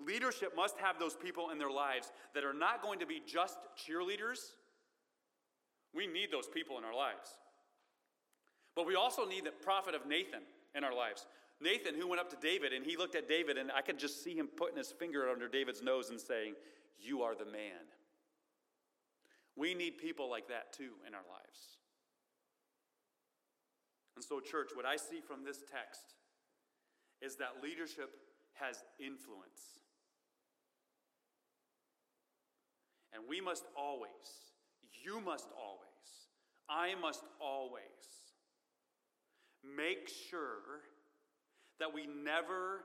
Leadership 0.00 0.54
must 0.56 0.76
have 0.78 0.98
those 0.98 1.14
people 1.14 1.50
in 1.50 1.58
their 1.58 1.70
lives 1.70 2.12
that 2.34 2.44
are 2.44 2.52
not 2.52 2.82
going 2.82 2.98
to 2.98 3.06
be 3.06 3.22
just 3.26 3.58
cheerleaders. 3.76 4.38
We 5.94 6.06
need 6.06 6.30
those 6.32 6.48
people 6.48 6.78
in 6.78 6.84
our 6.84 6.94
lives. 6.94 7.28
But 8.74 8.86
we 8.86 8.96
also 8.96 9.24
need 9.24 9.44
the 9.44 9.52
prophet 9.52 9.94
of 9.94 10.06
Nathan 10.06 10.42
in 10.74 10.82
our 10.82 10.94
lives. 10.94 11.26
Nathan, 11.60 11.94
who 11.94 12.08
went 12.08 12.20
up 12.20 12.28
to 12.30 12.36
David 12.36 12.72
and 12.72 12.84
he 12.84 12.96
looked 12.96 13.14
at 13.14 13.28
David, 13.28 13.56
and 13.56 13.70
I 13.70 13.80
could 13.80 13.98
just 13.98 14.24
see 14.24 14.34
him 14.34 14.48
putting 14.48 14.76
his 14.76 14.90
finger 14.90 15.30
under 15.30 15.48
David's 15.48 15.82
nose 15.82 16.10
and 16.10 16.20
saying, 16.20 16.54
You 16.98 17.22
are 17.22 17.36
the 17.36 17.44
man. 17.44 17.86
We 19.56 19.74
need 19.74 19.98
people 19.98 20.28
like 20.28 20.48
that 20.48 20.72
too 20.72 20.90
in 21.06 21.14
our 21.14 21.22
lives. 21.30 21.78
And 24.16 24.24
so, 24.24 24.40
church, 24.40 24.70
what 24.74 24.84
I 24.84 24.96
see 24.96 25.20
from 25.20 25.44
this 25.44 25.58
text 25.58 26.14
is 27.20 27.36
that 27.36 27.62
leadership 27.62 28.10
has 28.54 28.82
influence. 28.98 29.83
And 33.14 33.22
we 33.28 33.40
must 33.40 33.64
always, 33.78 34.10
you 35.04 35.20
must 35.20 35.48
always, 35.56 36.28
I 36.68 36.94
must 37.00 37.22
always 37.40 37.82
make 39.76 40.08
sure 40.08 40.82
that 41.78 41.92
we 41.94 42.06
never 42.06 42.84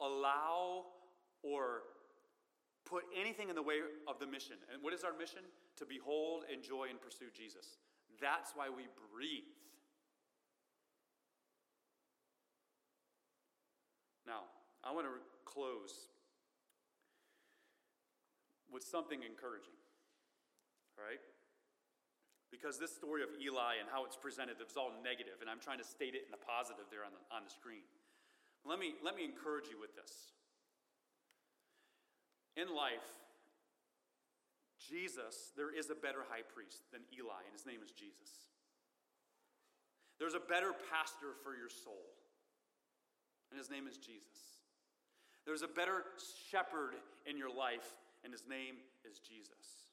allow 0.00 0.84
or 1.42 1.82
put 2.84 3.04
anything 3.18 3.48
in 3.48 3.54
the 3.54 3.62
way 3.62 3.76
of 4.08 4.18
the 4.18 4.26
mission. 4.26 4.56
And 4.72 4.82
what 4.82 4.94
is 4.94 5.04
our 5.04 5.16
mission? 5.16 5.42
To 5.78 5.86
behold, 5.86 6.44
enjoy, 6.52 6.88
and 6.90 7.00
pursue 7.00 7.30
Jesus. 7.36 7.78
That's 8.20 8.52
why 8.54 8.68
we 8.68 8.84
breathe. 9.12 9.44
Now, 14.26 14.42
I 14.84 14.92
want 14.92 15.06
to 15.06 15.12
close 15.44 16.09
with 18.72 18.82
something 18.82 19.22
encouraging. 19.22 19.76
All 20.98 21.04
right? 21.04 21.20
Because 22.50 22.78
this 22.78 22.90
story 22.94 23.22
of 23.22 23.30
Eli 23.38 23.78
and 23.78 23.86
how 23.86 24.06
it's 24.06 24.18
presented 24.18 24.58
is 24.58 24.74
all 24.74 24.90
negative, 25.02 25.38
and 25.38 25.46
I'm 25.46 25.62
trying 25.62 25.78
to 25.78 25.86
state 25.86 26.18
it 26.18 26.26
in 26.26 26.32
the 26.34 26.42
positive 26.42 26.90
there 26.90 27.06
on 27.06 27.14
the, 27.14 27.22
on 27.30 27.46
the 27.46 27.52
screen. 27.52 27.86
Let 28.66 28.78
me, 28.78 28.98
let 29.00 29.14
me 29.14 29.22
encourage 29.22 29.70
you 29.70 29.78
with 29.78 29.94
this. 29.94 30.34
In 32.58 32.74
life, 32.74 33.06
Jesus, 34.76 35.54
there 35.54 35.70
is 35.70 35.88
a 35.88 35.94
better 35.94 36.26
high 36.26 36.42
priest 36.42 36.90
than 36.90 37.06
Eli, 37.14 37.46
and 37.46 37.54
his 37.54 37.64
name 37.64 37.80
is 37.84 37.94
Jesus. 37.94 38.50
There's 40.18 40.34
a 40.34 40.42
better 40.42 40.74
pastor 40.90 41.38
for 41.46 41.54
your 41.54 41.70
soul, 41.70 42.12
and 43.48 43.56
his 43.56 43.70
name 43.70 43.86
is 43.86 43.96
Jesus. 43.96 44.60
There's 45.46 45.62
a 45.62 45.70
better 45.70 46.04
shepherd 46.50 46.98
in 47.24 47.38
your 47.38 47.48
life, 47.48 47.96
and 48.24 48.32
his 48.32 48.44
name 48.48 48.82
is 49.08 49.18
Jesus. 49.18 49.90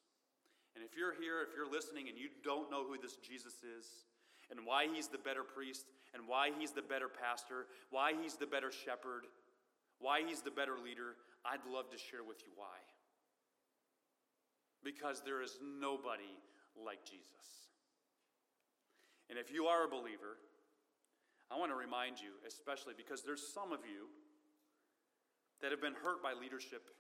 And 0.75 0.85
if 0.85 0.95
you're 0.95 1.13
here, 1.13 1.41
if 1.41 1.55
you're 1.55 1.69
listening 1.69 2.07
and 2.07 2.17
you 2.17 2.29
don't 2.43 2.69
know 2.69 2.85
who 2.85 2.97
this 2.97 3.17
Jesus 3.17 3.65
is, 3.65 4.05
and 4.51 4.61
why 4.63 4.87
he's 4.87 5.07
the 5.07 5.17
better 5.17 5.43
priest, 5.43 5.85
and 6.13 6.23
why 6.27 6.51
he's 6.57 6.71
the 6.71 6.81
better 6.81 7.09
pastor, 7.09 7.67
why 7.89 8.13
he's 8.13 8.35
the 8.35 8.45
better 8.45 8.71
shepherd, 8.71 9.25
why 9.99 10.21
he's 10.25 10.41
the 10.41 10.51
better 10.51 10.77
leader, 10.77 11.17
I'd 11.43 11.65
love 11.65 11.89
to 11.91 11.97
share 11.97 12.23
with 12.23 12.41
you 12.45 12.51
why. 12.55 12.77
Because 14.83 15.21
there 15.25 15.41
is 15.41 15.57
nobody 15.61 16.37
like 16.77 17.03
Jesus. 17.03 17.67
And 19.29 19.37
if 19.37 19.51
you 19.51 19.65
are 19.65 19.85
a 19.85 19.89
believer, 19.89 20.37
I 21.51 21.57
want 21.57 21.71
to 21.71 21.75
remind 21.75 22.19
you, 22.19 22.37
especially 22.45 22.93
because 22.95 23.23
there's 23.23 23.43
some 23.43 23.71
of 23.71 23.79
you 23.83 24.07
that 25.61 25.71
have 25.71 25.81
been 25.81 25.95
hurt 25.95 26.21
by 26.21 26.33
leadership 26.33 26.91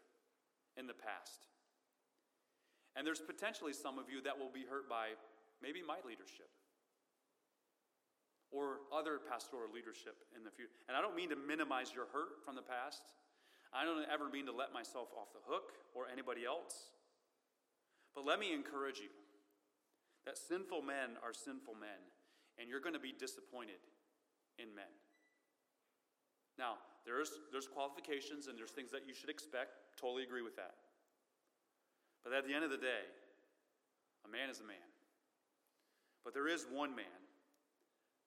in 0.77 0.87
the 0.87 0.95
past. 0.95 1.49
And 2.95 3.05
there's 3.05 3.21
potentially 3.21 3.73
some 3.73 3.99
of 3.99 4.09
you 4.09 4.21
that 4.23 4.37
will 4.37 4.53
be 4.53 4.65
hurt 4.65 4.89
by 4.89 5.17
maybe 5.61 5.81
my 5.81 5.97
leadership 6.05 6.49
or 8.49 8.87
other 8.95 9.19
pastoral 9.19 9.69
leadership 9.73 10.23
in 10.33 10.41
the 10.45 10.53
future. 10.53 10.79
And 10.87 10.95
I 10.95 11.01
don't 11.01 11.15
mean 11.15 11.29
to 11.29 11.37
minimize 11.37 11.91
your 11.91 12.07
hurt 12.13 12.41
from 12.45 12.55
the 12.55 12.63
past. 12.63 13.03
I 13.75 13.83
don't 13.83 14.07
ever 14.07 14.31
mean 14.31 14.47
to 14.47 14.55
let 14.55 14.71
myself 14.71 15.11
off 15.13 15.35
the 15.35 15.43
hook 15.43 15.75
or 15.93 16.07
anybody 16.07 16.47
else. 16.47 16.95
But 18.15 18.25
let 18.25 18.39
me 18.39 18.53
encourage 18.53 18.97
you 18.97 19.11
that 20.25 20.37
sinful 20.37 20.81
men 20.81 21.19
are 21.21 21.35
sinful 21.35 21.75
men, 21.75 22.01
and 22.57 22.67
you're 22.67 22.81
going 22.81 22.95
to 22.95 23.03
be 23.03 23.13
disappointed 23.13 23.83
in 24.57 24.73
men. 24.73 24.89
Now, 26.57 26.81
there's, 27.05 27.29
there's 27.51 27.67
qualifications 27.67 28.47
and 28.47 28.57
there's 28.57 28.73
things 28.73 28.91
that 28.91 29.05
you 29.05 29.13
should 29.13 29.29
expect. 29.29 29.86
Totally 29.99 30.23
agree 30.23 30.45
with 30.45 30.55
that. 30.55 30.77
But 32.23 32.33
at 32.33 32.45
the 32.45 32.53
end 32.53 32.63
of 32.63 32.71
the 32.71 32.77
day, 32.77 33.03
a 34.25 34.29
man 34.29 34.49
is 34.49 34.61
a 34.61 34.67
man. 34.67 34.87
But 36.23 36.33
there 36.33 36.47
is 36.47 36.65
one 36.69 36.95
man 36.95 37.21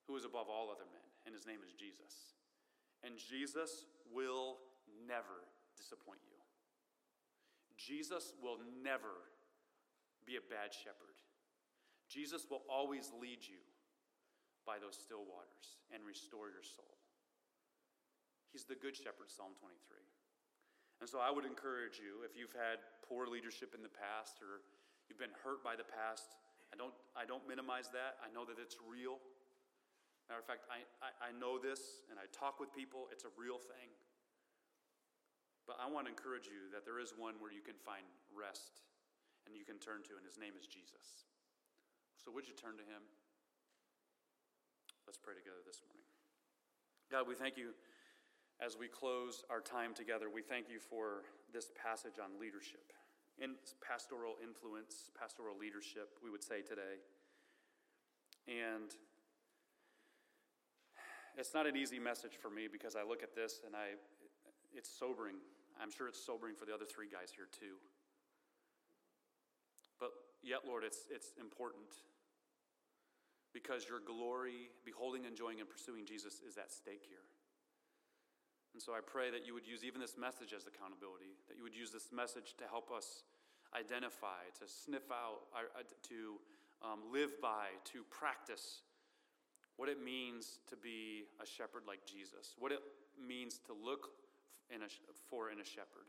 who 0.08 0.16
is 0.16 0.24
above 0.24 0.48
all 0.48 0.70
other 0.72 0.88
men, 0.90 1.06
and 1.26 1.34
his 1.34 1.46
name 1.46 1.60
is 1.62 1.72
Jesus. 1.76 2.34
And 3.04 3.14
Jesus 3.16 3.86
will 4.10 4.58
never 5.06 5.46
disappoint 5.76 6.20
you. 6.26 6.40
Jesus 7.76 8.32
will 8.42 8.58
never 8.82 9.30
be 10.26 10.36
a 10.36 10.44
bad 10.48 10.72
shepherd. 10.72 11.16
Jesus 12.08 12.44
will 12.50 12.62
always 12.68 13.12
lead 13.20 13.40
you 13.40 13.62
by 14.66 14.76
those 14.82 14.98
still 14.98 15.24
waters 15.24 15.80
and 15.94 16.04
restore 16.04 16.50
your 16.50 16.64
soul. 16.64 16.98
He's 18.52 18.64
the 18.64 18.74
good 18.74 18.96
shepherd, 18.96 19.30
Psalm 19.30 19.54
23. 19.60 19.99
And 21.00 21.08
so 21.08 21.16
I 21.16 21.32
would 21.32 21.48
encourage 21.48 21.96
you, 21.96 22.20
if 22.28 22.36
you've 22.36 22.52
had 22.52 22.84
poor 23.00 23.24
leadership 23.24 23.72
in 23.72 23.80
the 23.80 23.92
past 23.92 24.44
or 24.44 24.60
you've 25.08 25.20
been 25.20 25.32
hurt 25.40 25.64
by 25.64 25.72
the 25.72 25.88
past, 25.88 26.36
I 26.68 26.76
don't, 26.76 26.92
I 27.16 27.24
don't 27.24 27.42
minimize 27.48 27.88
that. 27.96 28.20
I 28.20 28.28
know 28.28 28.44
that 28.44 28.60
it's 28.60 28.76
real. 28.84 29.16
Matter 30.28 30.44
of 30.44 30.46
fact, 30.46 30.68
I, 30.68 30.84
I, 31.00 31.10
I 31.18 31.30
know 31.34 31.56
this 31.56 32.04
and 32.12 32.20
I 32.20 32.28
talk 32.30 32.60
with 32.60 32.70
people, 32.76 33.08
it's 33.08 33.24
a 33.24 33.32
real 33.34 33.58
thing. 33.58 33.90
But 35.64 35.80
I 35.80 35.88
want 35.88 36.06
to 36.06 36.12
encourage 36.12 36.46
you 36.46 36.68
that 36.76 36.84
there 36.84 37.00
is 37.00 37.16
one 37.16 37.40
where 37.40 37.50
you 37.50 37.64
can 37.64 37.80
find 37.80 38.04
rest 38.30 38.84
and 39.48 39.56
you 39.56 39.64
can 39.64 39.80
turn 39.80 40.04
to, 40.06 40.20
and 40.20 40.22
his 40.22 40.36
name 40.36 40.52
is 40.54 40.68
Jesus. 40.68 41.26
So 42.20 42.28
would 42.30 42.44
you 42.44 42.52
turn 42.52 42.76
to 42.76 42.84
him? 42.84 43.00
Let's 45.08 45.18
pray 45.18 45.32
together 45.32 45.64
this 45.64 45.80
morning. 45.80 46.04
God, 47.08 47.26
we 47.26 47.34
thank 47.34 47.56
you 47.56 47.72
as 48.60 48.76
we 48.76 48.88
close 48.88 49.44
our 49.48 49.60
time 49.60 49.94
together, 49.94 50.28
we 50.28 50.42
thank 50.42 50.68
you 50.68 50.78
for 50.78 51.24
this 51.52 51.72
passage 51.72 52.20
on 52.22 52.38
leadership, 52.38 52.92
in 53.40 53.56
pastoral 53.80 54.36
influence, 54.42 55.10
pastoral 55.18 55.56
leadership, 55.58 56.12
we 56.22 56.30
would 56.30 56.44
say 56.44 56.60
today. 56.60 57.00
And 58.46 58.92
it's 61.38 61.54
not 61.54 61.66
an 61.66 61.76
easy 61.76 61.98
message 61.98 62.36
for 62.36 62.50
me 62.50 62.68
because 62.70 62.96
I 62.96 63.02
look 63.02 63.22
at 63.22 63.34
this 63.34 63.62
and 63.64 63.74
I, 63.74 63.96
it's 64.76 64.90
sobering. 64.90 65.36
I'm 65.80 65.90
sure 65.90 66.06
it's 66.08 66.20
sobering 66.20 66.54
for 66.54 66.66
the 66.66 66.74
other 66.74 66.84
three 66.84 67.08
guys 67.08 67.32
here 67.34 67.48
too. 67.48 67.80
But 69.98 70.10
yet, 70.42 70.60
Lord, 70.68 70.84
it's, 70.84 71.08
it's 71.08 71.32
important 71.40 71.96
because 73.54 73.88
your 73.88 74.00
glory, 74.04 74.68
beholding, 74.84 75.24
enjoying, 75.24 75.60
and 75.60 75.68
pursuing 75.68 76.04
Jesus 76.04 76.42
is 76.46 76.58
at 76.58 76.70
stake 76.70 77.08
here. 77.08 77.24
And 78.72 78.82
so 78.82 78.92
I 78.94 79.00
pray 79.02 79.30
that 79.30 79.46
you 79.46 79.54
would 79.54 79.66
use 79.66 79.82
even 79.82 80.00
this 80.00 80.16
message 80.16 80.54
as 80.54 80.66
accountability, 80.66 81.34
that 81.48 81.56
you 81.56 81.64
would 81.64 81.74
use 81.74 81.90
this 81.90 82.14
message 82.14 82.54
to 82.58 82.64
help 82.70 82.90
us 82.94 83.26
identify, 83.74 84.46
to 84.58 84.66
sniff 84.66 85.10
out, 85.10 85.50
to 86.08 86.38
um, 86.82 87.02
live 87.12 87.40
by, 87.42 87.74
to 87.92 88.06
practice 88.10 88.82
what 89.76 89.88
it 89.88 90.02
means 90.02 90.60
to 90.68 90.76
be 90.76 91.26
a 91.42 91.46
shepherd 91.46 91.82
like 91.86 92.04
Jesus, 92.06 92.54
what 92.58 92.70
it 92.70 92.80
means 93.16 93.58
to 93.66 93.72
look 93.72 94.12
in 94.68 94.82
a, 94.82 94.90
for 95.28 95.50
in 95.50 95.58
a 95.58 95.64
shepherd. 95.64 96.06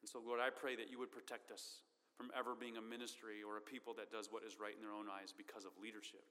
And 0.00 0.08
so, 0.08 0.20
Lord, 0.24 0.40
I 0.40 0.48
pray 0.48 0.76
that 0.76 0.90
you 0.90 0.98
would 1.00 1.12
protect 1.12 1.50
us 1.50 1.82
from 2.16 2.30
ever 2.36 2.54
being 2.54 2.76
a 2.76 2.84
ministry 2.84 3.42
or 3.42 3.58
a 3.58 3.64
people 3.64 3.92
that 3.98 4.12
does 4.12 4.30
what 4.30 4.44
is 4.46 4.60
right 4.60 4.76
in 4.76 4.80
their 4.80 4.94
own 4.94 5.10
eyes 5.10 5.34
because 5.34 5.64
of 5.66 5.72
leadership. 5.80 6.22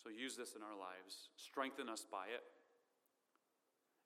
So 0.00 0.08
use 0.08 0.36
this 0.36 0.56
in 0.56 0.62
our 0.64 0.76
lives, 0.76 1.32
strengthen 1.36 1.88
us 1.88 2.04
by 2.08 2.28
it. 2.32 2.44